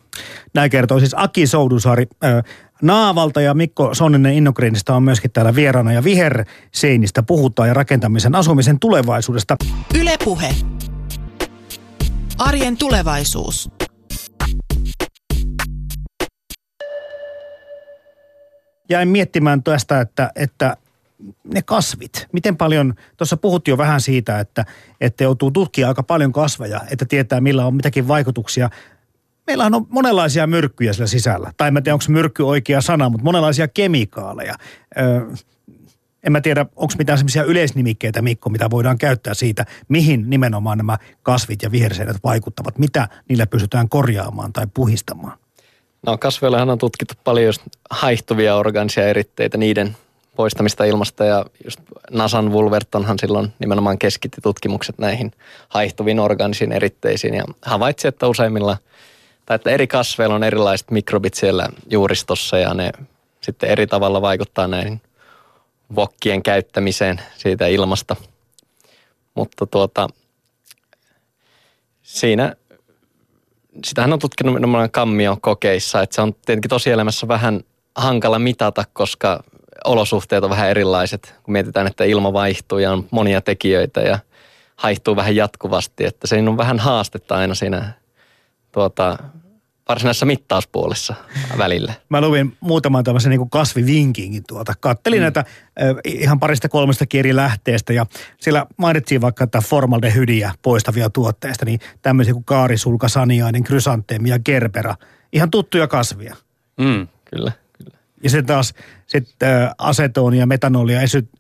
Näin 0.54 0.72
kertoo 0.72 1.00
siis 1.00 1.16
Aki 1.18 1.48
Soudusari 1.48 2.08
äh, 2.24 2.44
Naavalta 2.82 3.42
ja 3.42 3.54
Mikko 3.54 3.94
Sonninen 3.94 4.34
Innokriinista 4.34 4.96
on 4.96 5.04
myöskin 5.04 5.32
täällä 5.32 5.56
vieraana 5.56 5.94
ja 5.94 6.04
viherseinistä 6.04 7.24
puhutaan 7.24 7.68
ja 7.68 7.74
rakentamisen 7.74 8.36
asumisen 8.36 8.80
tulevaisuudesta. 8.80 9.56
Ylepuhe. 10.00 10.56
Arjen 12.38 12.78
tulevaisuus. 12.78 13.70
Jäin 18.90 19.08
miettimään 19.08 19.64
tästä, 19.64 20.02
että, 20.02 20.32
että 20.36 20.78
ne 21.54 21.62
kasvit, 21.62 22.28
miten 22.32 22.58
paljon, 22.58 22.94
tuossa 23.18 23.38
puhuttiin 23.38 23.74
jo 23.74 23.78
vähän 23.78 24.02
siitä, 24.02 24.40
että, 24.40 24.66
että 25.02 25.24
joutuu 25.24 25.52
tutkia 25.52 25.88
aika 25.88 26.04
paljon 26.04 26.32
kasveja, 26.32 26.82
että 26.92 27.06
tietää 27.06 27.42
millä 27.42 27.66
on 27.66 27.76
mitäkin 27.76 28.08
vaikutuksia. 28.08 28.70
Meillähän 29.48 29.74
on 29.74 29.86
monenlaisia 29.90 30.48
myrkkyjä 30.48 30.94
siellä 30.94 31.08
sisällä. 31.08 31.52
Tai 31.58 31.68
en 31.68 31.74
tiedä, 31.74 31.94
onko 31.94 32.06
myrkky 32.08 32.44
oikea 32.44 32.82
sana, 32.82 33.10
mutta 33.10 33.24
monenlaisia 33.24 33.68
kemikaaleja. 33.68 34.56
Öö, 35.00 35.22
en 36.24 36.32
mä 36.32 36.42
tiedä, 36.42 36.66
onko 36.76 36.94
mitään 36.98 37.18
semmoisia 37.18 37.44
yleisnimikkeitä, 37.44 38.22
Mikko, 38.22 38.50
mitä 38.50 38.70
voidaan 38.70 38.98
käyttää 38.98 39.34
siitä, 39.34 39.66
mihin 39.88 40.30
nimenomaan 40.30 40.78
nämä 40.78 40.98
kasvit 41.24 41.62
ja 41.62 41.72
viherseinät 41.72 42.18
vaikuttavat. 42.24 42.78
Mitä 42.78 43.08
niillä 43.30 43.48
pystytään 43.48 43.90
korjaamaan 43.90 44.54
tai 44.54 44.68
puhistamaan? 44.74 45.38
No 46.06 46.18
kasveillahan 46.18 46.70
on 46.70 46.78
tutkittu 46.78 47.14
paljon 47.24 47.54
haihtuvia 47.90 48.56
organisia 48.56 49.08
eritteitä, 49.08 49.58
niiden 49.58 49.96
poistamista 50.40 50.86
ilmasta 50.86 51.26
ja 51.26 51.46
just 51.64 51.80
Nasan 52.12 52.52
Wolvertonhan 52.52 53.20
silloin 53.20 53.54
nimenomaan 53.60 54.00
keskitti 54.00 54.42
tutkimukset 54.42 54.98
näihin 54.98 55.32
haihtuviin 55.70 56.20
organisiin 56.20 56.72
eritteisiin 56.72 57.34
ja 57.34 57.44
havaitsi, 57.62 58.08
että 58.08 58.28
useimmilla 58.28 58.78
tai 59.46 59.56
että 59.56 59.70
eri 59.70 59.88
kasveilla 59.88 60.36
on 60.36 60.44
erilaiset 60.44 60.92
mikrobit 60.92 61.34
siellä 61.34 61.70
juuristossa 61.90 62.58
ja 62.58 62.74
ne 62.74 62.92
sitten 63.42 63.70
eri 63.70 63.88
tavalla 63.88 64.22
vaikuttaa 64.22 64.68
näihin 64.68 65.02
vokkien 65.96 66.44
käyttämiseen 66.44 67.22
siitä 67.38 67.68
ilmasta. 67.68 68.16
Mutta 69.36 69.66
tuota, 69.66 70.08
siinä, 72.02 72.56
sitähän 73.86 74.14
on 74.14 74.20
tutkinut 74.20 74.54
nimenomaan 74.54 74.92
kammio 74.92 75.38
kokeissa, 75.42 76.02
että 76.02 76.16
se 76.16 76.22
on 76.22 76.34
tietenkin 76.34 76.70
tosielämässä 76.70 77.28
vähän 77.28 77.62
hankala 77.96 78.40
mitata, 78.40 78.86
koska 78.94 79.44
olosuhteet 79.86 80.44
on 80.44 80.50
vähän 80.50 80.70
erilaiset, 80.70 81.36
kun 81.44 81.52
mietitään, 81.52 81.88
että 81.88 82.04
ilma 82.04 82.34
vaihtuu 82.34 82.80
ja 82.80 82.92
on 82.92 83.08
monia 83.12 83.42
tekijöitä 83.42 84.02
ja 84.02 84.20
haihtuu 84.76 85.16
vähän 85.16 85.36
jatkuvasti, 85.36 86.06
että 86.06 86.28
se 86.28 86.44
on 86.50 86.58
vähän 86.58 86.80
haastetta 86.80 87.36
aina 87.36 87.56
siinä 87.56 87.94
tuota, 88.72 89.18
varsinaisessa 89.90 90.26
mittauspuolessa 90.26 91.16
välillä. 91.58 91.94
Mä 92.10 92.22
luin 92.22 92.58
muutaman 92.60 93.04
tämmöisen 93.04 93.30
niin 93.30 93.50
kasvivinkinkin 93.50 94.44
tuota. 94.48 94.74
Kattelin 94.80 95.20
mm. 95.20 95.22
näitä 95.22 95.40
äh, 95.40 95.46
ihan 96.06 96.40
parista 96.40 96.70
kolmesta 96.70 97.06
eri 97.14 97.36
lähteestä 97.36 97.94
ja 97.94 98.06
siellä 98.40 98.66
mainittiin 98.78 99.22
vaikka 99.22 99.44
että 99.44 99.62
formaldehydiä 99.62 100.52
poistavia 100.62 101.10
tuotteista, 101.10 101.66
niin 101.66 101.80
tämmöisiä 102.02 102.34
kuin 102.34 102.46
kaarisulka, 102.46 103.08
saniainen, 103.08 103.64
krysanteemi 103.64 104.30
ja 104.30 104.40
gerbera. 104.40 104.96
Ihan 105.34 105.52
tuttuja 105.52 105.88
kasvia. 105.88 106.36
Mm, 106.80 107.08
kyllä. 107.26 107.52
Ja 108.24 108.30
sitten 108.30 108.46
taas 108.46 108.74
sit, 109.10 109.44
ä, 109.44 109.76
asetonia, 109.78 110.46
metanolia, 110.46 111.00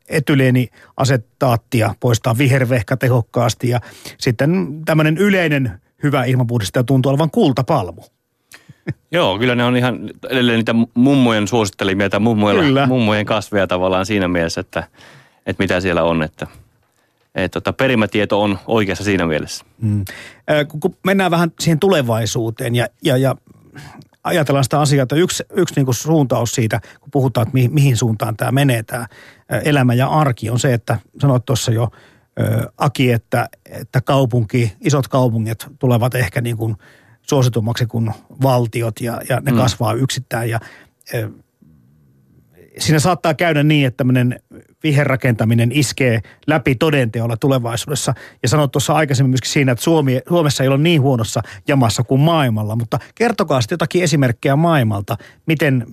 etyleeniasettaattia 0.09 1.95
poistaa 1.99 2.37
vihervehkä 2.37 2.97
tehokkaasti. 2.97 3.69
Ja 3.69 3.81
sitten 4.17 4.81
tämmöinen 4.85 5.17
yleinen 5.17 5.81
hyvä 6.03 6.23
ilmanpuhdistaja 6.23 6.83
tuntuu 6.83 7.09
olevan 7.09 7.31
kultapalmu. 7.31 8.01
Joo, 9.11 9.39
kyllä 9.39 9.55
ne 9.55 9.63
on 9.63 9.77
ihan 9.77 10.09
edelleen 10.29 10.57
niitä 10.57 10.75
mummojen 10.93 11.47
suosittelimia 11.47 12.09
tai 12.09 12.19
mummojen, 12.19 12.87
mummojen 12.87 13.25
kasveja 13.25 13.67
tavallaan 13.67 14.05
siinä 14.05 14.27
mielessä, 14.27 14.61
että, 14.61 14.83
että 15.45 15.63
mitä 15.63 15.81
siellä 15.81 16.03
on. 16.03 16.23
Että, 16.23 16.47
että 17.35 17.61
tota, 17.61 17.73
perimätieto 17.73 18.41
on 18.41 18.59
oikeassa 18.67 19.03
siinä 19.03 19.25
mielessä. 19.25 19.65
Mm. 19.81 20.05
Kun 20.79 20.95
mennään 21.03 21.31
vähän 21.31 21.51
siihen 21.59 21.79
tulevaisuuteen 21.79 22.75
ja, 22.75 22.87
ja, 23.03 23.17
ja 23.17 23.35
ajatellaan 24.23 24.63
sitä 24.63 24.79
asiaa, 24.79 25.03
että 25.03 25.15
yksi, 25.15 25.43
yksi 25.53 25.75
niin 25.75 25.85
kuin 25.85 25.95
suuntaus 25.95 26.51
siitä, 26.51 26.81
kun 26.99 27.11
puhutaan, 27.11 27.47
että 27.47 27.53
mihin, 27.53 27.73
mihin 27.73 27.97
suuntaan 27.97 28.37
tämä 28.37 28.51
menee, 28.51 28.83
tämä 28.83 29.07
elämä 29.49 29.93
ja 29.93 30.07
arki, 30.07 30.49
on 30.49 30.59
se, 30.59 30.73
että 30.73 30.99
sanoit 31.21 31.45
tuossa 31.45 31.71
jo, 31.71 31.89
Aki, 32.77 33.11
että, 33.11 33.49
että 33.65 34.01
kaupunki, 34.01 34.73
isot 34.81 35.07
kaupungit 35.07 35.67
tulevat 35.79 36.15
ehkä 36.15 36.41
niin 36.41 36.57
kuin 36.57 36.75
suositummaksi 37.21 37.85
kuin 37.85 38.11
valtiot 38.41 39.01
ja, 39.01 39.21
ja 39.29 39.39
ne 39.39 39.51
mm. 39.51 39.57
kasvaa 39.57 39.93
yksittäin 39.93 40.49
ja 40.49 40.59
siinä 42.79 42.99
saattaa 42.99 43.33
käydä 43.33 43.63
niin, 43.63 43.87
että 43.87 43.97
tämmöinen 43.97 44.39
viherrakentaminen 44.83 45.71
iskee 45.71 46.19
läpi 46.47 46.75
todenteolla 46.75 47.37
tulevaisuudessa. 47.37 48.13
Ja 48.43 48.49
sanoit 48.49 48.71
tuossa 48.71 48.93
aikaisemmin 48.93 49.29
myöskin 49.29 49.51
siinä, 49.51 49.71
että 49.71 49.83
Suomi, 49.83 50.21
Suomessa 50.29 50.63
ei 50.63 50.69
ole 50.69 50.77
niin 50.77 51.01
huonossa 51.01 51.41
jamassa 51.67 52.03
kuin 52.03 52.21
maailmalla, 52.21 52.75
mutta 52.75 52.99
kertokaa 53.15 53.61
sitten 53.61 53.73
jotakin 53.73 54.03
esimerkkejä 54.03 54.55
maailmalta, 54.55 55.17
miten, 55.45 55.85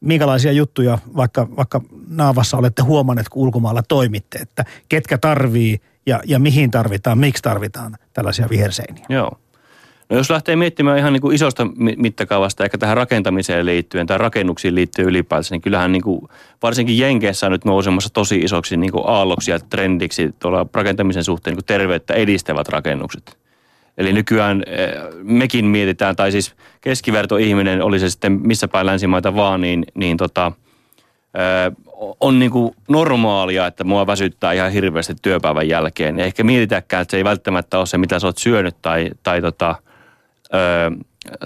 minkälaisia 0.00 0.52
juttuja 0.52 0.98
vaikka, 1.16 1.48
vaikka 1.56 1.80
Naavassa 2.08 2.56
olette 2.56 2.82
huomanneet, 2.82 3.28
kun 3.28 3.42
ulkomailla 3.42 3.82
toimitte, 3.82 4.38
että 4.38 4.64
ketkä 4.88 5.18
tarvii 5.18 5.80
ja, 6.06 6.20
ja 6.26 6.38
mihin 6.38 6.70
tarvitaan, 6.70 7.18
miksi 7.18 7.42
tarvitaan 7.42 7.96
tällaisia 8.12 8.46
viherseiniä. 8.50 9.04
Joo. 9.08 9.38
No 10.10 10.16
jos 10.16 10.30
lähtee 10.30 10.56
miettimään 10.56 10.98
ihan 10.98 11.12
niin 11.12 11.20
kuin 11.20 11.34
isosta 11.34 11.66
mittakaavasta, 11.96 12.64
ehkä 12.64 12.78
tähän 12.78 12.96
rakentamiseen 12.96 13.66
liittyen 13.66 14.06
tai 14.06 14.18
rakennuksiin 14.18 14.74
liittyen 14.74 15.08
ylipäätään, 15.08 15.48
niin 15.50 15.60
kyllähän 15.60 15.92
niin 15.92 16.02
kuin, 16.02 16.20
varsinkin 16.62 16.98
Jenkeissä 16.98 17.46
on 17.46 17.52
nyt 17.52 17.64
nousemassa 17.64 18.10
tosi 18.12 18.38
isoksi 18.38 18.76
niin 18.76 18.92
kuin 18.92 19.04
aalloksi 19.06 19.50
ja 19.50 19.58
trendiksi 19.58 20.30
tuolla 20.38 20.66
rakentamisen 20.74 21.24
suhteen 21.24 21.52
niin 21.52 21.56
kuin 21.56 21.66
terveyttä 21.66 22.14
edistävät 22.14 22.68
rakennukset. 22.68 23.38
Eli 23.98 24.12
nykyään 24.12 24.62
eh, 24.66 24.88
mekin 25.22 25.64
mietitään, 25.64 26.16
tai 26.16 26.32
siis 26.32 26.54
keskivertoihminen, 26.80 27.82
oli 27.82 27.98
se 27.98 28.10
sitten 28.10 28.32
missä 28.32 28.68
päin 28.68 28.86
länsimaita 28.86 29.36
vaan, 29.36 29.60
niin, 29.60 29.84
niin 29.94 30.16
tota, 30.16 30.52
eh, 31.34 31.76
on 32.20 32.38
niin 32.38 32.50
kuin 32.50 32.74
normaalia, 32.88 33.66
että 33.66 33.84
mua 33.84 34.06
väsyttää 34.06 34.52
ihan 34.52 34.72
hirveästi 34.72 35.14
työpäivän 35.22 35.68
jälkeen. 35.68 36.20
Ehkä 36.20 36.44
mietitäänkään, 36.44 37.02
että 37.02 37.10
se 37.10 37.16
ei 37.16 37.24
välttämättä 37.24 37.78
ole 37.78 37.86
se, 37.86 37.98
mitä 37.98 38.18
sä 38.18 38.26
oot 38.26 38.38
syönyt 38.38 38.76
tai, 38.82 39.10
tai 39.22 39.40
tota, 39.40 39.74
Öö, 40.54 40.90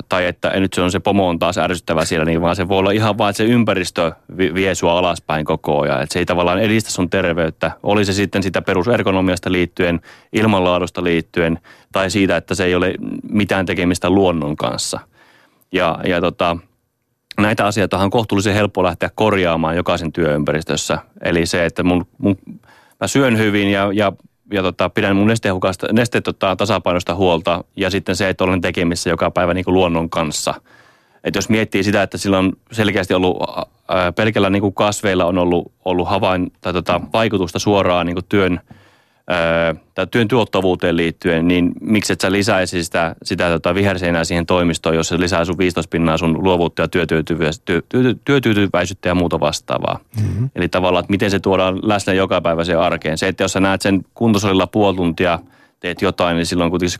tai 0.08 0.26
että 0.26 0.60
nyt 0.60 0.72
se 0.72 0.80
on 0.80 0.90
se 0.90 1.00
pomo 1.00 1.28
on 1.28 1.38
taas 1.38 1.58
ärsyttävä 1.58 2.04
siellä, 2.04 2.24
niin 2.24 2.40
vaan 2.40 2.56
se 2.56 2.68
voi 2.68 2.78
olla 2.78 2.90
ihan 2.90 3.18
vaan, 3.18 3.30
että 3.30 3.36
se 3.36 3.44
ympäristö 3.44 4.12
vie 4.36 4.74
sua 4.74 4.98
alaspäin 4.98 5.44
koko 5.44 5.80
ajan. 5.80 6.02
Että 6.02 6.12
se 6.12 6.18
ei 6.18 6.26
tavallaan 6.26 6.58
edistä 6.58 6.90
sun 6.90 7.10
terveyttä. 7.10 7.70
Oli 7.82 8.04
se 8.04 8.12
sitten 8.12 8.42
sitä 8.42 8.62
perusergonomiasta 8.62 9.52
liittyen, 9.52 10.00
ilmanlaadusta 10.32 11.04
liittyen, 11.04 11.58
tai 11.92 12.10
siitä, 12.10 12.36
että 12.36 12.54
se 12.54 12.64
ei 12.64 12.74
ole 12.74 12.94
mitään 13.30 13.66
tekemistä 13.66 14.10
luonnon 14.10 14.56
kanssa. 14.56 15.00
Ja, 15.72 15.98
ja 16.06 16.20
tota, 16.20 16.56
näitä 17.40 17.66
asioita 17.66 17.98
on 17.98 18.10
kohtuullisen 18.10 18.54
helppo 18.54 18.82
lähteä 18.82 19.10
korjaamaan 19.14 19.76
jokaisen 19.76 20.12
työympäristössä. 20.12 20.98
Eli 21.24 21.46
se, 21.46 21.66
että 21.66 21.82
mun, 21.82 22.06
mun, 22.18 22.38
mä 23.00 23.06
syön 23.06 23.38
hyvin 23.38 23.70
ja, 23.70 23.90
ja 23.94 24.12
ja 24.52 24.62
tota, 24.62 24.90
pidän 24.90 25.16
mun 25.16 25.26
nestehukasta, 25.26 25.86
neste 25.92 26.20
tota, 26.20 26.56
tasapainosta 26.56 27.14
huolta 27.14 27.64
ja 27.76 27.90
sitten 27.90 28.16
se, 28.16 28.28
että 28.28 28.44
olen 28.44 28.60
tekemissä 28.60 29.10
joka 29.10 29.30
päivä 29.30 29.54
niin 29.54 29.64
kuin 29.64 29.74
luonnon 29.74 30.10
kanssa. 30.10 30.54
Että 31.24 31.38
jos 31.38 31.48
miettii 31.48 31.84
sitä, 31.84 32.02
että 32.02 32.18
sillä 32.18 32.38
on 32.38 32.52
selkeästi 32.72 33.14
ollut, 33.14 33.36
ää, 33.88 34.12
pelkällä 34.12 34.50
niin 34.50 34.62
kuin 34.62 34.74
kasveilla 34.74 35.24
on 35.24 35.38
ollut, 35.38 35.72
ollut 35.84 36.08
havain, 36.08 36.52
tai 36.60 36.72
tota, 36.72 37.00
vaikutusta 37.12 37.58
suoraan 37.58 38.06
niin 38.06 38.16
kuin 38.16 38.26
työn, 38.28 38.60
tai 39.94 40.06
työn 40.06 40.28
tuottavuuteen 40.28 40.96
liittyen, 40.96 41.48
niin 41.48 41.72
miksi 41.80 42.12
et 42.12 42.20
sä 42.20 42.32
lisäisi 42.32 42.84
sitä, 42.84 43.14
sitä 43.22 43.48
tota 43.48 43.74
viherseinää 43.74 44.24
siihen 44.24 44.46
toimistoon, 44.46 44.94
jos 44.94 45.08
se 45.08 45.20
lisää 45.20 45.44
sun 45.44 45.58
15 45.58 45.90
pinnaa 45.90 46.18
sun 46.18 46.44
luovuutta 46.44 46.82
ja 46.82 46.88
työtyytyväisyyttä, 46.88 47.80
työ, 47.88 48.14
työtyytyväisyyttä 48.24 49.08
ja 49.08 49.14
muuta 49.14 49.40
vastaavaa. 49.40 49.98
Mm-hmm. 50.22 50.50
Eli 50.54 50.68
tavallaan, 50.68 51.00
että 51.00 51.10
miten 51.10 51.30
se 51.30 51.40
tuodaan 51.40 51.78
läsnä 51.82 52.12
jokapäiväiseen 52.12 52.78
arkeen. 52.78 53.18
Se, 53.18 53.28
että 53.28 53.44
jos 53.44 53.52
sä 53.52 53.60
näet 53.60 53.82
sen 53.82 54.02
kuntosalilla 54.14 54.66
puoli 54.66 54.96
tuntia, 54.96 55.38
teet 55.80 56.02
jotain, 56.02 56.36
niin 56.36 56.46
silloin 56.46 56.70
kuitenkin 56.70 56.90
se 56.90 56.98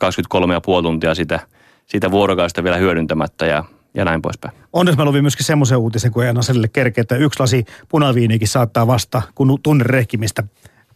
23,5 0.78 0.82
tuntia 0.82 1.14
sitä, 1.14 1.40
sitä 1.86 2.10
vuorokaudesta 2.10 2.64
vielä 2.64 2.76
hyödyntämättä 2.76 3.46
ja 3.46 3.64
ja 3.94 4.04
näin 4.04 4.22
poispäin. 4.22 4.54
Onneksi 4.72 4.98
mä 4.98 5.04
luvin 5.04 5.24
myöskin 5.24 5.46
semmoisen 5.46 5.78
uutisen, 5.78 6.12
kun 6.12 6.24
Eena 6.24 6.42
Selille 6.42 6.68
kerkeä, 6.68 7.02
että 7.02 7.16
yksi 7.16 7.40
lasi 7.40 7.64
punaviiniikin 7.88 8.48
saattaa 8.48 8.86
vasta 8.86 9.22
kun 9.34 9.58
tunne 9.62 9.84
rehkimistä 9.84 10.42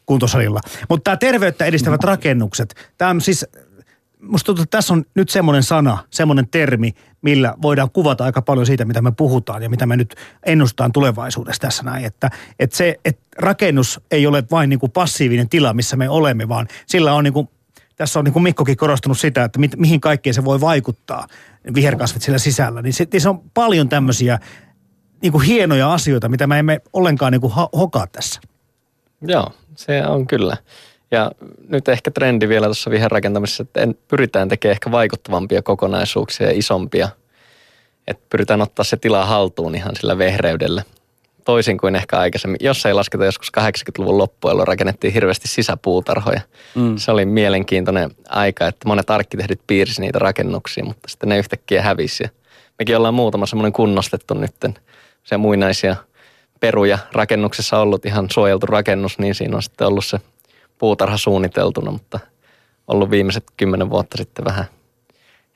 kuntosalilla. 0.07 0.61
Mutta 0.89 1.05
tämä 1.05 1.17
terveyttä 1.17 1.65
edistävät 1.65 2.05
rakennukset, 2.05 2.93
tämä 2.99 3.11
on 3.11 3.21
siis, 3.21 3.47
musta 4.21 4.47
tuntuu, 4.47 4.63
että 4.63 4.77
tässä 4.77 4.95
on 4.95 5.05
nyt 5.15 5.29
semmoinen 5.29 5.63
sana, 5.63 5.99
semmoinen 6.11 6.49
termi, 6.49 6.95
millä 7.23 7.55
voidaan 7.63 7.91
kuvata 7.91 8.25
aika 8.25 8.43
paljon 8.43 8.67
siitä, 8.67 8.85
mitä 8.85 9.03
me 9.03 9.13
puhutaan 9.13 9.63
ja 9.63 9.71
mitä 9.71 9.87
me 9.87 9.97
nyt 9.97 10.15
ennustaan 10.43 10.93
tulevaisuudessa 10.93 11.61
tässä 11.61 11.83
näin. 11.83 12.05
Että, 12.05 12.31
että 12.59 12.77
se, 12.77 13.01
että 13.05 13.23
rakennus 13.39 14.01
ei 14.11 14.27
ole 14.27 14.45
vain 14.51 14.71
niin 14.71 14.79
kuin 14.79 14.93
passiivinen 14.93 15.49
tila, 15.49 15.75
missä 15.75 15.97
me 15.97 16.09
olemme, 16.09 16.49
vaan 16.49 16.69
sillä 16.87 17.15
on 17.15 17.25
niin 17.25 17.35
kuin 17.35 17.49
tässä 17.97 18.19
on 18.19 18.25
niin 18.25 18.33
kuin 18.33 18.43
Mikkokin 18.43 18.77
korostanut 18.77 19.19
sitä, 19.19 19.45
että 19.45 19.59
mi, 19.59 19.71
mihin 19.77 20.01
kaikkeen 20.01 20.35
se 20.35 20.45
voi 20.45 20.61
vaikuttaa, 20.61 21.27
viherkasvit 21.75 22.23
siellä 22.23 22.39
sisällä. 22.39 22.83
Niin 22.83 22.93
se, 22.93 23.07
niin 23.13 23.21
se 23.21 23.29
on 23.29 23.41
paljon 23.55 23.89
tämmöisiä 23.89 24.39
niin 25.23 25.33
kuin 25.33 25.45
hienoja 25.45 25.93
asioita, 25.93 26.29
mitä 26.29 26.47
me 26.47 26.59
emme 26.59 26.81
ollenkaan 26.93 27.33
niin 27.33 27.41
kuin 27.41 27.53
hokaa 27.53 28.07
tässä. 28.07 28.41
Joo, 29.23 29.53
se 29.77 30.07
on 30.07 30.27
kyllä. 30.27 30.57
Ja 31.11 31.31
nyt 31.68 31.89
ehkä 31.89 32.11
trendi 32.11 32.49
vielä 32.49 32.66
tuossa 32.66 32.91
viherrakentamisessa, 32.91 33.62
että 33.62 33.81
en, 33.81 33.95
pyritään 34.09 34.49
tekemään 34.49 34.72
ehkä 34.72 34.91
vaikuttavampia 34.91 35.62
kokonaisuuksia 35.62 36.47
ja 36.47 36.59
isompia. 36.59 37.09
Että 38.07 38.27
pyritään 38.31 38.62
ottaa 38.62 38.85
se 38.85 38.97
tila 38.97 39.24
haltuun 39.24 39.74
ihan 39.74 39.97
sillä 39.97 40.18
vehreydellä– 40.18 40.83
toisin 41.47 41.79
kuin 41.79 41.97
ehkä 41.97 42.18
aikaisemmin. 42.18 42.57
Jos 42.61 42.87
ei 42.87 42.95
lasketa 42.95 43.24
joskus 43.24 43.53
80-luvun 43.61 44.18
loppuun, 44.18 44.51
jolloin 44.51 44.68
rakennettiin 44.68 45.12
hirveästi 45.12 45.49
sisäpuutarhoja. 45.49 46.41
Mm. 46.74 46.97
Se 46.97 47.11
oli 47.11 47.24
mielenkiintoinen 47.24 48.11
aika, 48.29 48.66
että 48.66 48.89
monet 48.89 49.11
arkkitehdit 49.11 49.61
piirsi 49.66 50.01
niitä 50.01 50.18
rakennuksia, 50.18 50.85
mutta 50.85 51.09
sitten 51.09 51.29
ne 51.29 51.39
yhtäkkiä 51.39 51.83
hävisi. 51.83 52.22
Ja 52.22 52.29
mekin 52.79 52.97
ollaan 52.97 53.14
muutama 53.14 53.47
semmoinen 53.47 53.72
kunnostettu 53.72 54.35
nytten 54.35 54.74
se 55.24 55.37
muinaisia 55.37 55.97
peruja 56.61 56.99
rakennuksessa 57.13 57.79
ollut 57.79 58.07
ihan 58.07 58.27
suojeltu 58.33 58.67
rakennus, 58.67 59.19
niin 59.19 59.35
siinä 59.35 59.57
on 59.57 59.63
sitten 59.63 59.87
ollut 59.87 60.05
se 60.05 60.19
puutarha 60.79 61.17
suunniteltuna, 61.17 61.91
mutta 61.91 62.21
ollut 62.89 63.11
viimeiset 63.11 63.45
kymmenen 63.57 63.91
vuotta 63.91 64.17
sitten 64.17 64.45
vähän 64.45 64.65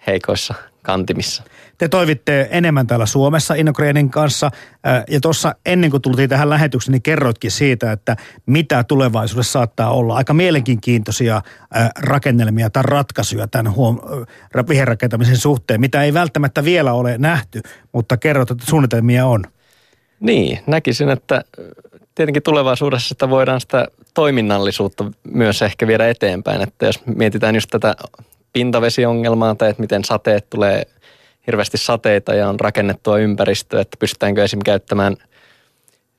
heikoissa 0.07 0.55
kantimissa. 0.83 1.43
Te 1.79 1.89
toivitte 1.89 2.49
enemmän 2.51 2.87
täällä 2.87 3.07
Suomessa 3.07 3.55
Innogrenin 3.55 4.11
kanssa 4.11 4.51
ja 5.09 5.21
tuossa 5.21 5.55
ennen 5.67 5.91
kuin 5.91 6.03
tultiin 6.03 6.29
tähän 6.29 6.51
lähetykseen, 6.51 6.93
niin 6.93 7.03
kerroitkin 7.03 7.51
siitä, 7.51 7.93
että 7.93 8.17
mitä 8.47 8.85
tulevaisuudessa 8.85 9.53
saattaa 9.53 9.91
olla. 9.91 10.17
Aika 10.17 10.35
mielenkiintoisia 10.35 11.43
rakennelmia 11.99 12.71
tai 12.71 12.83
ratkaisuja 12.83 13.49
tämän 13.49 13.75
huom- 13.75 14.01
viherrakentamisen 14.69 15.37
suhteen, 15.37 15.81
mitä 15.81 16.03
ei 16.03 16.15
välttämättä 16.15 16.65
vielä 16.65 16.93
ole 16.93 17.19
nähty, 17.19 17.61
mutta 17.93 18.17
kerrot, 18.17 18.51
että 18.51 18.67
suunnitelmia 18.67 19.27
on. 19.27 19.45
Niin, 20.21 20.59
näkisin, 20.67 21.11
että 21.11 21.45
tietenkin 22.15 22.43
tulevaisuudessa 22.43 23.09
sitä 23.09 23.31
voidaan 23.31 23.61
sitä 23.61 23.87
toiminnallisuutta 24.15 25.05
myös 25.25 25.63
ehkä 25.63 25.87
viedä 25.87 26.09
eteenpäin. 26.09 26.63
Että 26.63 26.87
jos 26.87 27.07
mietitään 27.07 27.55
just 27.55 27.71
tätä 27.71 27.95
pintavesiongelmaa 28.53 29.55
tai 29.55 29.71
että 29.71 29.83
miten 29.83 30.05
sateet 30.05 30.51
tulee 30.51 30.83
hirveästi 31.47 31.79
sateita 31.79 32.35
ja 32.35 32.49
on 32.49 32.61
rakennettua 32.61 33.19
ympäristöä, 33.19 33.81
että 33.81 33.97
pystytäänkö 33.97 34.45
esim. 34.45 34.61
käyttämään 34.65 35.17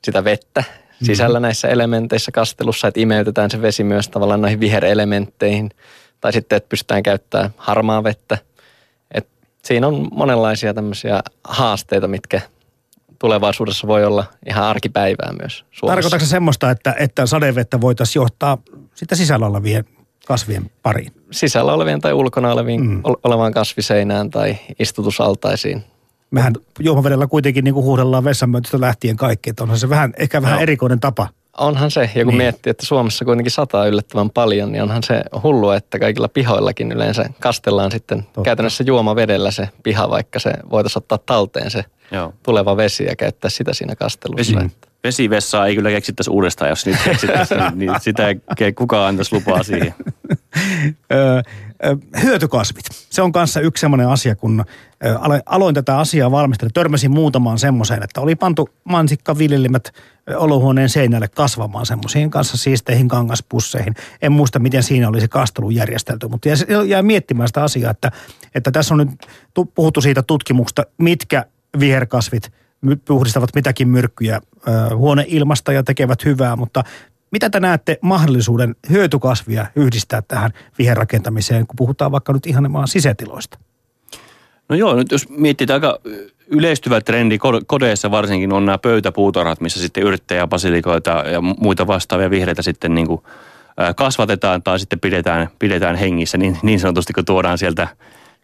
sitä 0.04 0.24
vettä 0.24 0.64
sisällä 1.02 1.38
mm-hmm. 1.38 1.42
näissä 1.42 1.68
elementeissä 1.68 2.32
kastelussa, 2.32 2.88
että 2.88 3.00
imeytetään 3.00 3.50
se 3.50 3.62
vesi 3.62 3.84
myös 3.84 4.08
tavallaan 4.08 4.40
noihin 4.40 4.60
viherelementteihin. 4.60 5.70
Tai 6.20 6.32
sitten, 6.32 6.56
että 6.56 6.68
pystytään 6.68 7.02
käyttämään 7.02 7.50
harmaa 7.56 8.04
vettä. 8.04 8.38
Et 9.14 9.26
siinä 9.62 9.86
on 9.86 10.08
monenlaisia 10.12 10.74
tämmöisiä 10.74 11.22
haasteita, 11.44 12.08
mitkä 12.08 12.40
tulevaisuudessa 13.22 13.86
voi 13.86 14.04
olla 14.04 14.24
ihan 14.48 14.64
arkipäivää 14.64 15.32
myös 15.40 15.64
Suomessa. 15.70 15.86
Tarkoitatko 15.86 16.26
semmoista, 16.26 16.70
että, 16.70 16.94
että 16.98 17.26
sadevettä 17.26 17.80
voitaisiin 17.80 18.20
johtaa 18.20 18.58
sitä 18.94 19.16
sisällä 19.16 19.46
olevien 19.46 19.84
kasvien 20.26 20.70
pariin? 20.82 21.12
Sisällä 21.30 21.72
olevien 21.72 22.00
tai 22.00 22.12
ulkona 22.12 22.52
oleviin, 22.52 22.86
mm. 22.86 23.02
olevaan 23.24 23.52
kasviseinään 23.52 24.30
tai 24.30 24.56
istutusaltaisiin. 24.78 25.84
Mehän 26.30 26.52
juomavedellä 26.78 27.26
kuitenkin 27.26 27.64
niin 27.64 27.74
kuin 27.74 27.84
huudellaan 27.84 28.24
vessanmöytöstä 28.24 28.80
lähtien 28.80 29.16
kaikki, 29.16 29.50
että 29.50 29.62
onhan 29.62 29.78
se 29.78 29.88
vähän, 29.88 30.12
ehkä 30.18 30.42
vähän 30.42 30.56
no. 30.56 30.62
erikoinen 30.62 31.00
tapa. 31.00 31.28
Onhan 31.58 31.90
se, 31.90 32.10
ja 32.14 32.24
kun 32.24 32.32
niin. 32.32 32.36
miettii, 32.36 32.70
että 32.70 32.86
Suomessa 32.86 33.24
kuitenkin 33.24 33.50
sataa 33.50 33.86
yllättävän 33.86 34.30
paljon, 34.30 34.72
niin 34.72 34.82
onhan 34.82 35.02
se 35.02 35.22
hullua, 35.42 35.76
että 35.76 35.98
kaikilla 35.98 36.28
pihoillakin 36.28 36.92
yleensä 36.92 37.24
kastellaan 37.40 37.90
sitten 37.90 38.22
Totta. 38.22 38.42
käytännössä 38.42 38.84
juomavedellä 38.86 39.50
se 39.50 39.68
piha, 39.82 40.10
vaikka 40.10 40.38
se 40.38 40.52
voitaisiin 40.70 41.02
ottaa 41.02 41.18
talteen 41.18 41.70
se 41.70 41.84
Joo. 42.12 42.34
tuleva 42.42 42.76
vesi 42.76 43.04
ja 43.04 43.16
käyttää 43.16 43.50
sitä 43.50 43.74
siinä 43.74 43.96
kastelussa. 43.96 44.54
Vesi, 44.54 44.76
vesivessaa 45.04 45.66
ei 45.66 45.74
kyllä 45.74 45.90
keksittäisi 45.90 46.30
uudestaan, 46.30 46.70
jos 46.70 46.86
niitä 46.86 47.00
keksittäisi, 47.04 47.54
niin, 47.54 47.78
niin 47.78 48.00
sitä 48.00 48.28
ei 48.60 48.72
kukaan 48.72 49.08
antaisi 49.08 49.34
lupaa 49.34 49.62
siihen. 49.62 49.94
hyötykasvit. 52.22 52.84
Se 53.10 53.22
on 53.22 53.32
kanssa 53.32 53.60
yksi 53.60 53.80
semmoinen 53.80 54.08
asia, 54.08 54.36
kun 54.36 54.64
aloin 55.46 55.74
tätä 55.74 55.98
asiaa 55.98 56.30
valmistella. 56.30 56.70
Törmäsin 56.74 57.10
muutamaan 57.10 57.58
semmoiseen, 57.58 58.02
että 58.02 58.20
oli 58.20 58.34
pantu 58.34 58.68
mansikkaviljelimät 58.84 59.92
olohuoneen 60.36 60.88
seinälle 60.88 61.28
kasvamaan 61.28 61.86
semmoisiin 61.86 62.30
kanssa 62.30 62.56
siisteihin 62.56 63.08
kangaspusseihin. 63.08 63.94
En 64.22 64.32
muista, 64.32 64.58
miten 64.58 64.82
siinä 64.82 65.08
oli 65.08 65.20
se 65.20 65.28
kastelu 65.28 65.70
järjestelty, 65.70 66.28
mutta 66.28 66.48
jäi 66.86 67.02
miettimään 67.02 67.48
sitä 67.48 67.62
asiaa, 67.62 67.90
että, 67.90 68.10
että 68.54 68.70
tässä 68.70 68.94
on 68.94 68.98
nyt 68.98 69.08
puhuttu 69.74 70.00
siitä 70.00 70.22
tutkimuksesta, 70.22 70.82
mitkä 70.98 71.44
viherkasvit– 71.80 72.52
puhdistavat 73.08 73.50
mitäkin 73.54 73.88
myrkkyjä 73.88 74.40
huoneilmasta 74.94 75.72
ja 75.72 75.82
tekevät 75.82 76.24
hyvää, 76.24 76.56
mutta 76.56 76.84
mitä 77.30 77.50
te 77.50 77.60
näette 77.60 77.98
mahdollisuuden 78.00 78.76
hyötykasvia 78.90 79.66
yhdistää 79.76 80.22
tähän 80.22 80.50
viherrakentamiseen, 80.78 81.66
kun 81.66 81.76
puhutaan 81.76 82.12
vaikka 82.12 82.32
nyt 82.32 82.46
ihan 82.46 82.70
maan 82.70 82.88
sisätiloista? 82.88 83.58
No 84.68 84.76
joo, 84.76 84.94
nyt 84.94 85.12
jos 85.12 85.28
miettii 85.28 85.66
aika 85.70 85.98
yleistyvä 86.46 87.00
trendi 87.00 87.38
kodeissa 87.66 88.10
varsinkin 88.10 88.52
on 88.52 88.66
nämä 88.66 88.78
pöytäpuutarhat, 88.78 89.60
missä 89.60 89.80
sitten 89.80 90.02
yrittäjäbasilikoita 90.02 91.10
ja 91.10 91.40
muita 91.40 91.86
vastaavia 91.86 92.30
vihreitä 92.30 92.62
sitten 92.62 92.94
niin 92.94 93.06
kuin 93.06 93.22
kasvatetaan 93.96 94.62
tai 94.62 94.78
sitten 94.78 95.00
pidetään, 95.00 95.48
pidetään 95.58 95.96
hengissä 95.96 96.38
niin, 96.38 96.58
niin 96.62 96.80
sanotusti, 96.80 97.12
kun 97.12 97.24
tuodaan 97.24 97.58
sieltä 97.58 97.88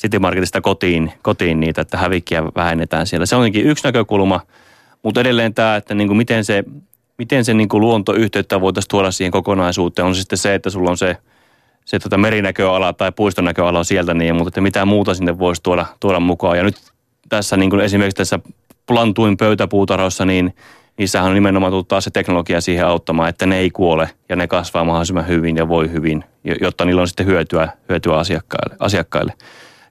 City 0.03 0.19
Marketista 0.19 0.61
kotiin, 0.61 1.13
kotiin 1.23 1.61
niitä, 1.61 1.81
että 1.81 1.99
hävikkiä 1.99 2.45
vähennetään 2.45 3.07
siellä. 3.07 3.27
Se 3.27 3.37
onkin 3.37 3.67
yksi 3.67 3.85
näkökulma, 3.85 4.41
mutta 5.03 5.21
edelleen 5.21 5.55
tämä, 5.55 5.77
että 5.77 5.95
niin 5.95 6.09
kuin 6.09 6.17
miten 6.17 6.45
se, 6.45 6.65
miten 7.19 7.45
se 7.45 7.55
niin 7.55 7.69
kuin 7.69 7.81
luontoyhteyttä 7.81 8.61
voitaisiin 8.61 8.91
tuoda 8.91 9.11
siihen 9.11 9.31
kokonaisuuteen, 9.31 10.07
on 10.07 10.15
sitten 10.15 10.39
se, 10.39 10.55
että 10.55 10.71
sulla 10.71 10.91
on 10.91 10.99
se, 10.99 11.17
se 11.85 11.99
tota 11.99 12.19
merinäköala 12.19 12.93
tai 12.93 13.13
puistonäköala 13.13 13.85
sieltä, 13.85 14.15
niin, 14.15 14.35
mutta 14.35 14.49
että 14.49 14.61
mitä 14.61 14.85
muuta 14.85 15.15
sinne 15.15 15.39
voisi 15.39 15.63
tuoda, 15.63 15.87
tuoda 16.01 16.21
mukaan. 16.21 16.57
Ja 16.57 16.65
nyt 16.65 16.77
tässä 17.29 17.57
niin 17.57 17.71
kuin 17.71 17.81
esimerkiksi 17.81 18.17
tässä 18.17 18.39
plantuin 18.87 19.37
pöytäpuutarhossa, 19.37 20.25
niin 20.25 20.55
niissähän 20.99 21.29
on 21.29 21.35
nimenomaan 21.35 21.73
tullut 21.73 21.89
taas 21.89 22.05
se 22.05 22.11
teknologia 22.11 22.61
siihen 22.61 22.87
auttamaan, 22.87 23.29
että 23.29 23.47
ne 23.47 23.59
ei 23.59 23.71
kuole 23.71 24.11
ja 24.29 24.37
ne 24.37 24.47
kasvaa 24.47 24.85
mahdollisimman 24.85 25.29
hyvin 25.29 25.57
ja 25.57 25.69
voi 25.69 25.93
hyvin, 25.93 26.25
jotta 26.61 26.85
niillä 26.85 27.01
on 27.01 27.09
sitten 27.09 27.27
hyötyä, 27.27 27.69
hyötyä 27.89 28.17
asiakkaille. 28.17 28.77
asiakkaille 28.79 29.33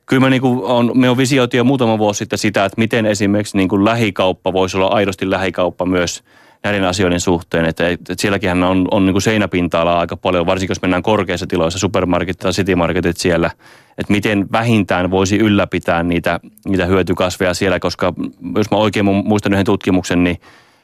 kyllä 0.08 0.20
mä 0.20 0.30
niin 0.30 0.42
kuin 0.42 0.64
on, 0.64 0.92
me 0.94 1.10
on 1.10 1.18
visioitu 1.18 1.58
jo 1.58 1.64
muutama 1.64 1.98
vuosi 1.98 2.18
sitten 2.18 2.40
sitä, 2.40 2.66
että 2.66 2.82
miten 2.82 3.06
esimerkiksi 3.06 3.58
niin 3.58 3.70
kuin 3.70 3.86
lähikauppa 3.86 4.54
voisi 4.54 4.78
olla 4.78 4.88
aidosti 4.88 5.30
lähikauppa 5.30 5.86
myös 5.86 6.24
näiden 6.64 6.84
asioiden 6.84 7.20
suhteen. 7.20 7.66
Että, 7.66 7.90
että 7.90 8.16
sielläkin 8.18 8.64
on, 8.64 8.88
on 8.92 9.06
niin 9.06 9.14
kuin 9.14 9.22
seinäpinta-alaa 9.22 10.00
aika 10.00 10.18
paljon, 10.18 10.46
varsinkin 10.46 10.72
jos 10.72 10.82
mennään 10.82 11.04
korkeissa 11.04 11.48
tiloissa, 11.48 11.80
supermarketit 11.80 12.40
tai 12.40 12.52
citymarketit 12.52 13.18
siellä, 13.18 13.52
että 13.98 14.14
miten 14.14 14.52
vähintään 14.52 15.12
voisi 15.12 15.38
ylläpitää 15.38 16.04
niitä, 16.04 16.40
niitä 16.66 16.86
hyötykasveja 16.86 17.54
siellä, 17.54 17.80
koska 17.80 18.14
jos 18.56 18.72
mä 18.72 18.78
oikein 18.78 19.06
muistan 19.06 19.54
yhden 19.54 19.66
tutkimuksen, 19.66 20.24
niin 20.24 20.38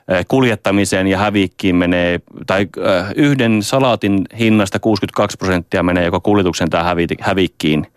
eh, 0.08 0.26
kuljettamiseen 0.28 1.08
ja 1.08 1.18
hävikkiin 1.18 1.76
menee, 1.76 2.20
tai 2.48 2.62
eh, 2.62 3.06
yhden 3.16 3.64
salaatin 3.64 4.22
hinnasta 4.40 4.80
62 4.80 5.38
prosenttia 5.38 5.84
menee 5.84 6.06
joko 6.06 6.22
kuljetuksen 6.22 6.70
tai 6.70 6.84
hävikkiin– 7.22 7.88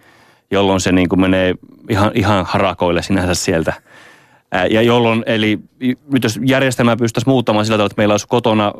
jolloin 0.50 0.80
se 0.80 0.92
niin 0.92 1.08
kuin 1.08 1.20
menee 1.20 1.54
ihan, 1.90 2.10
ihan 2.14 2.44
harakoille 2.48 3.02
sinänsä 3.02 3.34
sieltä. 3.34 3.72
Ja 4.70 4.82
jolloin, 4.82 5.22
eli 5.26 5.58
nyt 6.12 6.22
jos 6.22 6.40
järjestelmää 6.44 6.96
pystyttäisiin 6.96 7.32
muuttamaan 7.32 7.64
sillä 7.64 7.76
tavalla, 7.76 7.86
että 7.86 8.00
meillä 8.00 8.12
olisi 8.12 8.26
kotona 8.28 8.72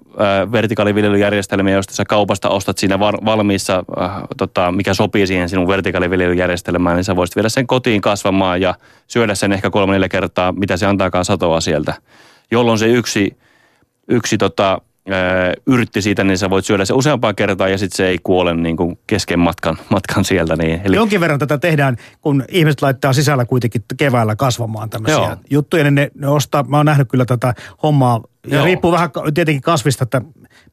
vertikaaliviljelyjärjestelmiä, 0.53 1.75
josta 1.75 1.95
sä 1.95 2.05
kaupasta 2.05 2.49
ostat 2.49 2.79
siinä 2.79 2.99
var, 2.99 3.15
valmiissa, 3.25 3.85
äh, 4.01 4.11
tota, 4.37 4.73
mikä 4.73 4.95
sopii 4.95 5.27
siihen 5.27 5.49
sinun 5.49 5.69
vertikaaliviljelyjärjestelmään, 5.69 6.97
niin 6.97 7.05
sä 7.05 7.17
voisit 7.17 7.37
viedä 7.37 7.49
sen 7.49 7.67
kotiin 7.67 8.01
kasvamaan 8.01 8.61
ja 8.61 8.75
syödä 9.07 9.35
sen 9.35 9.53
ehkä 9.53 9.71
kolme 9.71 9.93
neljä 9.93 10.09
kertaa, 10.09 10.53
mitä 10.53 10.77
se 10.77 10.87
antaakaan 10.87 11.25
satoa 11.25 11.61
sieltä. 11.61 11.95
Jolloin 12.51 12.79
se 12.79 12.87
yksi, 12.87 13.37
yksi 14.09 14.39
tota, 14.39 14.81
yrtti 15.67 16.03
siitä, 16.03 16.25
niin 16.25 16.39
sä 16.39 16.51
voit 16.51 16.65
syödä 16.65 16.85
se 16.85 16.95
useampaan 16.95 17.37
kertaan 17.37 17.71
ja 17.71 17.79
sitten 17.79 17.97
se 17.97 18.09
ei 18.09 18.19
kuole 18.23 18.55
niin 18.55 18.77
kuin 18.77 18.99
kesken 19.07 19.39
matkan, 19.39 19.79
matkan 19.91 20.25
sieltä. 20.25 20.57
Niin, 20.57 20.81
Eli... 20.85 20.97
Jonkin 20.97 21.21
verran 21.21 21.39
tätä 21.39 21.59
tehdään, 21.59 21.97
kun 22.21 22.45
ihmiset 22.49 22.83
laittaa 22.83 23.13
sisällä 23.13 23.45
kuitenkin 23.45 23.85
keväällä 23.97 24.37
kasvamaan 24.37 24.91
tämmöisiä 24.91 25.19
Joo. 25.19 25.37
juttuja, 25.51 25.85
niin 25.85 25.95
ne, 25.95 26.11
ne 26.15 26.29
ostaa, 26.29 26.63
mä 26.63 26.77
oon 26.77 26.87
nähnyt 26.87 27.09
kyllä 27.09 27.25
tätä 27.25 27.55
hommaa, 27.83 28.21
ja 28.47 28.57
Joo. 28.57 28.65
riippuu 28.65 28.93
vähän 28.93 29.11
tietenkin 29.35 29.63
kasvista, 29.63 30.05
että 30.05 30.23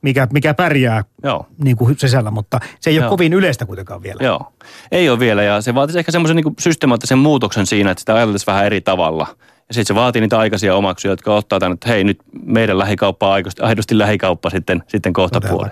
mikä, 0.01 0.27
mikä 0.33 0.53
pärjää 0.53 1.03
Joo. 1.23 1.45
niin 1.63 1.77
kuin 1.77 1.99
sisällä, 1.99 2.31
mutta 2.31 2.59
se 2.79 2.89
ei 2.89 2.97
ole 2.97 3.03
Joo. 3.03 3.09
kovin 3.09 3.33
yleistä 3.33 3.65
kuitenkaan 3.65 4.03
vielä. 4.03 4.23
Joo, 4.23 4.53
ei 4.91 5.09
ole 5.09 5.19
vielä 5.19 5.43
ja 5.43 5.61
se 5.61 5.75
vaatisi 5.75 5.99
ehkä 5.99 6.11
semmoisen 6.11 6.35
niin 6.35 6.55
systemaattisen 6.59 7.17
muutoksen 7.17 7.65
siinä, 7.65 7.91
että 7.91 7.99
sitä 7.99 8.15
ajateltaisiin 8.15 8.53
vähän 8.53 8.65
eri 8.65 8.81
tavalla. 8.81 9.27
Ja 9.67 9.73
sitten 9.73 9.95
se 9.95 9.95
vaatii 9.95 10.21
niitä 10.21 10.39
aikaisia 10.39 10.75
omaksuja, 10.75 11.11
jotka 11.11 11.35
ottaa 11.35 11.59
tänne, 11.59 11.73
että 11.73 11.89
hei 11.89 12.03
nyt 12.03 12.19
meidän 12.45 12.77
lähikauppa 12.77 13.27
on 13.27 13.33
aidosti, 13.33 13.61
aidosti 13.61 13.97
lähikauppa 13.97 14.49
sitten, 14.49 14.83
sitten 14.87 15.13
kohta 15.13 15.41
puoli. 15.41 15.69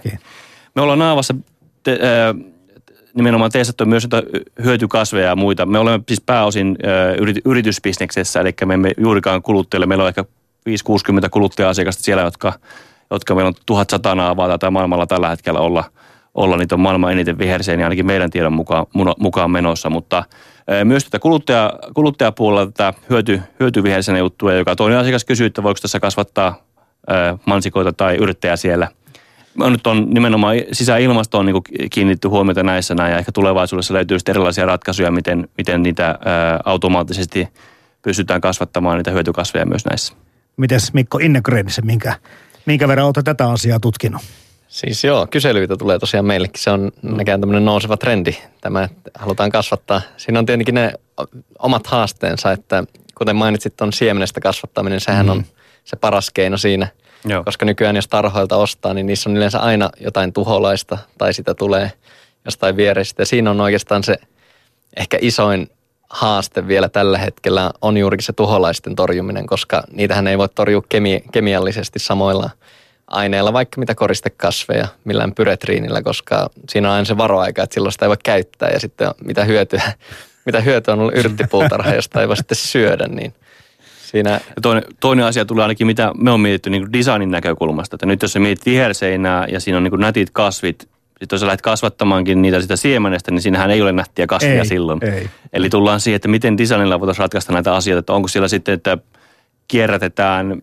Me 0.76 0.82
ollaan 0.82 1.00
Naavassa 1.00 1.36
te, 1.84 2.00
ää, 2.02 2.36
nimenomaan 3.14 3.52
testattu 3.52 3.86
myös 3.86 4.08
hyötykasveja 4.64 5.28
ja 5.28 5.36
muita. 5.36 5.66
Me 5.66 5.80
olemme 5.80 6.04
siis 6.08 6.22
pääosin 6.22 6.78
ää, 6.84 7.14
yrit, 7.14 7.38
yritysbisneksessä, 7.46 8.42
eli 8.42 8.54
me 8.66 8.74
emme 8.74 8.92
juurikaan 8.98 9.42
kuluttajille. 9.42 9.86
Meillä 9.86 10.04
on 10.04 10.08
ehkä 10.08 10.26
5-60 10.70 11.30
kuluttaja-asiakasta 11.32 12.04
siellä, 12.04 12.24
jotka, 12.24 12.54
jotka 13.12 13.36
meillä 13.36 13.48
on 13.48 13.56
1100 13.66 14.16
naavaa 14.16 14.48
tätä 14.48 14.72
maailmalla 14.72 15.08
tällä 15.08 15.30
hetkellä 15.30 15.60
olla, 15.60 15.84
olla. 16.34 16.58
Niitä 16.58 16.76
on 16.76 16.82
maailman 16.82 17.12
eniten 17.12 17.38
viherseeniä 17.38 17.86
ainakin 17.86 18.06
meidän 18.06 18.30
tiedon 18.30 18.54
mukaan, 18.54 18.86
mukaan 19.20 19.52
menossa, 19.52 19.90
mutta 19.90 20.24
myös 20.84 21.04
tätä 21.04 21.20
kuluttaja, 21.20 21.74
kuluttajapuolella 21.94 22.66
tätä 22.66 22.94
hyöty, 23.10 23.42
hyötyvihersenä 23.60 24.18
juttua, 24.18 24.54
joka 24.54 24.76
toinen 24.76 25.00
asiakas 25.00 25.26
kysyy, 25.26 25.48
että 25.48 25.64
voiko 25.64 25.80
tässä 25.82 26.00
kasvattaa 26.00 26.64
mansikoita 27.46 27.94
tai 27.94 28.16
yrttejä 28.16 28.56
siellä– 28.56 28.88
nyt 29.56 29.88
on 29.88 30.08
nimenomaan 30.10 30.56
sisäilmastoon 30.72 31.46
niin 31.46 31.90
kiinnitty 31.92 32.28
huomiota 32.28 32.64
näissä 32.64 32.96
näin, 32.96 33.12
ja 33.12 33.18
ehkä 33.18 33.32
tulevaisuudessa 33.32 33.94
löytyy 33.94 34.18
erilaisia 34.30 34.66
ratkaisuja, 34.66 35.12
miten, 35.12 35.50
miten 35.58 35.84
niitä 35.84 36.20
automaattisesti 36.66 37.48
pystytään 38.02 38.42
kasvattamaan 38.42 38.98
niitä 38.98 39.12
hyötykasveja 39.12 39.66
myös 39.66 39.86
näissä. 39.86 40.14
Mites 40.58 40.94
Mikko 40.94 41.18
Innegrenissä, 41.18 41.82
minkä, 41.82 42.16
minkä 42.66 42.88
verran 42.88 43.06
olette 43.06 43.24
tätä 43.24 43.50
asiaa 43.50 43.80
tutkinut? 43.80 44.22
Siis 44.72 45.04
joo, 45.04 45.28
kyselyitä 45.28 45.78
tulee 45.78 46.00
tosiaan 46.00 46.26
meillekin. 46.26 46.62
Se 46.62 46.72
on 46.72 46.92
näkään 47.02 47.40
tämmöinen 47.40 47.66
nouseva 47.66 47.98
trendi, 47.98 48.38
tämä, 48.62 48.84
että 48.84 49.12
halutaan 49.16 49.52
kasvattaa. 49.52 50.02
Siinä 50.18 50.40
on 50.40 50.46
tietenkin 50.46 50.76
ne 50.76 50.94
omat 51.60 51.88
haasteensa, 51.88 52.52
että 52.52 52.84
kuten 53.18 53.36
mainitsit, 53.36 53.82
on 53.82 53.94
siemenestä 53.94 54.42
kasvattaminen, 54.42 55.00
sehän 55.00 55.30
on 55.30 55.46
se 55.84 55.96
paras 55.96 56.30
keino 56.30 56.58
siinä. 56.58 56.88
Joo. 57.26 57.44
Koska 57.44 57.66
nykyään 57.66 57.96
jos 57.96 58.08
tarhoilta 58.08 58.58
ostaa, 58.58 58.94
niin 58.94 59.06
niissä 59.06 59.30
on 59.30 59.38
yleensä 59.38 59.60
aina 59.60 59.90
jotain 60.00 60.34
tuholaista 60.34 60.98
tai 61.18 61.34
sitä 61.34 61.54
tulee 61.54 61.92
jostain 62.46 62.78
vierestä. 62.78 63.22
Ja 63.22 63.26
siinä 63.26 63.52
on 63.52 63.62
oikeastaan 63.62 64.04
se 64.04 64.16
ehkä 64.98 65.18
isoin 65.22 65.70
haaste 66.10 66.68
vielä 66.68 66.90
tällä 66.90 67.18
hetkellä 67.18 67.72
on 67.82 67.98
juurikin 67.98 68.26
se 68.26 68.34
tuholaisten 68.34 68.96
torjuminen, 68.96 69.46
koska 69.46 69.84
niitähän 69.92 70.28
ei 70.28 70.38
voi 70.38 70.50
torjua 70.50 70.84
kemi- 70.90 71.24
kemiallisesti 71.32 72.00
samoilla 72.00 72.50
aineilla, 73.12 73.54
vaikka 73.54 73.80
mitä 73.80 73.96
koristekasveja, 73.96 74.88
millään 75.04 75.34
pyretriinillä, 75.36 76.02
koska 76.02 76.50
siinä 76.70 76.88
on 76.90 76.94
aina 76.94 77.06
se 77.06 77.18
varoaika, 77.18 77.64
että 77.64 77.74
silloin 77.74 77.92
sitä 77.92 78.06
ei 78.06 78.10
voi 78.10 78.18
käyttää 78.24 78.70
ja 78.70 78.80
sitten 78.80 79.12
mitä 79.26 79.44
hyötyä, 79.44 79.82
mitä 80.46 80.62
hyötyä 80.62 80.94
on 80.94 81.00
ollut 81.00 81.18
yrttipuutarha, 81.18 81.94
josta 81.94 82.22
ei 82.22 82.28
voi 82.28 82.38
sitten 82.38 82.58
syödä, 82.58 83.08
niin 83.08 83.34
siinä 84.12 84.32
Ja 84.32 84.62
toinen, 84.62 84.84
toinen 85.00 85.26
asia 85.26 85.46
tulee 85.46 85.64
ainakin, 85.64 85.88
mitä 85.88 86.12
me 86.18 86.32
on 86.32 86.40
mietitty 86.40 86.70
niin 86.70 86.84
kuin 86.84 86.94
designin 86.94 87.32
näkökulmasta. 87.32 87.96
Että 87.96 88.06
nyt 88.06 88.22
jos 88.22 88.34
sä 88.34 88.40
mietit 88.40 88.66
viherseinää 88.66 89.48
ja 89.52 89.60
siinä 89.60 89.78
on 89.78 89.84
niin 89.84 89.92
kuin 89.92 90.00
nätit 90.00 90.30
kasvit, 90.30 90.82
sitten 90.82 91.36
jos 91.36 91.40
sä 91.42 91.48
lähdet 91.48 91.62
kasvattamaankin 91.62 92.42
niitä 92.42 92.62
sitä 92.62 92.76
siemenestä, 92.76 93.32
niin 93.32 93.42
siinähän 93.42 93.72
ei 93.72 93.82
ole 93.82 93.92
nättiä 93.92 94.28
kasvia 94.28 94.60
Ei, 94.60 94.66
silloin. 94.66 95.06
ei. 95.06 95.30
Eli 95.54 95.70
tullaan 95.70 96.00
siihen, 96.00 96.16
että 96.16 96.28
miten 96.28 96.58
designilla 96.58 97.00
voitaisiin 97.00 97.24
ratkaista 97.24 97.54
näitä 97.54 97.76
asioita, 97.76 98.00
että 98.00 98.14
onko 98.14 98.28
siellä 98.28 98.48
sitten, 98.48 98.74
että 98.74 98.98
kierrätetään 99.68 100.62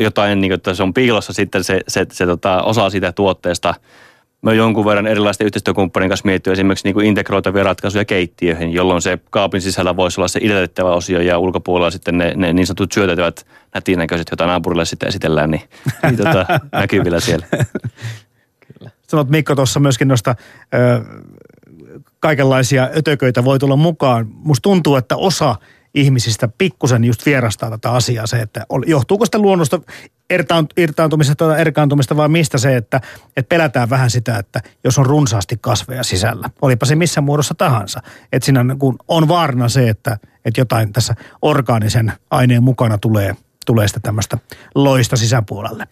jotain, 0.00 0.40
niin 0.40 0.50
kuin, 0.50 0.56
että 0.56 0.74
se 0.74 0.82
on 0.82 0.94
piilossa 0.94 1.32
sitten 1.32 1.64
se, 1.64 1.80
se, 1.88 2.06
se 2.12 2.26
tota, 2.26 2.62
osa 2.62 2.90
siitä 2.90 3.12
tuotteesta. 3.12 3.74
Me 4.42 4.50
on 4.50 4.56
jonkun 4.56 4.84
verran 4.84 5.06
erilaisten 5.06 5.44
yhteistyökumppanin 5.44 6.08
kanssa 6.08 6.26
mietitty 6.26 6.52
esimerkiksi 6.52 6.86
niin 6.86 6.94
kuin 6.94 7.06
integroitavia 7.06 7.64
ratkaisuja 7.64 8.04
keittiöihin, 8.04 8.72
jolloin 8.72 9.02
se 9.02 9.18
kaapin 9.30 9.60
sisällä 9.60 9.96
voisi 9.96 10.20
olla 10.20 10.28
se 10.28 10.40
idätettävä 10.42 10.90
osio 10.90 11.20
ja 11.20 11.38
ulkopuolella 11.38 11.90
sitten 11.90 12.18
ne, 12.18 12.32
ne 12.36 12.52
niin 12.52 12.66
sanotut 12.66 12.92
syötettävät 12.92 13.46
nätinäköiset, 13.74 14.26
joita 14.30 14.46
naapurille 14.46 14.84
sitten 14.84 15.08
esitellään, 15.08 15.50
niin, 15.50 15.62
niin 16.02 16.16
tota, 16.16 16.46
näkyvillä 16.72 17.20
siellä. 17.20 17.46
Sanot 19.08 19.28
Mikko 19.28 19.54
tuossa 19.54 19.80
myöskin 19.80 20.08
noista 20.08 20.34
ö, 20.74 21.00
kaikenlaisia 22.20 22.88
ötököitä 22.96 23.44
voi 23.44 23.58
tulla 23.58 23.76
mukaan. 23.76 24.26
Musta 24.30 24.62
tuntuu, 24.62 24.96
että 24.96 25.16
osa 25.16 25.56
ihmisistä 26.00 26.48
pikkusen 26.58 27.04
just 27.04 27.26
vierastaa 27.26 27.70
tätä 27.70 27.92
asiaa 27.92 28.26
se, 28.26 28.40
että 28.40 28.66
johtuuko 28.86 29.24
sitä 29.24 29.38
luonnosta 29.38 29.80
irtaan- 30.34 30.68
irtaantumisesta 30.76 31.46
tai 31.46 31.60
erkaantumista 31.60 32.16
vai 32.16 32.28
mistä 32.28 32.58
se, 32.58 32.76
että, 32.76 33.00
että 33.36 33.48
pelätään 33.48 33.90
vähän 33.90 34.10
sitä, 34.10 34.38
että 34.38 34.60
jos 34.84 34.98
on 34.98 35.06
runsaasti 35.06 35.56
kasveja 35.60 36.02
sisällä, 36.02 36.50
olipa 36.62 36.86
se 36.86 36.96
missä 36.96 37.20
muodossa 37.20 37.54
tahansa, 37.54 38.00
että 38.32 38.44
siinä 38.46 38.60
on, 38.60 38.78
kun 38.78 38.96
on 39.08 39.28
vaarana 39.28 39.68
se, 39.68 39.88
että, 39.88 40.18
että 40.44 40.60
jotain 40.60 40.92
tässä 40.92 41.14
orgaanisen 41.42 42.12
aineen 42.30 42.62
mukana 42.62 42.98
tulee, 42.98 43.36
tulee 43.66 43.88
sitä 43.88 44.00
tämmöistä 44.00 44.38
loista 44.74 45.16
sisäpuolelle. 45.16 45.86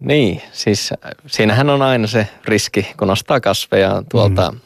Niin, 0.00 0.42
siis 0.52 0.92
äh, 0.92 1.10
siinähän 1.26 1.70
on 1.70 1.82
aina 1.82 2.06
se 2.06 2.28
riski, 2.44 2.92
kun 2.98 3.10
ostaa 3.10 3.40
kasveja 3.40 4.02
tuolta 4.10 4.50
mm. 4.50 4.60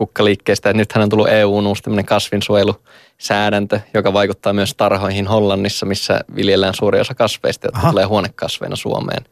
Kukkaliikkeestä. 0.00 0.70
Et 0.70 0.76
nythän 0.76 1.02
on 1.02 1.08
tullut 1.08 1.28
EUn 1.28 1.66
uusi 1.66 1.82
tämmöinen 1.82 2.04
kasvinsuojelusäädäntö, 2.04 3.80
joka 3.94 4.12
vaikuttaa 4.12 4.52
myös 4.52 4.74
tarhoihin 4.74 5.26
Hollannissa, 5.26 5.86
missä 5.86 6.20
viljellään 6.34 6.74
suuri 6.74 7.00
osa 7.00 7.14
kasveista, 7.14 7.66
jotka 7.66 7.80
Aha. 7.80 7.90
tulee 7.90 8.04
huonekasveina 8.04 8.76
Suomeen. 8.76 9.24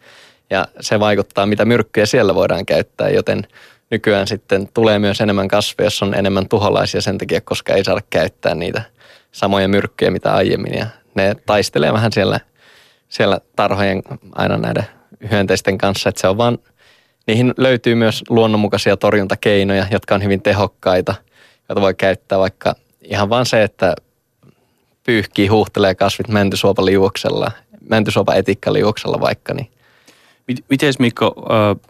Ja 0.51 0.67
se 0.81 1.01
vaikuttaa, 1.01 1.47
mitä 1.47 1.65
myrkkyjä 1.65 2.07
siellä 2.07 2.35
voidaan 2.35 2.67
käyttää, 2.67 3.09
joten 3.09 3.47
nykyään 3.91 4.27
sitten 4.27 4.69
tulee 4.75 4.99
myös 4.99 5.21
enemmän 5.21 5.49
kasveja, 5.49 5.87
jos 5.87 6.03
on 6.03 6.15
enemmän 6.15 6.49
tuholaisia 6.49 7.01
sen 7.01 7.19
takia, 7.19 7.41
koska 7.41 7.75
ei 7.75 7.85
saada 7.85 8.01
käyttää 8.11 8.55
niitä 8.55 8.83
samoja 9.33 9.69
myrkkyjä, 9.69 10.11
mitä 10.11 10.35
aiemmin. 10.35 10.79
Ja 10.79 10.87
ne 11.15 11.37
taistelee 11.47 11.93
vähän 11.93 12.13
siellä, 12.13 12.41
siellä 13.09 13.41
tarhojen 13.57 14.03
aina 14.33 14.57
näiden 14.57 14.85
hyönteisten 15.31 15.79
kanssa, 15.79 16.09
että 16.09 16.21
se 16.21 16.29
on 16.29 16.39
vaan, 16.39 16.59
niihin 17.29 17.55
löytyy 17.57 17.95
myös 17.95 18.25
luonnonmukaisia 18.29 18.97
torjuntakeinoja, 18.97 19.87
jotka 19.91 20.15
on 20.15 20.23
hyvin 20.23 20.43
tehokkaita, 20.43 21.15
joita 21.69 21.81
voi 21.81 21.95
käyttää 21.95 22.39
vaikka 22.39 22.75
ihan 23.03 23.31
vaan 23.31 23.47
se, 23.47 23.63
että 23.63 23.95
pyyhkii, 25.05 25.47
huuhtelee 25.47 25.95
kasvit 25.95 26.29
mäntysuopaliuoksella, 26.29 27.51
mäntysuopaetikkaliuoksella 27.89 29.21
vaikka, 29.21 29.55
niin 29.55 29.71
Miten 30.69 30.95
Mikko, 30.99 31.35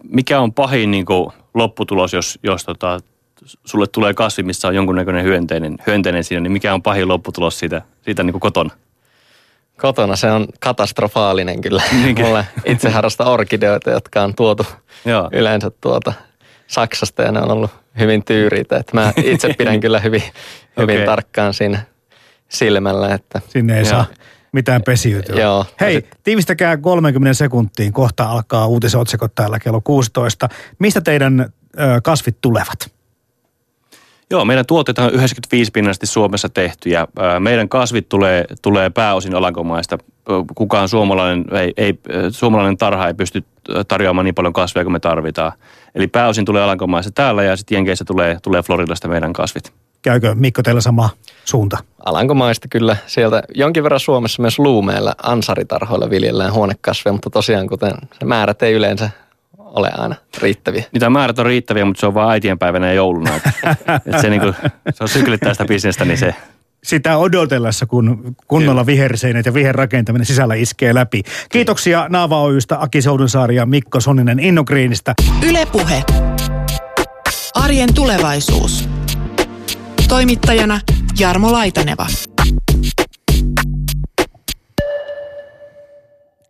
mikä 0.03 0.39
on 0.39 0.53
pahin 0.53 0.91
niin 0.91 1.05
kuin, 1.05 1.31
lopputulos, 1.53 2.13
jos, 2.13 2.39
jos 2.43 2.63
tota, 2.63 2.99
sulle 3.65 3.87
tulee 3.87 4.13
kasvi, 4.13 4.43
missä 4.43 4.67
on 4.67 4.75
jonkunnäköinen 4.75 5.23
hyönteinen, 5.23 5.77
hyönteinen 5.87 6.23
siinä, 6.23 6.41
niin 6.41 6.51
mikä 6.51 6.73
on 6.73 6.81
pahin 6.81 7.07
lopputulos 7.07 7.59
siitä, 7.59 7.81
siitä 8.01 8.23
niin 8.23 8.31
kuin 8.33 8.39
kotona? 8.39 8.69
Kotona 9.81 10.15
se 10.15 10.31
on 10.31 10.47
katastrofaalinen 10.59 11.61
kyllä. 11.61 11.83
Mulle 12.25 12.45
itse 12.65 12.89
harrasta 12.89 13.25
orkideoita, 13.25 13.89
jotka 13.91 14.23
on 14.23 14.35
tuotu 14.35 14.65
Joo. 15.05 15.29
yleensä 15.31 15.71
tuota 15.81 16.13
Saksasta 16.67 17.21
ja 17.21 17.31
ne 17.31 17.39
on 17.39 17.51
ollut 17.51 17.71
hyvin 17.99 18.25
tyyriitä. 18.25 18.77
Että 18.77 18.97
mä 18.97 19.13
itse 19.23 19.53
pidän 19.57 19.79
kyllä 19.79 19.99
hyvin, 19.99 20.23
hyvin 20.77 20.95
Okei. 20.95 21.05
tarkkaan 21.05 21.53
siinä 21.53 21.81
silmällä, 22.49 23.13
että 23.13 23.41
Sinne 23.47 23.73
ei 23.77 23.81
Joo. 23.83 23.89
saa 23.89 24.05
mitään 24.51 24.83
pesiytyä. 24.83 25.41
Joo. 25.41 25.65
Hei, 25.81 26.05
tiivistäkää 26.23 26.77
30 26.77 27.33
sekuntiin. 27.33 27.93
Kohta 27.93 28.23
alkaa 28.23 28.67
uutisotsikot 28.67 29.35
täällä 29.35 29.59
kello 29.59 29.81
16. 29.81 30.49
Mistä 30.79 31.01
teidän 31.01 31.39
ö, 31.79 32.01
kasvit 32.03 32.37
tulevat? 32.41 32.98
Joo, 34.31 34.45
meidän 34.45 34.65
tuotteet 34.65 34.99
on 34.99 35.13
95 35.13 35.71
pinnallisesti 35.71 36.07
Suomessa 36.07 36.49
tehty 36.49 36.89
ja 36.89 37.07
ää, 37.19 37.39
meidän 37.39 37.69
kasvit 37.69 38.09
tulee, 38.09 38.45
tulee 38.61 38.89
pääosin 38.89 39.35
Alankomaista. 39.35 39.97
Kukaan 40.55 40.89
suomalainen, 40.89 41.45
ei, 41.51 41.73
ei, 41.77 41.99
suomalainen 42.31 42.77
tarha 42.77 43.07
ei 43.07 43.13
pysty 43.13 43.43
tarjoamaan 43.87 44.25
niin 44.25 44.35
paljon 44.35 44.53
kasveja 44.53 44.83
kuin 44.83 44.91
me 44.91 44.99
tarvitaan. 44.99 45.51
Eli 45.95 46.07
pääosin 46.07 46.45
tulee 46.45 46.63
Alankomaista 46.63 47.11
täällä 47.11 47.43
ja 47.43 47.55
sitten 47.55 47.75
Jenkeissä 47.75 48.05
tulee, 48.05 48.37
tulee 48.43 48.61
Floridasta 48.61 49.07
meidän 49.07 49.33
kasvit. 49.33 49.73
Käykö 50.01 50.35
Mikko 50.35 50.63
teillä 50.63 50.81
sama 50.81 51.09
suunta? 51.45 51.77
Alankomaista 52.05 52.67
kyllä. 52.67 52.97
Sieltä 53.07 53.43
jonkin 53.55 53.83
verran 53.83 53.99
Suomessa 53.99 54.41
myös 54.41 54.59
luumeilla 54.59 55.13
ansaritarhoilla 55.23 56.09
viljellään 56.09 56.53
huonekasveja, 56.53 57.13
mutta 57.13 57.29
tosiaan 57.29 57.67
kuten 57.67 57.93
se 58.19 58.25
määrät 58.25 58.63
ei 58.63 58.73
yleensä 58.73 59.09
ole 59.75 59.91
aina 59.97 60.15
riittäviä. 60.41 60.83
Niitä 60.91 61.09
määrät 61.09 61.39
on 61.39 61.45
riittäviä, 61.45 61.85
mutta 61.85 61.99
se 61.99 62.05
on 62.05 62.13
vain 62.13 62.31
äitienpäivänä 62.31 62.87
ja 62.87 62.93
jouluna. 62.93 63.35
Että 63.35 64.21
se, 64.21 64.29
niin 64.29 64.41
kuin, 64.41 64.55
se 64.93 65.03
on 65.03 65.09
syklittää 65.09 65.53
sitä 65.53 65.65
bisnestä, 65.65 66.05
niin 66.05 66.17
se 66.17 66.35
sitä 66.83 67.17
odotellessa, 67.17 67.85
kun 67.85 68.35
kunnolla 68.47 68.85
viherseinet 68.85 69.45
ja 69.45 69.53
viherrakentaminen 69.53 70.25
sisällä 70.25 70.55
iskee 70.55 70.93
läpi. 70.93 71.23
Kiitoksia 71.49 72.05
Naava 72.09 72.41
Oystä, 72.41 72.81
Aki 72.81 73.01
Soudunsaari 73.01 73.55
ja 73.55 73.65
Mikko 73.65 73.99
Soninen 73.99 74.39
Innogriinistä. 74.39 75.13
Ylepuhe. 75.49 76.03
Arjen 77.55 77.93
tulevaisuus. 77.93 78.89
Toimittajana 80.07 80.79
Jarmo 81.19 81.51
Laitaneva. 81.51 82.07